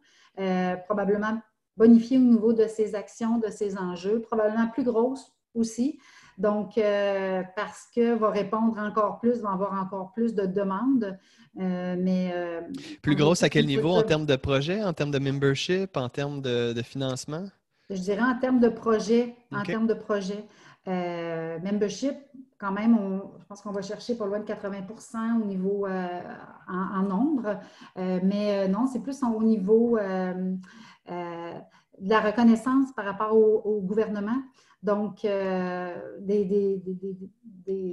probablement 0.84 1.40
bonifiée 1.78 2.18
au 2.18 2.22
niveau 2.22 2.52
de 2.52 2.66
ses 2.66 2.94
actions, 2.94 3.38
de 3.38 3.48
ses 3.48 3.78
enjeux, 3.78 4.20
probablement 4.20 4.68
plus 4.68 4.84
grosse 4.84 5.32
aussi. 5.54 5.98
Donc, 6.36 6.74
parce 7.56 7.88
que 7.94 8.14
va 8.14 8.30
répondre 8.30 8.78
encore 8.78 9.18
plus, 9.18 9.40
va 9.40 9.52
avoir 9.52 9.72
encore 9.82 10.12
plus 10.12 10.34
de 10.34 10.44
demandes. 10.44 11.18
mais, 11.56 12.34
plus 13.02 13.16
grosse 13.16 13.42
à 13.42 13.48
quel 13.48 13.66
niveau 13.66 13.90
en 13.90 14.02
termes 14.02 14.26
de 14.26 14.36
projet, 14.36 14.82
en 14.84 14.92
termes 14.92 15.10
de 15.10 15.18
membership, 15.18 15.96
en 15.96 16.08
termes 16.08 16.42
de, 16.42 16.82
financement? 16.82 17.46
Je 17.90 18.00
dirais 18.00 18.22
en 18.22 18.38
termes 18.38 18.60
de 18.60 18.68
projet. 18.68 19.36
En 19.52 19.62
termes 19.62 19.86
de 19.86 19.94
projet. 19.94 20.46
membership, 20.86 22.16
quand 22.58 22.72
même, 22.72 23.22
je 23.38 23.44
pense 23.44 23.62
qu'on 23.62 23.70
va 23.70 23.82
chercher 23.82 24.16
pas 24.16 24.26
loin 24.26 24.40
de 24.40 24.44
80% 24.44 25.40
au 25.40 25.44
niveau 25.44 25.86
euh, 25.86 26.20
en, 26.68 27.02
nombre. 27.02 27.60
Euh, 27.96 28.18
mais 28.22 28.66
euh, 28.66 28.68
non, 28.68 28.86
c'est 28.86 29.00
plus 29.00 29.22
au 29.22 29.42
niveau 29.42 29.96
de 29.98 30.56
la 32.00 32.20
reconnaissance 32.20 32.92
par 32.92 33.04
rapport 33.04 33.34
au, 33.36 33.80
gouvernement. 33.80 34.42
Donc, 34.82 35.22
des, 35.22 36.82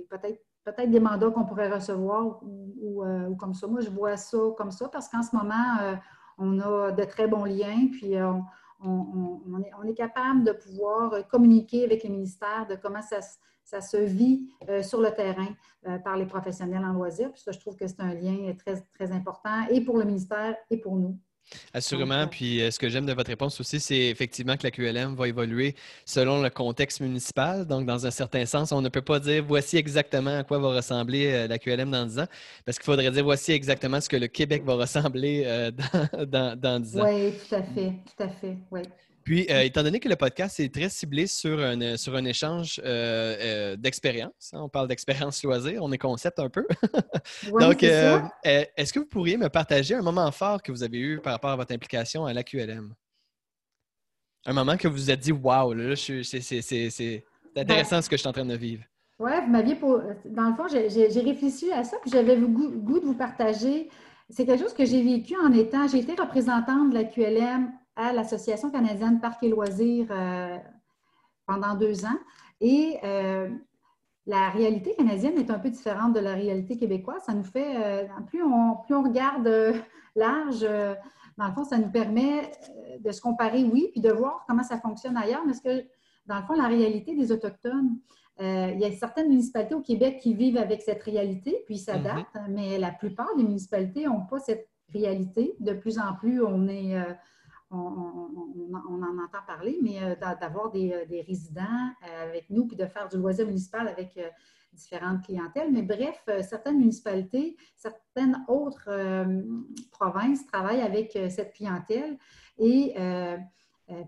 peut-être 0.09 0.41
peut-être 0.63 0.89
des 0.89 0.99
mandats 0.99 1.29
qu'on 1.29 1.45
pourrait 1.45 1.69
recevoir 1.69 2.39
ou, 2.43 3.03
comme 3.37 3.53
ça. 3.53 3.67
Moi, 3.67 3.81
je 3.81 3.89
vois 3.91 4.17
ça 4.17 4.37
comme 4.57 4.71
ça 4.71 4.89
parce 4.89 5.07
qu'en 5.07 5.21
ce 5.21 5.35
moment, 5.35 5.95
on 6.39 6.59
a 6.59 6.91
de 6.91 7.03
très 7.03 7.27
bons 7.27 7.45
liens, 7.45 7.87
puis 7.91 8.15
on, 8.17 8.43
on, 8.83 9.87
est, 9.87 9.93
capable 9.93 10.43
de 10.43 10.51
pouvoir 10.51 11.27
communiquer 11.27 11.85
avec 11.85 12.03
les 12.03 12.09
ministères 12.09 12.67
de 12.67 12.75
comment 12.75 13.01
ça 13.01 13.81
se 13.81 13.97
vit 13.97 14.49
euh, 14.69 14.83
sur 14.83 15.01
le 15.01 15.11
terrain 15.11 15.47
euh, 15.87 15.97
par 15.99 16.17
les 16.17 16.25
professionnels 16.25 16.83
en 16.83 16.93
loisirs. 16.93 17.31
Puis 17.31 17.41
ça, 17.41 17.51
je 17.51 17.59
trouve 17.59 17.75
que 17.75 17.87
c'est 17.87 18.01
un 18.01 18.13
lien 18.13 18.53
très 18.93 19.11
important 19.11 19.65
et 19.69 19.81
pour 19.81 19.97
le 19.97 20.05
ministère 20.05 20.55
et 20.69 20.77
pour 20.77 20.95
nous. 20.95 21.17
Assurément. 21.73 22.21
Euh, 22.21 22.25
Puis 22.25 22.61
ce 22.71 22.79
que 22.79 22.89
j'aime 22.89 23.05
de 23.05 23.13
votre 23.13 23.29
réponse 23.29 23.59
aussi, 23.59 23.79
c'est 23.79 24.07
effectivement 24.07 24.57
que 24.57 24.63
la 24.63 24.71
QLM 24.71 25.15
va 25.15 25.27
évoluer 25.27 25.75
selon 26.05 26.41
le 26.41 26.49
contexte 26.49 27.01
municipal. 27.01 27.65
Donc, 27.65 27.85
dans 27.85 28.05
un 28.05 28.11
certain 28.11 28.45
sens, 28.45 28.71
on 28.71 28.81
ne 28.81 28.89
peut 28.89 29.01
pas 29.01 29.19
dire 29.19 29.43
voici 29.45 29.77
exactement 29.77 30.39
à 30.39 30.43
quoi 30.43 30.59
va 30.59 30.69
ressembler 30.75 31.47
la 31.47 31.57
QLM 31.57 31.91
dans 31.91 32.05
10 32.05 32.19
ans, 32.19 32.27
parce 32.65 32.77
qu'il 32.77 32.85
faudrait 32.85 33.11
dire 33.11 33.23
voici 33.23 33.51
exactement 33.51 34.01
ce 34.01 34.09
que 34.09 34.17
le 34.17 34.27
Québec 34.27 34.63
va 34.65 34.75
ressembler 34.75 35.69
dans, 36.17 36.25
dans, 36.25 36.59
dans 36.59 36.79
10 36.79 36.97
ans. 36.97 37.05
Oui, 37.05 37.33
tout 37.47 37.55
à 37.55 37.63
fait. 37.63 37.93
Tout 38.15 38.23
à 38.23 38.29
fait. 38.29 38.57
Oui. 38.71 38.81
Puis, 39.25 39.47
euh, 39.49 39.63
étant 39.63 39.81
donné 39.81 39.99
que 39.99 40.07
le 40.07 40.15
podcast 40.15 40.59
est 40.59 40.71
très 40.71 40.87
ciblé 40.87 41.25
sur 41.25 41.59
un, 41.59 41.81
euh, 41.81 41.97
sur 41.97 42.15
un 42.15 42.23
échange 42.25 42.79
euh, 42.85 43.75
d'expérience, 43.75 44.51
hein, 44.53 44.59
on 44.61 44.69
parle 44.69 44.87
d'expérience 44.87 45.43
loisir, 45.43 45.81
on 45.81 45.91
est 45.91 45.97
concept 45.97 46.37
un 46.37 46.47
peu. 46.47 46.67
Donc, 47.59 47.81
est-ce 47.81 48.93
que 48.93 48.99
vous 48.99 49.07
pourriez 49.07 49.37
me 49.37 49.49
partager 49.49 49.95
un 49.95 50.03
moment 50.03 50.31
fort 50.31 50.61
que 50.61 50.71
vous 50.71 50.83
avez 50.83 50.99
eu 50.99 51.19
par 51.19 51.33
rapport 51.33 51.49
à 51.49 51.55
votre 51.55 51.73
implication 51.73 52.27
à 52.27 52.33
l'AQLM? 52.33 52.93
Un 54.45 54.53
moment 54.53 54.77
que 54.77 54.87
vous 54.87 54.93
vous 54.93 55.09
êtes 55.09 55.21
dit, 55.21 55.31
waouh, 55.31 55.73
là, 55.73 55.95
c'est 55.95 57.23
intéressant 57.57 58.03
ce 58.03 58.09
que 58.09 58.17
je 58.17 58.21
suis 58.21 58.29
en 58.29 58.33
train 58.33 58.45
de 58.45 58.55
vivre. 58.55 58.83
Oui, 59.17 59.31
vous 59.43 59.51
m'aviez 59.51 59.73
pour... 59.73 60.03
Dans 60.25 60.49
le 60.49 60.53
fond, 60.53 60.67
j'ai 60.67 61.21
réfléchi 61.21 61.71
à 61.71 61.83
ça, 61.83 61.97
puis 61.99 62.11
j'avais 62.11 62.35
le 62.35 62.45
goût, 62.45 62.69
goût 62.69 62.99
de 62.99 63.05
vous 63.05 63.15
partager. 63.15 63.89
C'est 64.29 64.45
quelque 64.45 64.61
chose 64.61 64.73
que 64.75 64.85
j'ai 64.85 65.01
vécu 65.01 65.35
en 65.35 65.51
étant, 65.51 65.87
j'ai 65.87 65.97
été 65.97 66.13
représentante 66.13 66.91
de 66.91 66.93
la 66.93 67.05
QLM 67.05 67.71
à 67.95 68.13
l'Association 68.13 68.69
canadienne 68.71 69.19
Parcs 69.19 69.41
et 69.43 69.49
Loisirs 69.49 70.07
euh, 70.11 70.57
pendant 71.45 71.75
deux 71.75 72.05
ans. 72.05 72.19
Et 72.61 72.97
euh, 73.03 73.49
la 74.25 74.49
réalité 74.49 74.95
canadienne 74.95 75.37
est 75.37 75.49
un 75.49 75.59
peu 75.59 75.69
différente 75.69 76.13
de 76.13 76.19
la 76.19 76.33
réalité 76.33 76.77
québécoise. 76.77 77.23
Ça 77.25 77.33
nous 77.33 77.43
fait, 77.43 77.75
euh, 77.77 78.07
plus, 78.27 78.43
on, 78.43 78.77
plus 78.85 78.95
on 78.95 79.03
regarde 79.03 79.49
large, 80.15 80.61
dans 81.37 81.47
le 81.47 81.53
fond, 81.53 81.65
ça 81.65 81.77
nous 81.77 81.89
permet 81.89 82.51
de 82.99 83.11
se 83.11 83.21
comparer, 83.21 83.63
oui, 83.63 83.89
puis 83.91 84.01
de 84.01 84.11
voir 84.11 84.45
comment 84.47 84.63
ça 84.63 84.79
fonctionne 84.79 85.17
ailleurs. 85.17 85.43
Mais 85.45 85.53
ce 85.53 85.61
que, 85.61 85.85
dans 86.25 86.37
le 86.39 86.43
fond, 86.43 86.53
la 86.53 86.67
réalité 86.67 87.15
des 87.15 87.31
Autochtones, 87.31 87.97
il 88.39 88.79
y 88.79 88.85
a 88.85 88.91
certaines 88.93 89.27
municipalités 89.29 89.75
au 89.75 89.81
Québec 89.81 90.19
qui 90.21 90.33
vivent 90.33 90.57
avec 90.57 90.81
cette 90.81 91.03
réalité, 91.03 91.63
puis 91.65 91.77
s'adaptent, 91.77 92.35
mm-hmm. 92.35 92.49
mais 92.49 92.77
la 92.77 92.91
plupart 92.91 93.35
des 93.35 93.43
municipalités 93.43 94.05
n'ont 94.05 94.25
pas 94.25 94.39
cette 94.39 94.69
réalité. 94.93 95.55
De 95.59 95.73
plus 95.73 95.99
en 95.99 96.13
plus, 96.15 96.41
on 96.41 96.67
est 96.69 96.95
on, 97.71 99.03
en 99.03 99.23
entend 99.23 99.39
parler, 99.45 99.79
mais 99.81 100.01
euh, 100.01 100.15
d'avoir 100.39 100.67
euh, 100.75 101.05
des, 101.05 101.21
résidents 101.21 101.63
euh, 101.63 102.23
avec 102.29 102.49
nous, 102.49 102.67
puis 102.67 102.75
de 102.75 102.85
faire 102.85 103.07
du 103.07 103.17
loisir 103.17 103.45
municipal 103.45 103.87
avec 103.87 104.19
différentes 104.73 105.23
clientèles. 105.23 105.71
Mais 105.71 105.81
bref, 105.81 106.21
certaines 106.41 106.79
municipalités, 106.79 107.55
certaines 107.75 108.43
autres 108.49 108.89
provinces 109.91 110.45
travaillent 110.47 110.81
avec 110.81 111.17
cette 111.29 111.53
clientèle 111.53 112.17
et 112.57 112.93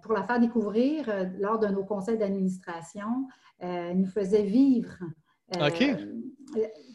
pour 0.02 0.12
la 0.12 0.24
faire 0.24 0.42
découvrir 0.42 1.10
lors 1.40 1.58
de 1.58 1.68
nos 1.68 1.86
conseils 1.86 2.18
d'administration, 2.18 3.28
nous 3.62 4.08
faisaient 4.08 4.44
vivre. 4.44 4.98
OK. 5.56 5.86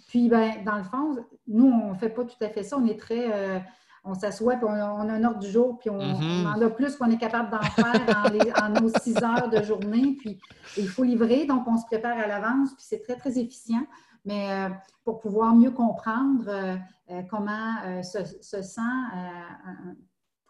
Puis, 0.09 0.29
ben, 0.29 0.63
dans 0.67 0.77
le 0.77 0.85
fond, 0.85 1.17
nous, 1.47 1.71
on 1.71 1.95
ne 1.95 1.99
fait 1.99 2.11
pas 2.11 2.27
tout 2.27 2.45
à 2.45 2.51
fait 2.51 2.65
ça. 2.65 2.77
On 2.77 2.85
est 2.85 3.01
très 3.01 3.63
on 4.05 4.15
s'assoit, 4.15 4.57
puis 4.57 4.67
on, 4.69 4.73
a 4.73 5.13
un 5.13 5.25
ordre 5.25 5.39
du 5.39 5.49
jour, 5.49 5.79
puis 5.79 5.91
on, 5.91 5.99
mm-hmm. 5.99 6.47
en 6.47 6.61
a 6.61 6.71
plus 6.71 6.97
qu'on 6.97 7.11
est 7.11 7.19
capable 7.19 7.51
d'en 7.51 7.63
faire 7.63 8.63
en, 8.63 8.81
nos 8.81 8.89
six 9.01 9.17
heures 9.23 9.49
de 9.49 9.63
journée. 9.63 10.17
Puis 10.19 10.41
il 10.77 10.89
faut 10.89 11.05
livrer, 11.05 11.47
donc 11.47 11.67
on 11.69 11.77
se 11.77 11.87
prépare 11.87 12.19
à 12.19 12.27
l'avance, 12.27 12.71
puis 12.75 12.85
c'est 12.87 13.03
très, 13.03 13.17
très 13.17 13.39
efficient. 13.39 13.87
Mais 14.25 14.51
euh, 14.53 14.69
pour 15.05 15.21
pouvoir 15.21 15.55
mieux 15.55 15.71
comprendre 15.71 16.45
euh, 16.49 16.77
euh, 17.11 17.23
comment 17.31 18.03
se, 18.03 18.63
sent 18.63 18.81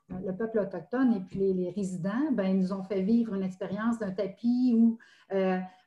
le 0.08 0.36
peuple 0.36 0.58
autochtone 0.58 1.14
et 1.14 1.20
puis 1.20 1.52
les, 1.54 1.70
résidents, 1.70 2.30
ben, 2.32 2.44
ils 2.44 2.58
nous 2.58 2.72
ont 2.72 2.82
fait 2.82 3.00
vivre 3.00 3.34
une 3.34 3.42
expérience 3.42 3.98
d'un 3.98 4.10
tapis 4.10 4.74
où 4.76 4.98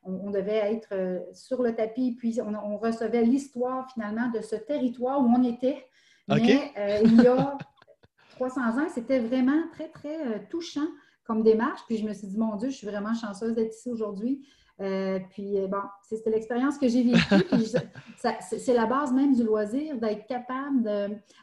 on, 0.04 0.30
devait 0.30 0.74
être 0.74 1.28
sur 1.32 1.62
le 1.62 1.76
tapis, 1.76 2.16
puis 2.18 2.40
on 2.42 2.76
recevait 2.78 3.22
l'histoire 3.22 3.88
finalement 3.92 4.28
de 4.30 4.40
ce 4.40 4.56
territoire 4.56 5.20
où 5.20 5.26
on 5.26 5.44
était 5.44 5.86
mais 6.28 6.72
euh, 6.78 7.00
il 7.04 7.22
y 7.22 7.26
a 7.26 7.58
300 8.36 8.60
ans, 8.78 8.88
c'était 8.92 9.20
vraiment 9.20 9.62
très, 9.72 9.88
très 9.88 10.26
euh, 10.26 10.38
touchant 10.50 10.86
comme 11.24 11.42
démarche. 11.42 11.80
Puis 11.86 11.98
je 11.98 12.06
me 12.06 12.12
suis 12.12 12.28
dit, 12.28 12.38
mon 12.38 12.56
Dieu, 12.56 12.70
je 12.70 12.76
suis 12.76 12.86
vraiment 12.86 13.14
chanceuse 13.14 13.54
d'être 13.54 13.74
ici 13.74 13.90
aujourd'hui. 13.90 14.46
Euh, 14.78 15.18
puis 15.30 15.56
bon, 15.70 15.80
c'était 16.02 16.28
l'expérience 16.28 16.76
que 16.76 16.86
j'ai 16.86 17.02
vécue. 17.02 17.18
c'est 18.42 18.74
la 18.74 18.84
base 18.84 19.10
même 19.10 19.34
du 19.34 19.42
loisir, 19.42 19.96
d'être 19.96 20.26
capable 20.26 20.82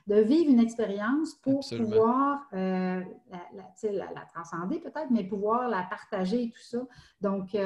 de, 0.07 0.15
vivre 0.21 0.51
une 0.51 0.59
expérience 0.59 1.33
pour 1.41 1.61
pouvoir 1.67 2.47
la, 2.51 3.03
transcender 4.33 4.79
peut-être, 4.79 5.09
mais 5.09 5.23
pouvoir 5.23 5.67
la 5.67 5.81
partager 5.89 6.43
et 6.43 6.49
tout 6.51 6.61
ça. 6.61 6.85
Donc, 7.21 7.57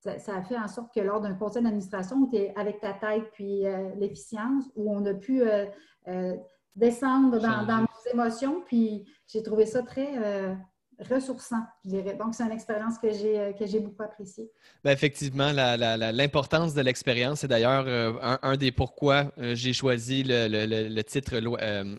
ça, 0.00 0.34
a 0.34 0.42
fait 0.42 0.56
en 0.56 0.68
sorte 0.68 0.94
que 0.94 1.00
lors 1.00 1.20
d'un 1.20 1.34
conseil 1.34 1.62
d'administration 1.62 2.26
tu 2.26 2.36
es 2.36 2.52
avec 2.56 2.80
ta 2.80 2.94
tête 2.94 3.30
puis 3.32 3.64
l'efficience, 3.96 4.64
où 4.74 4.94
on 4.94 5.04
a 5.06 5.14
pu 5.14 5.42
euh, 6.08 6.36
descendre 6.76 7.38
dans, 7.40 7.66
dans, 7.66 7.82
mes 7.82 8.12
émotions. 8.12 8.62
Puis 8.64 9.04
j'ai 9.26 9.42
trouvé 9.42 9.66
ça 9.66 9.82
très 9.82 10.16
euh, 10.16 10.54
ressourçant, 11.08 11.62
je 11.84 11.90
dirais. 11.90 12.14
Donc, 12.14 12.34
c'est 12.34 12.42
une 12.42 12.52
expérience 12.52 12.98
que 12.98 13.10
j'ai, 13.10 13.38
euh, 13.38 13.52
que 13.52 13.66
j'ai 13.66 13.80
beaucoup 13.80 14.02
appréciée. 14.02 14.50
Bien, 14.84 14.92
effectivement, 14.92 15.52
l'importance 15.52 16.74
de 16.74 16.82
l'expérience, 16.82 17.40
c'est 17.40 17.48
d'ailleurs 17.48 17.84
euh, 17.86 18.12
un, 18.42 18.56
des 18.56 18.72
pourquoi 18.72 19.32
euh, 19.38 19.54
j'ai 19.54 19.72
choisi 19.72 20.22
le, 20.26 21.02
titre 21.02 21.40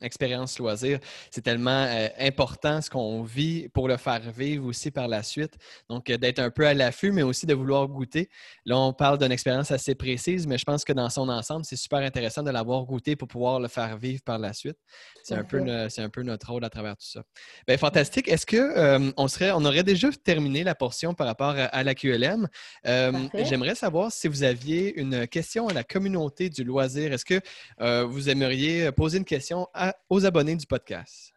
Expérience 0.01 0.59
loisir. 0.59 0.99
C'est 1.31 1.41
tellement 1.41 1.87
important 2.19 2.81
ce 2.81 2.89
qu'on 2.89 3.23
vit 3.23 3.69
pour 3.69 3.87
le 3.87 3.97
faire 3.97 4.21
vivre 4.31 4.65
aussi 4.65 4.91
par 4.91 5.07
la 5.07 5.23
suite. 5.23 5.53
Donc, 5.89 6.05
d'être 6.05 6.39
un 6.39 6.49
peu 6.49 6.67
à 6.67 6.73
l'affût, 6.73 7.11
mais 7.11 7.23
aussi 7.23 7.45
de 7.45 7.53
vouloir 7.53 7.87
goûter. 7.87 8.29
Là, 8.65 8.77
on 8.77 8.93
parle 8.93 9.17
d'une 9.17 9.31
expérience 9.31 9.71
assez 9.71 9.95
précise, 9.95 10.45
mais 10.45 10.57
je 10.57 10.65
pense 10.65 10.83
que 10.85 10.93
dans 10.93 11.09
son 11.09 11.29
ensemble, 11.29 11.65
c'est 11.65 11.75
super 11.75 11.99
intéressant 11.99 12.43
de 12.43 12.51
l'avoir 12.51 12.83
goûté 12.85 13.15
pour 13.15 13.27
pouvoir 13.27 13.59
le 13.59 13.67
faire 13.67 13.97
vivre 13.97 14.21
par 14.23 14.37
la 14.37 14.53
suite. 14.53 14.77
C'est 15.23 15.35
un, 15.35 15.43
peu, 15.43 15.63
c'est 15.89 16.01
un 16.01 16.09
peu 16.09 16.23
notre 16.23 16.51
rôle 16.51 16.63
à 16.63 16.69
travers 16.69 16.95
tout 16.97 17.07
ça. 17.07 17.23
Bien, 17.67 17.77
fantastique. 17.77 18.27
Est-ce 18.27 18.45
que 18.45 18.90
euh, 18.91 19.11
on, 19.17 19.27
serait, 19.27 19.51
on 19.51 19.63
aurait 19.65 19.83
déjà 19.83 20.09
terminé 20.11 20.63
la 20.63 20.75
portion 20.75 21.13
par 21.13 21.27
rapport 21.27 21.55
à, 21.57 21.83
la 21.83 21.95
QLM. 21.95 22.47
Euh, 22.85 23.11
j'aimerais 23.43 23.75
savoir 23.75 24.11
si 24.11 24.27
vous 24.27 24.43
aviez 24.43 24.99
une 24.99 25.27
question 25.27 25.67
à 25.67 25.73
la 25.73 25.83
communauté 25.83 26.49
du 26.49 26.63
loisir. 26.63 27.13
Est-ce 27.13 27.25
que 27.25 27.39
euh, 27.79 28.05
vous 28.05 28.29
aimeriez 28.29 28.91
poser 28.91 29.17
une 29.17 29.25
question 29.25 29.67
aux 30.09 30.25
abonnés 30.25 30.55
du 30.55 30.65
podcast? 30.65 31.33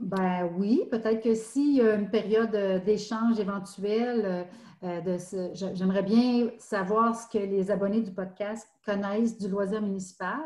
Ben 0.00 0.50
oui, 0.56 0.82
peut-être 0.90 1.22
que 1.22 1.34
s'il 1.34 1.76
y 1.76 1.80
a 1.82 1.94
une 1.94 2.10
période 2.10 2.82
d'échange 2.84 3.38
éventuelle, 3.38 4.46
j'aimerais 4.82 6.02
bien 6.02 6.50
savoir 6.58 7.14
ce 7.14 7.28
que 7.28 7.44
les 7.44 7.70
abonnés 7.70 8.00
du 8.00 8.10
podcast 8.10 8.66
connaissent 8.84 9.36
du 9.38 9.48
loisir 9.48 9.82
municipal 9.82 10.40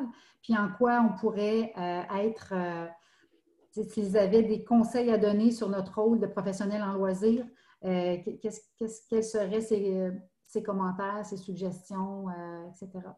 puis 0.44 0.56
en 0.56 0.68
quoi 0.68 1.00
on 1.00 1.18
pourrait 1.18 1.72
euh, 1.78 2.02
être, 2.18 2.52
euh, 2.52 2.86
s'ils 3.70 4.16
avaient 4.18 4.42
des 4.42 4.62
conseils 4.62 5.10
à 5.10 5.16
donner 5.16 5.50
sur 5.50 5.70
notre 5.70 6.00
rôle 6.00 6.20
de 6.20 6.26
professionnel 6.26 6.82
en 6.82 6.92
loisirs, 6.92 7.46
euh, 7.84 8.18
quels 8.42 9.24
seraient 9.24 9.62
ces, 9.62 10.62
commentaires, 10.62 11.24
ces 11.24 11.38
suggestions, 11.38 12.26
etc. 12.68 13.08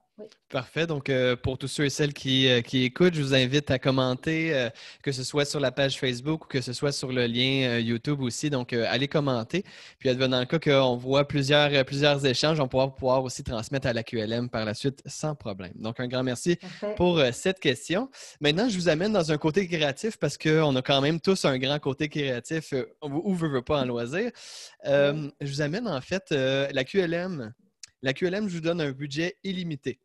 Parfait. 0.48 0.86
Donc, 0.86 1.10
euh, 1.10 1.36
pour 1.36 1.58
tous 1.58 1.68
ceux 1.68 1.84
et 1.84 1.90
celles 1.90 2.14
qui, 2.14 2.48
euh, 2.48 2.62
qui, 2.62 2.84
écoutent, 2.84 3.12
je 3.12 3.20
vous 3.20 3.34
invite 3.34 3.70
à 3.70 3.78
commenter, 3.78 4.54
euh, 4.54 4.70
que 5.02 5.12
ce 5.12 5.22
soit 5.22 5.44
sur 5.44 5.60
la 5.60 5.72
page 5.72 5.98
Facebook 5.98 6.46
ou 6.46 6.48
que 6.48 6.62
ce 6.62 6.72
soit 6.72 6.92
sur 6.92 7.12
le 7.12 7.26
lien 7.26 7.78
YouTube 7.78 8.22
aussi. 8.22 8.48
Donc, 8.48 8.72
allez 8.72 9.08
commenter. 9.08 9.62
Puis, 9.98 10.08
advenant 10.08 10.40
le 10.40 10.46
cas 10.46 10.58
qu'on 10.58 10.96
voit 10.96 11.28
plusieurs, 11.28 11.84
plusieurs 11.84 12.24
échanges, 12.24 12.60
on 12.60 12.68
pourra 12.68 12.94
pouvoir 12.94 13.24
aussi 13.24 13.44
transmettre 13.44 13.88
à 13.88 13.92
la 13.92 14.02
QLM 14.02 14.48
par 14.48 14.64
la 14.64 14.72
suite 14.72 15.02
sans 15.04 15.34
problème. 15.34 15.74
Donc, 15.74 16.00
un 16.00 16.08
grand 16.08 16.22
merci 16.22 16.58
pour 16.96 17.20
cette 17.32 17.60
question. 17.60 18.08
Maintenant, 18.40 18.70
je 18.70 18.76
vous 18.76 18.88
amène 18.88 19.12
dans 19.12 19.32
un 19.32 19.36
côté 19.36 19.68
créatif 19.68 20.16
parce 20.16 20.38
qu'on 20.38 20.74
a 20.76 20.82
quand 20.82 21.02
même 21.02 21.20
tous 21.20 21.44
un 21.44 21.58
grand 21.58 21.78
côté 21.78 22.08
créatif, 22.08 22.72
ou 23.02 23.34
veut, 23.34 23.48
veut 23.48 23.62
pas 23.62 23.82
en 23.82 23.84
loisir. 23.84 24.30
Je 24.84 25.30
vous 25.42 25.60
amène 25.60 25.86
en 25.86 26.00
fait 26.00 26.30
la 26.30 26.84
QLM. 26.84 27.52
La 28.02 28.12
QLM, 28.14 28.48
je 28.48 28.54
vous 28.54 28.60
donne 28.60 28.80
un 28.80 28.92
budget 28.92 29.36
illimité. 29.42 30.00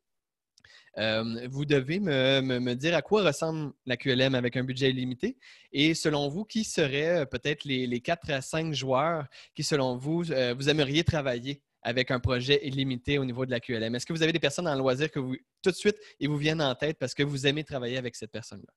Vous 0.97 1.65
devez 1.65 1.99
me, 1.99 2.73
dire 2.73 2.95
à 2.95 3.01
quoi 3.01 3.23
ressemble 3.23 3.73
la 3.85 3.97
QLM 3.97 4.35
avec 4.35 4.57
un 4.57 4.63
budget 4.63 4.89
illimité 4.89 5.37
et 5.71 5.93
selon 5.93 6.27
vous, 6.27 6.43
qui 6.43 6.63
seraient 6.63 7.21
euh, 7.21 7.25
peut-être 7.25 7.63
les, 7.65 7.87
quatre 8.01 8.27
4 8.27 8.37
à 8.37 8.41
5 8.41 8.73
joueurs 8.73 9.25
qui, 9.55 9.63
selon 9.63 9.97
vous, 9.97 10.31
euh, 10.31 10.53
vous 10.53 10.69
aimeriez 10.69 11.03
travailler 11.03 11.61
avec 11.81 12.11
un 12.11 12.19
projet 12.19 12.59
illimité 12.67 13.17
au 13.17 13.25
niveau 13.25 13.45
de 13.45 13.51
la 13.51 13.59
QLM? 13.59 13.95
Est-ce 13.95 14.05
que 14.05 14.13
vous 14.13 14.23
avez 14.23 14.33
des 14.33 14.39
personnes 14.39 14.67
en 14.67 14.75
loisir 14.75 15.09
que 15.09 15.19
vous, 15.19 15.35
tout 15.61 15.71
de 15.71 15.75
suite, 15.75 15.97
ils 16.19 16.29
vous 16.29 16.37
viennent 16.37 16.61
en 16.61 16.75
tête 16.75 16.97
parce 16.99 17.13
que 17.13 17.23
vous 17.23 17.47
aimez 17.47 17.63
travailler 17.63 17.97
avec 17.97 18.15
cette 18.15 18.31
personne-là? 18.31 18.73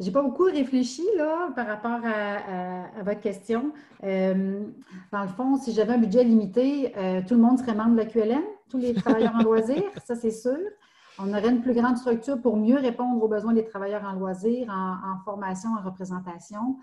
J'ai 0.00 0.12
pas 0.12 0.22
beaucoup 0.22 0.44
réfléchi 0.44 1.02
là, 1.16 1.50
par 1.56 1.66
rapport 1.66 2.00
à, 2.04 3.02
votre 3.02 3.20
question. 3.20 3.72
Euh, 4.04 4.64
dans 5.10 5.22
le 5.22 5.28
fond, 5.28 5.56
si 5.56 5.72
j'avais 5.72 5.94
un 5.94 5.98
budget 5.98 6.22
limité, 6.22 6.96
euh, 6.96 7.20
tout 7.26 7.34
le 7.34 7.40
monde 7.40 7.58
serait 7.58 7.74
membre 7.74 7.92
de 7.92 7.96
la 7.96 8.06
QLM, 8.06 8.44
tous 8.70 8.78
les 8.78 8.94
travailleurs 8.94 9.34
en 9.34 9.42
loisirs, 9.42 9.90
ça 10.04 10.14
c'est 10.14 10.30
sûr. 10.30 10.58
On 11.18 11.30
aurait 11.30 11.48
une 11.48 11.62
plus 11.62 11.74
grande 11.74 11.96
structure 11.96 12.40
pour 12.40 12.56
mieux 12.56 12.76
répondre 12.76 13.20
aux 13.20 13.26
besoins 13.26 13.52
des 13.52 13.64
travailleurs 13.64 14.04
en 14.04 14.12
loisirs, 14.12 14.68
en, 14.70 15.18
formation, 15.24 15.70
en 15.70 15.84
représentation. 15.84 16.76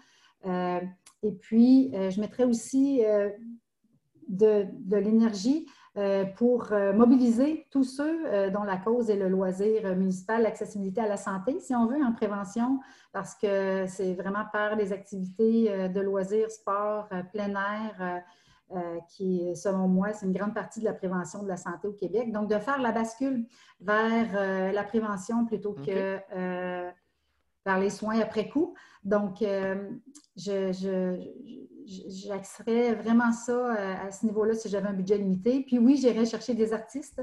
Euh, 0.45 0.81
et 1.23 1.31
puis, 1.31 1.91
je 1.93 2.19
mettrais 2.19 2.43
aussi 2.43 3.01
de, 4.27 4.67
l'énergie 4.91 5.67
pour 6.35 6.73
euh, 6.73 6.91
mobiliser 6.91 7.67
tous 7.71 7.85
ceux 7.85 8.25
euh, 8.25 8.49
dont 8.49 8.63
la 8.63 8.75
cause 8.77 9.09
est 9.09 9.15
le 9.15 9.29
loisir 9.29 9.95
municipal, 9.95 10.43
l'accessibilité 10.43 10.99
à 10.99 11.07
la 11.07 11.15
santé, 11.15 11.59
si 11.61 11.73
on 11.73 11.85
veut, 11.85 12.03
en 12.03 12.11
prévention, 12.11 12.79
parce 13.13 13.33
que 13.35 13.85
c'est 13.87 14.13
vraiment 14.13 14.43
par 14.51 14.75
les 14.75 14.91
activités 14.91 15.89
de 15.89 16.01
loisirs, 16.01 16.51
sport, 16.51 17.07
plein 17.31 17.51
air, 17.51 18.23
qui, 19.07 19.55
selon 19.55 19.87
moi, 19.87 20.11
c'est 20.11 20.25
une 20.25 20.33
grande 20.33 20.53
partie 20.53 20.81
de 20.81 20.85
la 20.85 20.93
prévention 20.93 21.41
de 21.43 21.47
la 21.47 21.55
santé 21.55 21.87
au 21.87 21.93
Québec. 21.93 22.33
Donc, 22.33 22.49
de 22.49 22.57
faire 22.57 22.81
la 22.81 22.91
bascule 22.91 23.45
vers 23.79 24.73
la 24.73 24.83
prévention 24.83 25.45
plutôt 25.45 25.73
que 25.73 26.19
vers 27.65 27.79
les 27.79 27.89
soins 27.89 28.19
après 28.19 28.49
coup. 28.49 28.73
Donc, 29.03 29.43
je, 30.37 30.71
j'axerais 31.85 32.93
vraiment 32.93 33.31
ça 33.31 33.53
euh, 33.53 34.07
à, 34.07 34.11
ce 34.11 34.25
niveau-là 34.25 34.53
si 34.53 34.69
j'avais 34.69 34.87
un 34.87 34.93
budget 34.93 35.17
limité. 35.17 35.63
Puis 35.65 35.79
oui, 35.79 35.97
j'irais 35.97 36.25
chercher 36.25 36.53
des 36.53 36.73
artistes, 36.73 37.21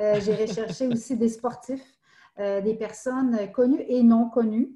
euh, 0.00 0.20
j'irais 0.20 0.46
chercher 0.46 0.88
aussi 0.88 1.16
des 1.16 1.28
sportifs, 1.28 1.98
euh, 2.38 2.60
des 2.60 2.74
personnes 2.74 3.50
connues 3.52 3.84
et 3.88 4.02
non 4.02 4.28
connues. 4.28 4.72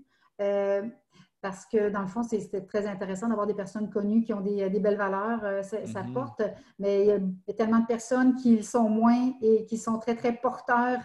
parce 1.41 1.67
que 1.67 1.91
dans 1.91 2.01
le 2.01 2.07
fond, 2.07 2.23
c'est 2.23 2.67
très 2.67 2.87
intéressant 2.87 3.29
d'avoir 3.29 3.47
des 3.47 3.55
personnes 3.55 3.91
connues 3.91 4.23
qui 4.23 4.33
ont 4.33 4.41
des, 4.41 4.81
belles 4.81 4.97
valeurs, 4.97 5.63
ça, 5.63 5.77
mm-hmm. 5.79 6.13
porte, 6.13 6.43
mais 6.79 7.03
il 7.03 7.07
y, 7.07 7.51
a, 7.51 7.55
tellement 7.55 7.81
de 7.81 7.87
personnes 7.87 8.35
qui 8.35 8.57
le 8.57 8.63
sont 8.63 8.89
moins 8.89 9.33
et 9.43 9.67
qui 9.67 9.77
sont 9.77 9.99
très, 9.99 10.17
très 10.17 10.33
porteurs 10.33 11.03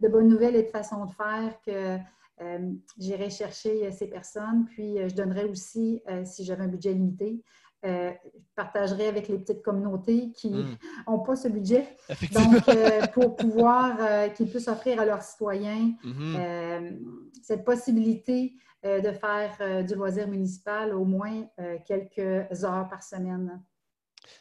de 0.00 0.08
bonnes 0.08 0.28
nouvelles 0.28 0.56
et 0.56 0.62
de 0.62 0.70
façons 0.70 1.04
de 1.04 1.10
faire 1.10 1.60
que 1.60 1.98
euh, 2.42 2.72
j'irai 2.98 3.30
chercher 3.30 3.86
euh, 3.86 3.90
ces 3.90 4.08
personnes, 4.08 4.66
puis 4.66 4.98
euh, 4.98 5.08
je 5.08 5.14
donnerai 5.14 5.44
aussi, 5.44 6.02
si 6.24 6.44
j'avais 6.44 6.64
un 6.64 6.68
budget 6.68 6.92
limité, 6.92 7.42
je 7.84 8.12
partagerai 8.56 9.06
avec 9.06 9.28
les 9.28 9.38
petites 9.38 9.62
communautés 9.62 10.32
qui 10.32 10.50
n'ont 10.50 11.18
hmm. 11.18 11.22
pas 11.26 11.36
ce 11.36 11.46
budget. 11.46 11.86
Donc, 12.32 13.12
pour 13.12 13.36
pouvoir 13.36 14.32
qu'ils 14.34 14.50
puissent 14.50 14.66
offrir 14.66 15.00
à 15.00 15.04
leurs 15.04 15.22
citoyens 15.22 15.92
mm-hmm. 16.02 16.98
cette 17.42 17.64
possibilité 17.64 18.54
de 18.82 19.12
faire 19.12 19.84
du 19.84 19.94
loisir 19.94 20.26
municipal 20.26 20.94
au 20.94 21.04
moins 21.04 21.46
quelques 21.86 22.64
heures 22.64 22.88
par 22.88 23.04
semaine. 23.04 23.62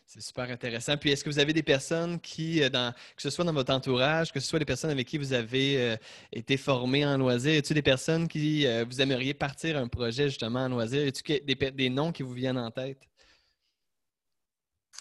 C'est 0.05 0.21
super 0.21 0.49
intéressant. 0.49 0.97
Puis, 0.97 1.11
est-ce 1.11 1.23
que 1.23 1.29
vous 1.29 1.39
avez 1.39 1.53
des 1.53 1.63
personnes 1.63 2.19
qui, 2.19 2.63
euh, 2.63 2.69
dans, 2.69 2.93
que 3.15 3.21
ce 3.21 3.29
soit 3.29 3.45
dans 3.45 3.53
votre 3.53 3.73
entourage, 3.73 4.31
que 4.31 4.39
ce 4.39 4.47
soit 4.47 4.59
des 4.59 4.65
personnes 4.65 4.91
avec 4.91 5.07
qui 5.07 5.17
vous 5.17 5.33
avez 5.33 5.81
euh, 5.81 5.95
été 6.31 6.57
formés 6.57 7.05
en 7.05 7.17
loisir, 7.17 7.61
a 7.69 7.73
des 7.73 7.81
personnes 7.81 8.27
qui 8.27 8.65
euh, 8.65 8.85
vous 8.87 9.01
aimeriez 9.01 9.33
partir 9.33 9.77
un 9.77 9.87
projet 9.87 10.25
justement 10.29 10.61
en 10.61 10.69
loisir? 10.69 11.07
A 11.07 11.39
des, 11.45 11.71
des 11.71 11.89
noms 11.89 12.11
qui 12.11 12.23
vous 12.23 12.33
viennent 12.33 12.57
en 12.57 12.71
tête? 12.71 13.01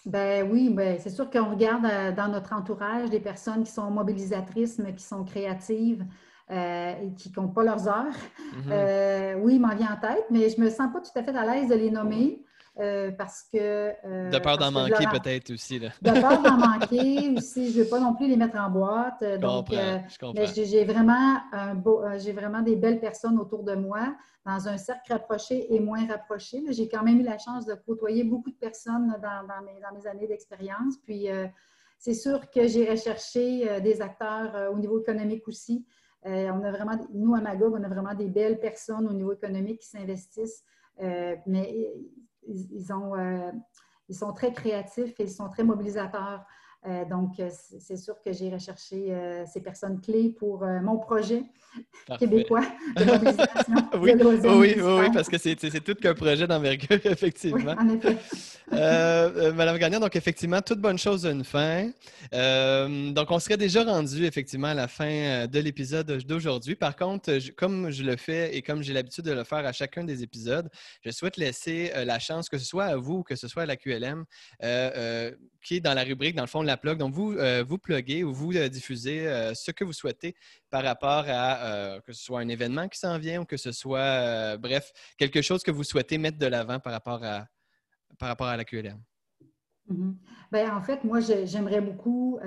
Ben 0.06 0.50
oui, 0.50 0.68
ben, 0.70 0.98
c'est 0.98 1.10
sûr 1.10 1.30
qu'on 1.30 1.50
regarde 1.50 2.14
dans 2.14 2.28
notre 2.28 2.52
entourage 2.52 3.08
des 3.08 3.20
personnes 3.20 3.64
qui 3.64 3.72
sont 3.72 3.90
mobilisatrices, 3.90 4.78
mais 4.78 4.94
qui 4.94 5.04
sont 5.04 5.24
créatives. 5.24 6.04
et 6.50 7.10
qui 7.16 7.30
ne 7.30 7.34
comptent 7.34 7.54
pas 7.54 7.64
leurs 7.64 7.88
heures. 7.88 8.14
Mm-hmm. 8.66 9.40
oui, 9.40 9.54
il 9.54 9.60
m'en 9.60 9.74
vient 9.74 9.94
en 9.94 10.00
tête, 10.00 10.26
mais 10.30 10.50
je 10.50 10.60
ne 10.60 10.66
me 10.66 10.70
sens 10.70 10.92
pas 10.92 11.00
tout 11.00 11.18
à 11.18 11.22
fait 11.22 11.34
à 11.34 11.46
l'aise 11.46 11.68
de 11.68 11.74
les 11.74 11.90
nommer. 11.90 12.44
Euh, 12.80 13.12
parce 13.12 13.44
que... 13.52 13.92
Euh, 14.04 14.30
de 14.30 14.38
peur 14.38 14.58
d'en 14.58 14.72
manquer 14.72 15.04
peut-être 15.12 15.52
aussi. 15.52 15.78
Là. 15.78 15.90
De 16.02 16.10
peur 16.10 16.42
d'en 16.42 16.56
manquer 16.68 17.32
aussi. 17.36 17.70
Je 17.70 17.78
ne 17.78 17.84
veux 17.84 17.88
pas 17.88 18.00
non 18.00 18.14
plus 18.14 18.26
les 18.26 18.36
mettre 18.36 18.58
en 18.58 18.68
boîte. 18.68 19.22
Euh, 19.22 19.38
donc, 19.38 19.68
j'ai 19.70 20.84
vraiment, 20.84 21.38
un 21.52 21.74
beau, 21.74 22.02
j'ai 22.16 22.32
vraiment 22.32 22.62
des 22.62 22.74
belles 22.74 22.98
personnes 22.98 23.38
autour 23.38 23.62
de 23.62 23.76
moi, 23.76 24.16
dans 24.44 24.66
un 24.66 24.76
cercle 24.76 25.12
rapproché 25.12 25.72
et 25.72 25.78
moins 25.78 26.06
rapproché. 26.08 26.64
J'ai 26.70 26.88
quand 26.88 27.04
même 27.04 27.20
eu 27.20 27.22
la 27.22 27.38
chance 27.38 27.64
de 27.64 27.74
côtoyer 27.74 28.24
beaucoup 28.24 28.50
de 28.50 28.56
personnes 28.56 29.16
dans, 29.22 29.46
dans, 29.46 29.62
mes, 29.64 29.80
dans 29.80 29.96
mes, 29.96 30.06
années 30.08 30.26
d'expérience. 30.26 30.96
Puis, 31.04 31.28
c'est 31.98 32.14
sûr 32.14 32.50
que 32.50 32.66
j'ai 32.66 32.90
recherché 32.90 33.80
des 33.82 34.02
acteurs 34.02 34.72
au 34.72 34.78
niveau 34.78 35.00
économique 35.00 35.46
aussi. 35.46 35.86
on 36.24 36.62
a 36.64 36.70
vraiment, 36.72 36.98
nous, 37.12 37.36
à 37.36 37.40
Magog, 37.40 37.72
on 37.72 37.84
a 37.84 37.88
vraiment 37.88 38.14
des 38.14 38.28
belles 38.28 38.58
personnes 38.58 39.06
au 39.06 39.12
niveau 39.12 39.32
économique 39.32 39.78
qui 39.78 39.88
s'investissent. 39.88 40.64
mais 40.98 41.92
euh, 42.48 43.50
ils 44.08 44.14
sont 44.14 44.32
très 44.32 44.52
créatifs 44.52 45.18
et 45.20 45.24
ils 45.24 45.30
sont 45.30 45.48
très 45.48 45.64
mobilisateurs. 45.64 46.44
Euh, 46.86 47.04
donc, 47.06 47.40
euh, 47.40 47.48
c'est 47.78 47.96
sûr 47.96 48.20
que 48.22 48.32
j'ai 48.32 48.50
recherché 48.50 49.16
ces 49.50 49.60
personnes 49.60 50.00
clés 50.00 50.34
pour 50.38 50.64
mon 50.82 50.98
projet 50.98 51.42
québécois 52.18 52.64
de 52.96 53.04
mobilisation. 53.04 53.74
oui, 54.00 54.14
oui, 54.44 54.74
oui, 54.78 55.06
parce 55.12 55.28
que 55.28 55.38
c'est 55.38 55.56
tout 55.56 55.94
qu'un 55.94 56.14
projet 56.14 56.46
d'envergure, 56.46 57.00
effectivement. 57.04 57.74
Oui, 57.78 57.84
en 57.84 57.88
effet. 57.88 59.52
Madame 59.52 59.78
Gagnon, 59.78 60.00
donc 60.00 60.14
effectivement, 60.14 60.60
toute 60.60 60.80
bonne 60.80 60.98
chose 60.98 61.26
a 61.26 61.30
une 61.30 61.44
fin. 61.44 61.90
donc, 62.32 63.30
on 63.30 63.38
serait 63.38 63.56
déjà 63.56 63.84
rendu 63.84 64.24
effectivement 64.26 64.68
à 64.68 64.74
la 64.74 64.88
fin 64.88 65.46
de 65.46 65.58
l'épisode 65.60 66.10
d'aujourd'hui. 66.26 66.74
Par 66.74 66.96
contre, 66.96 67.38
comme 67.56 67.90
je 67.90 68.02
le 68.02 68.16
fais 68.16 68.54
et 68.56 68.62
comme 68.62 68.82
j'ai 68.82 68.92
l'habitude 68.92 69.24
de 69.24 69.32
le 69.32 69.44
faire 69.44 69.64
à 69.64 69.72
chacun 69.72 70.04
des 70.04 70.22
épisodes, 70.22 70.68
je 71.02 71.10
souhaite 71.10 71.38
laisser 71.38 71.92
la 72.04 72.18
chance, 72.18 72.48
que 72.48 72.58
ce 72.58 72.66
soit 72.66 72.84
à 72.84 72.96
vous, 72.96 73.22
que 73.22 73.36
ce 73.36 73.48
soit 73.48 73.62
à 73.62 73.66
la 73.66 73.76
QLM, 73.76 74.24
dans 75.72 75.94
la 75.94 76.04
rubrique, 76.04 76.34
dans 76.34 76.42
le 76.42 76.48
fond, 76.48 76.62
de 76.62 76.66
la 76.66 76.76
plug. 76.76 76.98
Donc, 76.98 77.14
vous, 77.14 77.32
euh, 77.32 77.64
vous 77.66 77.78
pluguez 77.78 78.24
ou 78.24 78.32
vous 78.32 78.52
euh, 78.52 78.68
diffusez 78.68 79.26
euh, 79.26 79.54
ce 79.54 79.70
que 79.70 79.84
vous 79.84 79.92
souhaitez 79.92 80.34
par 80.70 80.84
rapport 80.84 81.24
à 81.28 82.00
que 82.04 82.12
ce 82.12 82.22
soit 82.22 82.40
un 82.40 82.48
événement 82.48 82.88
qui 82.88 82.98
s'en 82.98 83.18
vient 83.18 83.42
ou 83.42 83.44
que 83.44 83.56
ce 83.56 83.72
soit, 83.72 84.56
bref, 84.56 84.92
quelque 85.16 85.40
chose 85.40 85.62
que 85.62 85.70
vous 85.70 85.84
souhaitez 85.84 86.18
mettre 86.18 86.38
de 86.38 86.46
l'avant 86.46 86.80
par, 86.80 86.92
rapport 86.92 87.22
à, 87.24 87.46
par 88.18 88.28
rapport 88.28 88.48
à 88.48 88.56
la 88.56 88.64
QLM. 88.64 89.00
Mm-hmm. 89.90 90.14
Ben, 90.50 90.70
en 90.72 90.82
fait, 90.82 91.04
moi, 91.04 91.20
j'aimerais 91.20 91.80
beaucoup 91.80 92.38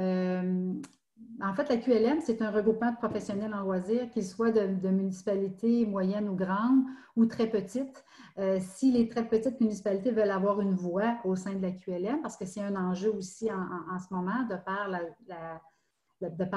en 1.41 1.53
fait, 1.53 1.69
la 1.69 1.77
QLM, 1.77 2.19
c'est 2.21 2.41
un 2.41 2.49
regroupement 2.49 2.91
de 2.91 2.97
professionnels 2.97 3.53
en 3.53 3.61
loisirs, 3.61 4.09
qu'ils 4.09 4.25
soient 4.25 4.49
de, 4.51 4.89
municipalités 4.89 5.85
moyennes 5.85 6.27
ou 6.29 6.35
grandes 6.35 6.83
ou 7.15 7.27
très 7.27 7.47
petites. 7.47 8.03
Euh, 8.39 8.57
si 8.59 8.91
les 8.91 9.07
très 9.07 9.27
petites 9.27 9.61
municipalités 9.61 10.11
veulent 10.11 10.31
avoir 10.31 10.61
une 10.61 10.73
voix 10.73 11.19
au 11.25 11.35
sein 11.35 11.53
de 11.53 11.61
la 11.61 11.71
QLM, 11.71 12.21
parce 12.21 12.37
que 12.37 12.45
c'est 12.45 12.61
un 12.61 12.75
enjeu 12.75 13.13
aussi 13.13 13.51
en, 13.51 13.99
ce 13.99 14.11
moment 14.11 14.47
de 14.49 14.55
par, 14.55 14.89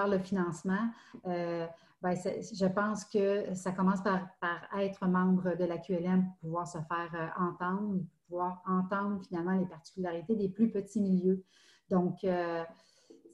le 0.08 0.18
financement, 0.18 0.88
euh, 1.26 1.66
ben, 2.00 2.14
je 2.14 2.66
pense 2.66 3.04
que 3.04 3.54
ça 3.54 3.72
commence 3.72 4.02
par, 4.02 4.30
être 4.78 5.06
membre 5.06 5.58
de 5.58 5.64
la 5.64 5.76
QLM 5.76 6.24
pour 6.24 6.36
pouvoir 6.40 6.66
se 6.66 6.78
faire 6.78 7.10
euh, 7.14 7.28
entendre, 7.38 8.00
pouvoir 8.28 8.62
entendre 8.66 9.20
finalement 9.28 9.58
les 9.58 9.66
particularités 9.66 10.36
des 10.36 10.48
plus 10.48 10.70
petits 10.70 11.02
milieux. 11.02 11.44
Donc, 11.90 12.24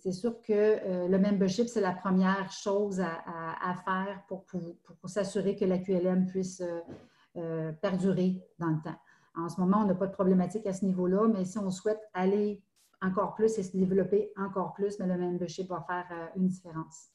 c'est 0.06 0.12
sûr 0.12 0.40
que 0.40 0.52
euh, 0.52 1.08
le 1.08 1.18
membership, 1.18 1.66
c'est 1.66 1.80
la 1.80 1.90
première 1.90 2.52
chose 2.52 3.00
à, 3.00 3.74
faire 3.84 4.22
pour, 4.28 4.44
s'assurer 5.10 5.56
que 5.56 5.64
la 5.64 5.78
QLM 5.78 6.26
puisse 6.26 6.60
euh, 6.60 6.78
euh, 7.36 7.72
perdurer 7.72 8.40
dans 8.60 8.68
le 8.68 8.80
temps. 8.84 8.94
En 9.34 9.48
ce 9.48 9.60
moment, 9.60 9.78
on 9.78 9.84
n'a 9.84 9.96
pas 9.96 10.06
de 10.06 10.12
problématique 10.12 10.64
à 10.68 10.72
ce 10.72 10.84
niveau-là, 10.84 11.26
mais 11.26 11.44
si 11.44 11.58
on 11.58 11.72
souhaite 11.72 12.00
aller 12.14 12.62
encore 13.02 13.34
plus 13.34 13.58
et 13.58 13.64
se 13.64 13.76
développer 13.76 14.30
encore 14.36 14.74
plus, 14.74 14.96
mais 15.00 15.06
le 15.06 15.18
membership 15.18 15.68
va 15.68 15.84
faire 15.88 16.30
une 16.36 16.46
différence. 16.46 17.08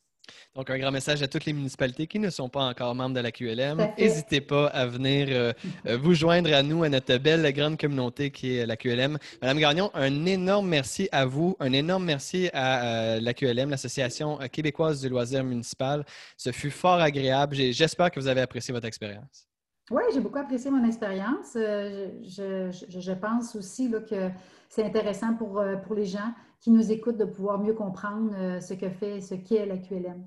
Donc, 0.55 0.69
un 0.69 0.77
grand 0.77 0.91
message 0.91 1.21
à 1.21 1.27
toutes 1.27 1.45
les 1.45 1.53
municipalités 1.53 2.07
qui 2.07 2.19
ne 2.19 2.29
sont 2.29 2.49
pas 2.49 2.65
encore 2.65 2.93
membres 2.95 3.15
de 3.15 3.19
la 3.21 3.31
QLM. 3.31 3.93
N'hésitez 3.97 4.41
pas 4.41 4.67
à 4.67 4.85
venir 4.85 5.27
euh, 5.29 5.53
euh, 5.87 5.97
vous 5.97 6.13
joindre 6.13 6.53
à 6.53 6.63
nous, 6.63 6.83
à 6.83 6.89
notre 6.89 7.17
belle 7.17 7.51
grande 7.53 7.79
communauté 7.79 8.31
qui 8.31 8.57
est 8.57 8.65
la 8.65 8.75
QLM. 8.75 9.17
Madame 9.41 9.59
Gagnon, 9.59 9.91
un 9.93 10.25
énorme 10.25 10.67
merci 10.67 11.07
à 11.11 11.25
vous, 11.25 11.55
un 11.59 11.71
énorme 11.71 12.05
merci 12.05 12.49
à 12.53 12.83
euh, 12.83 13.19
la 13.21 13.33
QLM, 13.33 13.69
l'Association 13.69 14.37
québécoise 14.51 15.01
du 15.01 15.09
loisir 15.09 15.43
municipal. 15.43 16.05
Ce 16.37 16.51
fut 16.51 16.71
fort 16.71 16.99
agréable. 16.99 17.55
J'espère 17.55 18.11
que 18.11 18.19
vous 18.19 18.27
avez 18.27 18.41
apprécié 18.41 18.73
votre 18.73 18.87
expérience. 18.87 19.47
Oui, 19.89 20.03
j'ai 20.13 20.19
beaucoup 20.19 20.39
apprécié 20.39 20.71
mon 20.71 20.85
expérience. 20.85 21.53
Je, 21.53 23.13
pense 23.13 23.55
aussi 23.55 23.91
que 24.09 24.29
c'est 24.69 24.83
intéressant 24.83 25.33
pour, 25.33 25.61
pour 25.83 25.95
les 25.95 26.05
gens 26.05 26.33
qui 26.61 26.71
nous 26.71 26.91
écoutent 26.91 27.17
de 27.17 27.25
pouvoir 27.25 27.59
mieux 27.59 27.73
comprendre 27.73 28.31
euh, 28.35 28.61
ce 28.61 28.73
que 28.73 28.89
fait, 28.89 29.19
ce 29.19 29.35
qu'est 29.35 29.65
la 29.65 29.77
QLM. 29.77 30.23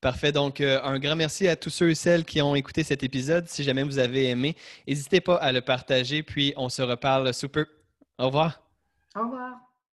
Parfait. 0.00 0.32
Donc, 0.32 0.60
euh, 0.60 0.80
un 0.82 0.98
grand 0.98 1.16
merci 1.16 1.48
à 1.48 1.56
tous 1.56 1.70
ceux 1.70 1.90
et 1.90 1.94
celles 1.94 2.24
qui 2.24 2.42
ont 2.42 2.54
écouté 2.54 2.84
cet 2.84 3.02
épisode. 3.02 3.48
Si 3.48 3.64
jamais 3.64 3.82
vous 3.82 3.98
avez 3.98 4.28
aimé, 4.28 4.54
n'hésitez 4.86 5.20
pas 5.20 5.36
à 5.36 5.50
le 5.50 5.62
partager, 5.62 6.22
puis 6.22 6.52
on 6.56 6.68
se 6.68 6.82
reparle 6.82 7.32
sous 7.32 7.48
peu. 7.48 7.66
Au 8.18 8.26
revoir. 8.26 8.62
Au 9.16 9.22
revoir. 9.22 9.71